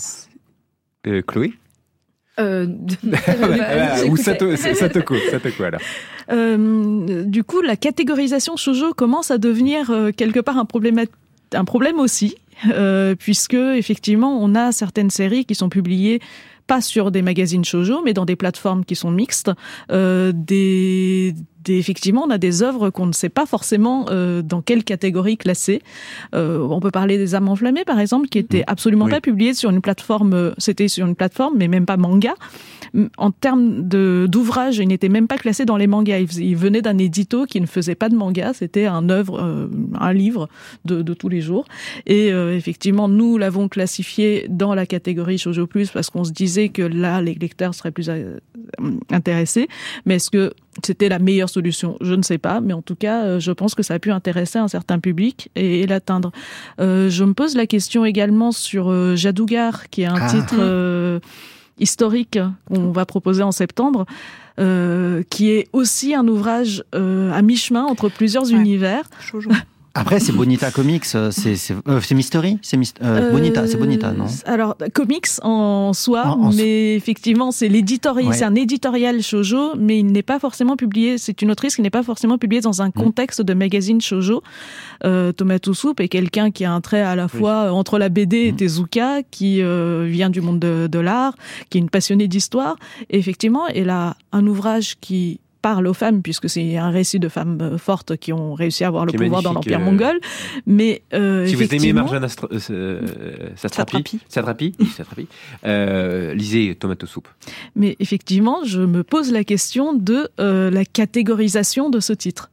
[1.07, 1.53] Euh, Chloé?
[2.41, 2.67] Euh,
[3.61, 5.81] Ah, Ou Sato- Satoko, Satoko alors.
[6.31, 11.07] Euh, du coup, la catégorisation shoujo commence à devenir euh, quelque part un, probléma-
[11.55, 12.35] un problème aussi,
[12.71, 16.21] euh, puisque effectivement, on a certaines séries qui sont publiées
[16.67, 19.51] pas sur des magazines shoujo, mais dans des plateformes qui sont mixtes.
[19.91, 21.35] Euh, des-
[21.77, 25.83] effectivement, on a des œuvres qu'on ne sait pas forcément euh, dans quelle catégorie classer.
[26.35, 29.11] Euh, on peut parler des âmes enflammées, par exemple, qui étaient absolument Oui.
[29.11, 30.33] pas publiées sur une plateforme.
[30.35, 32.35] euh, C'était sur une plateforme, mais même pas manga.
[32.95, 36.19] M- En termes d'ouvrage, il n'était même pas classé dans les mangas.
[36.21, 38.53] Il, il venait d'un édito qui ne faisait pas de manga.
[38.55, 39.67] C'était un œuvre, euh,
[40.01, 40.49] un livre
[40.85, 41.67] de, de tous les jours.
[42.07, 46.83] Et effectivement, nous l'avons classifié dans la catégorie Shoujo Plus parce qu'on se disait que
[46.83, 48.11] là, les lecteurs seraient plus
[49.11, 49.69] intéressés.
[50.07, 50.53] Mais est-ce que
[50.85, 52.61] c'était la meilleure solution Je ne sais pas.
[52.61, 55.51] Mais en tout cas, euh, je pense que ça a pu intéresser un certain public
[55.57, 56.33] et, et l'atteindre.
[56.81, 60.29] Euh, je me pose la question également sur euh, Jadougar, qui est un Ah.
[60.29, 61.21] titre euh,
[61.79, 62.39] historique
[62.69, 64.05] qu'on va proposer en septembre.
[64.61, 69.05] euh, qui est aussi un ouvrage euh, à mi-chemin entre plusieurs univers.
[70.01, 71.57] Après, c'est Bonita Comics, euh, c'est
[71.89, 76.53] euh, Mystery, c'est Myst- euh, Bonita, c'est Bonita, non Alors, comics en soi, En- en
[76.53, 78.37] mais effectivement, c'est l'éditorial, Ouais.
[78.37, 81.19] c'est un éditorial shoujo, mais il n'est pas forcément publié.
[81.19, 82.81] C'est une autrice qui n'est pas forcément publiée dans Mm.
[82.83, 84.43] un contexte de magazine shoujo.
[85.05, 88.45] Euh, Tomato Soup est quelqu'un qui a un trait à la fois entre la BD
[88.45, 88.49] Mm.
[88.49, 91.35] et Tezuka, qui euh, vient du monde de, de l'art,
[91.71, 92.77] qui est une passionnée d'histoire.
[93.11, 97.59] Effectivement, elle a un ouvrage qui parle aux femmes, puisque c'est un récit de femmes
[97.61, 100.21] euh, fortes qui ont réussi à avoir le pouvoir dans l'Empire euh, mongol.
[100.67, 103.01] Mais euh, Si vous aimez Marjane Astra- euh,
[103.57, 105.27] Satrapi, Satrapi, Satrapi,
[105.65, 107.27] euh, lisez Tomato Soup.
[107.77, 112.51] Mais effectivement, je me pose la question de euh, la catégorisation de ce titre.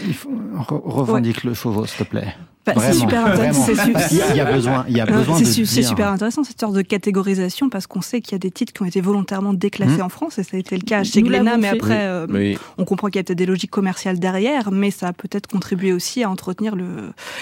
[0.00, 2.34] Re- revendique le chauveau, s'il te plaît.
[2.64, 3.66] Bah, c'est super intéressant.
[3.68, 5.88] Il y a- il y a besoin, il y a besoin c'est su- dire.
[5.88, 8.82] super intéressant cette sorte de catégorisation parce qu'on sait qu'il y a des titres qui
[8.82, 10.02] ont été volontairement déclassés Mhm.
[10.02, 12.00] en France et ça a été le cas chez Glénat, mais après Oui.
[12.02, 12.58] euh, Oui.
[12.78, 15.92] on comprend qu'il y a peut-être des logiques commerciales derrière, mais ça a peut-être contribué
[15.92, 16.84] aussi à entretenir le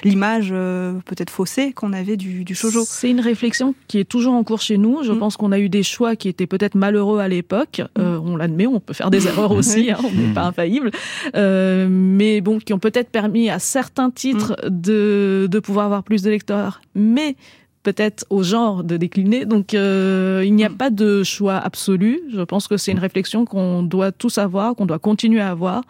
[0.04, 2.82] l'image euh, peut-être faussée qu'on avait du, du shoujo.
[2.86, 5.02] C'est une réflexion qui est toujours en cours chez nous.
[5.02, 7.82] Je pense qu'on a eu des choix qui étaient peut-être malheureux à l'époque.
[7.98, 10.90] Euh, on l'admet, on peut faire des erreurs aussi, hein, on n'est pas infaillible.
[11.36, 15.08] Euh, mais bon, qui ont peut-être permis à certains titres de,
[15.48, 16.80] de pouvoir avoir plus de lecteurs.
[16.94, 17.36] Mais
[17.82, 19.44] peut-être au genre de décliner.
[19.44, 22.20] Donc euh, il n'y a pas de choix absolu.
[22.32, 25.82] Je pense que c'est une réflexion qu'on doit tous avoir, qu'on doit continuer à avoir.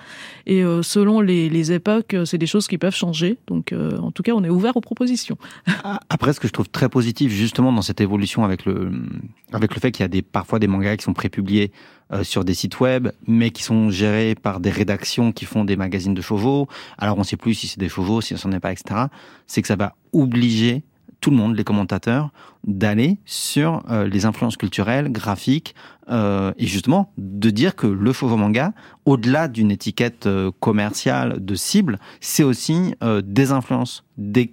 [0.47, 3.39] Et euh, selon les, les époques, euh, c'est des choses qui peuvent changer.
[3.49, 5.37] Donc euh, en tout cas, on est ouvert aux propositions.
[6.09, 8.93] Après, ce que je trouve très positif justement dans cette évolution avec le,
[9.53, 11.73] avec le fait qu'il y a des, parfois des mangas qui sont prépubliés
[12.23, 16.12] sur des sites web, mais qui sont gérés par des rédactions qui font des magazines
[16.12, 16.67] de chauveau.
[16.99, 19.03] Alors on ne sait plus si c'est des chauveau, si ce n'en est pas, etc.
[19.47, 20.83] C'est que ça va obliger
[21.21, 22.31] tout le monde, les commentateurs,
[22.67, 25.75] d'aller sur euh, les influences culturelles, graphiques,
[26.11, 28.73] euh, et justement de dire que le shoujo manga,
[29.05, 34.53] au-delà d'une étiquette euh, commerciale de cible, c'est aussi euh, des influences, des,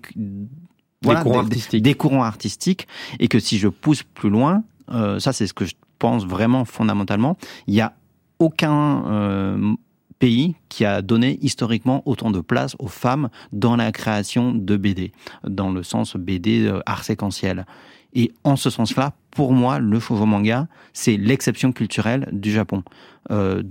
[1.03, 1.81] courants des- artistiques.
[1.83, 2.87] des courants artistiques,
[3.19, 6.65] et que si je pousse plus loin, euh, ça c'est ce que je pense vraiment
[6.65, 7.37] fondamentalement,
[7.67, 7.93] il y a
[8.39, 9.73] aucun euh,
[10.19, 15.11] pays qui a donné historiquement autant de place aux femmes dans la création de BD,
[15.43, 17.65] dans le sens BD euh, art séquentiel.
[18.13, 22.83] Et en ce sens-là, pour moi, le shoujo manga, c'est l'exception culturelle du Japon.
[23.31, 23.61] Euh,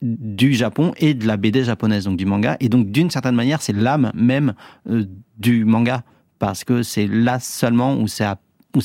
[0.00, 2.56] du Japon et de la BD japonaise, donc du manga.
[2.60, 4.54] Et donc, d'une certaine manière, c'est l'âme même
[4.88, 5.04] euh,
[5.38, 6.04] du manga.
[6.38, 8.38] Parce que c'est là seulement où ça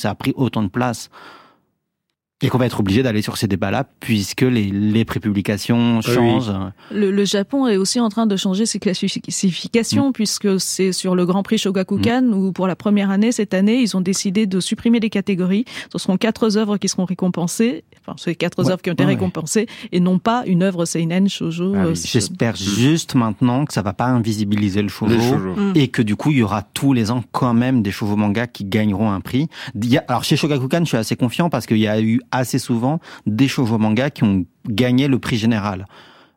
[0.04, 1.10] a pris autant de place.
[2.42, 6.52] Et qu'on va être obligé d'aller sur ces débats-là, puisque les, les prépublications changent.
[6.92, 11.26] Le, le Japon est aussi en train de changer ses classifications puisque c'est sur le
[11.26, 15.00] Grand Prix Shogakukan où pour la première année cette année ils ont décidé de supprimer
[15.00, 15.66] les catégories.
[15.92, 17.84] Ce seront quatre œuvres qui seront récompensées.
[18.02, 18.72] Enfin, c'est quatre Ouais.
[18.72, 19.16] œuvres qui ont été Ouais, ouais.
[19.16, 21.74] récompensées et non pas une œuvre seinen shoujo.
[21.76, 25.16] Ah euh, oui, J'espère juste maintenant que ça va pas invisibiliser le shoujo.
[25.16, 25.74] Mm.
[25.76, 28.48] et que du coup il y aura tous les ans quand même des shoujo mangas
[28.48, 29.48] qui gagneront un prix.
[29.76, 32.22] Il y a- alors chez Shogakukan, je suis assez confiant parce qu'il y a eu
[32.32, 35.86] assez souvent des shoujo mangas qui ont gagné le prix général.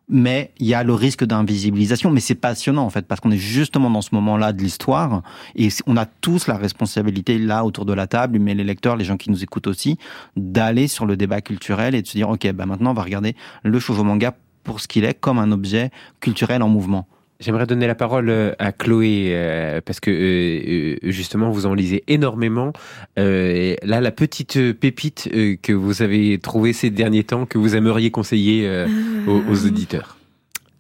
[0.09, 3.39] Mais il y a le risque d'invisibilisation, mais c'est passionnant en fait parce qu'on est
[3.39, 5.23] justement dans ce moment-là de l'histoire
[5.57, 9.05] et on a tous la responsabilité là autour de la table, mais les lecteurs, les
[9.05, 9.97] gens qui nous écoutent aussi,
[10.37, 13.35] d'aller sur le débat culturel et de se dire ok, bah maintenant on va regarder
[13.63, 15.91] le shoujo manga pour ce qu'il est, comme un objet
[16.21, 17.07] culturel en mouvement.
[17.41, 22.05] J'aimerais donner la parole euh, à Chloé euh, parce que euh, justement vous en lisez
[22.07, 22.73] énormément.
[23.19, 25.29] Euh, là, la petite pépite
[25.63, 28.87] que vous avez trouvée ces derniers temps que vous aimeriez conseiller
[29.27, 30.17] aux, aux auditeurs.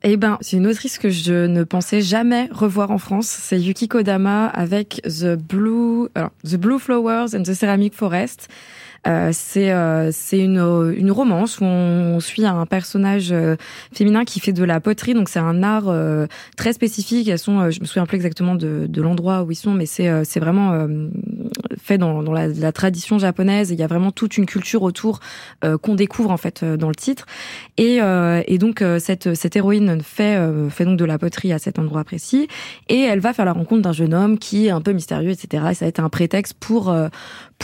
[0.06, 3.26] Eh ben, c'est une autrice que je ne pensais jamais revoir en France.
[3.26, 8.48] C'est Yuki Kodama avec The Blue, alors, The Blue Flowers and the Ceramic Forest.
[9.06, 13.56] Euh, c'est euh, c'est une une romance où on suit un personnage euh,
[13.92, 15.14] féminin qui fait de la poterie.
[15.14, 16.26] Donc c'est un art euh,
[16.56, 17.28] très spécifique.
[17.28, 19.86] Elles sont euh, je me souviens plus exactement de, de l'endroit où ils sont mais
[19.86, 21.08] c'est euh, c'est vraiment euh,
[21.78, 23.70] fait dans, dans la, tradition japonaise.
[23.70, 25.20] Il y a vraiment toute une culture autour
[25.64, 27.26] euh, qu'on découvre en fait euh, dans le titre.
[27.76, 31.52] Et, euh, et donc euh, cette cette héroïne fait euh, fait donc de la poterie
[31.52, 32.48] à cet endroit précis.
[32.88, 35.64] Et elle va faire la rencontre d'un jeune homme qui est un peu mystérieux etc
[35.70, 37.08] et ça a été un prétexte pour euh,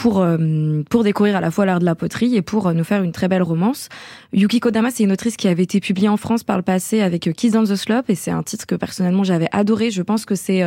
[0.00, 2.84] pour euh, pour découvrir à la fois l'art de la poterie et pour euh, nous
[2.84, 3.90] faire une très belle romance.
[4.32, 7.26] Yuki Kodama, c'est une autrice qui avait été publiée en France par le passé avec
[7.26, 9.90] euh, Kiss on the Slope et c'est un titre que personnellement j'avais adoré.
[9.90, 10.62] Je pense que c'est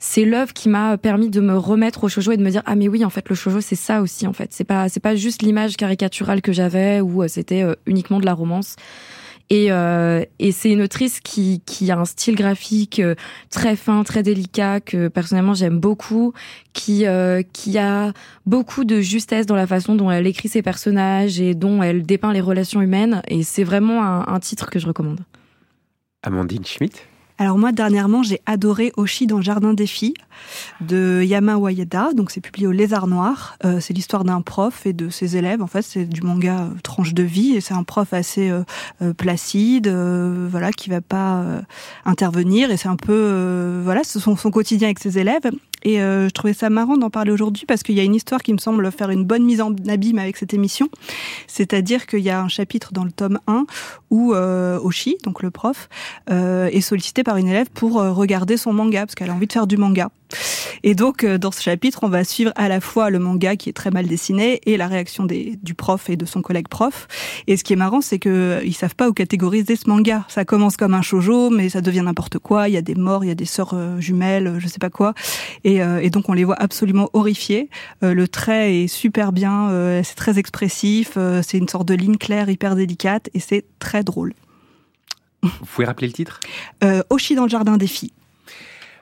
[0.00, 2.74] c'est l'œuvre qui m'a permis de me remettre au shoujo et de me dire ah
[2.74, 4.48] mais oui en fait le shoujo c'est ça aussi en fait.
[4.52, 8.74] C'est pas c'est pas juste l'image caricaturale que j'avais où c'était uniquement de la romance.
[9.52, 11.60] Et, euh, et c'est une autrice qui,
[11.90, 13.14] a un style graphique euh,
[13.50, 16.32] très fin, très délicat, que personnellement j'aime beaucoup,
[16.72, 18.14] qui, euh, qui a
[18.46, 22.32] beaucoup de justesse dans la façon dont elle écrit ses personnages et dont elle dépeint
[22.32, 23.20] les relations humaines.
[23.28, 25.20] Et c'est vraiment un, un titre que je recommande.
[26.22, 27.02] Amandine Schmidt?
[27.38, 30.14] Alors moi, dernièrement, j'ai adoré Oshi dans jardin des filles
[30.80, 32.12] de Yama Wayeda.
[32.14, 33.56] Donc c'est publié au Lézard Noir.
[33.64, 35.62] Euh, c'est l'histoire d'un prof et de ses élèves.
[35.62, 39.12] En fait, c'est du manga euh, tranche de vie et c'est un prof assez euh,
[39.14, 41.44] placide, voilà, qui va pas
[42.04, 45.50] intervenir et c'est un peu, voilà, ce sont son quotidien avec ses élèves.
[45.82, 48.42] Et euh, je trouvais ça marrant d'en parler aujourd'hui parce qu'il y a une histoire
[48.42, 50.88] qui me semble faire une bonne mise en abîme avec cette émission.
[51.46, 53.66] C'est-à-dire qu'il y a un chapitre dans le tome 1
[54.10, 55.88] où euh, Oshi, donc le prof,
[56.30, 59.52] euh, est sollicité par une élève pour regarder son manga parce qu'elle a envie de
[59.52, 60.10] faire du manga.
[60.82, 63.68] Et donc, euh, dans ce chapitre, on va suivre à la fois le manga qui
[63.68, 67.08] est très mal dessiné et la réaction des, du prof et de son collègue prof.
[67.46, 70.24] Et ce qui est marrant, c'est que euh, ils savent pas où catégoriser ce manga.
[70.28, 72.68] Ça commence comme un shojo, mais ça devient n'importe quoi.
[72.68, 74.90] Il y a des morts, il y a des sœurs euh, jumelles, je sais pas
[74.90, 75.14] quoi.
[75.64, 77.70] Et, euh, et donc, on les voit absolument horrifiés.
[78.02, 82.16] Euh, le trait est super bien, euh, c'est très expressif, c'est une sorte de ligne
[82.16, 84.34] claire, hyper délicate, et c'est très drôle.
[85.42, 86.40] Vous pouvez rappeler le titre?
[87.10, 88.12] Oshi dans le jardin des filles.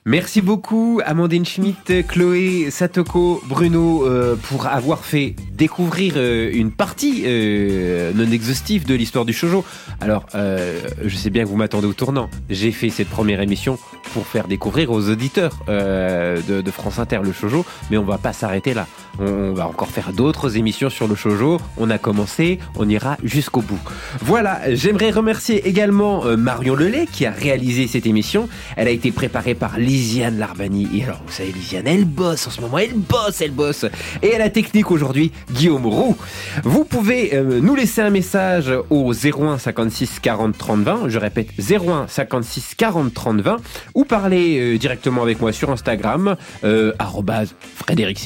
[0.06, 7.24] Merci beaucoup Amandine Schmidt, Chloé, Satoko, Bruno euh, pour avoir fait découvrir euh, une partie
[7.26, 9.62] euh, non exhaustive de l'histoire du shoujo.
[10.00, 12.30] Alors, je sais bien que vous m'attendez au tournant.
[12.48, 13.78] J'ai fait cette première émission
[14.14, 18.32] pour faire découvrir aux auditeurs de, de France Inter le shoujo, mais on va pas
[18.32, 18.86] s'arrêter là.
[19.18, 21.60] On, va encore faire d'autres émissions sur le shoujo.
[21.76, 23.80] On a commencé, on ira jusqu'au bout.
[24.20, 28.48] Voilà, j'aimerais remercier également euh, Marion Lelay qui a réalisé cette émission.
[28.76, 30.88] Elle a été préparée par Lisiane Larbani.
[30.94, 33.86] Et alors, vous savez, Lisiane, elle bosse en ce moment, elle bosse, elle bosse.
[34.22, 36.16] Et à la technique aujourd'hui, Guillaume Roux.
[36.64, 41.08] Vous pouvez euh, nous laisser un message au 01 56 40 30 20.
[41.08, 43.56] Je répète, 01 56 40 30 20.
[43.94, 48.18] Ou parler euh, directement avec moi sur Instagram, euh, arrobase Frédéric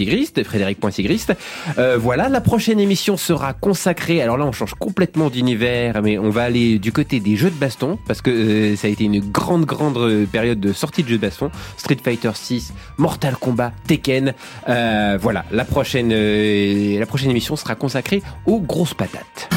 [0.90, 1.36] Sigrist, Frédéric.sigrist.
[1.78, 4.22] Euh, voilà, la prochaine émission sera consacrée.
[4.22, 7.56] Alors là, on change complètement d'univers, mais on va aller du côté des jeux de
[7.56, 11.08] baston parce que euh, ça a été une grande, grande euh, période de sortie de
[11.08, 11.50] jeux de baston.
[11.76, 14.34] Street Fighter 6, Mortal Kombat, Tekken.
[14.68, 19.48] Euh, voilà, la prochaine, euh, la prochaine émission sera consacrée aux grosses patates.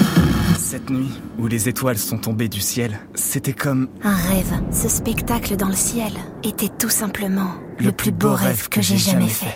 [0.58, 4.52] Cette nuit, où les étoiles sont tombées du ciel, c'était comme Un rêve.
[4.72, 6.12] Ce spectacle dans le ciel
[6.44, 9.56] était tout simplement le, plus beau rêve que j'ai jamais fait.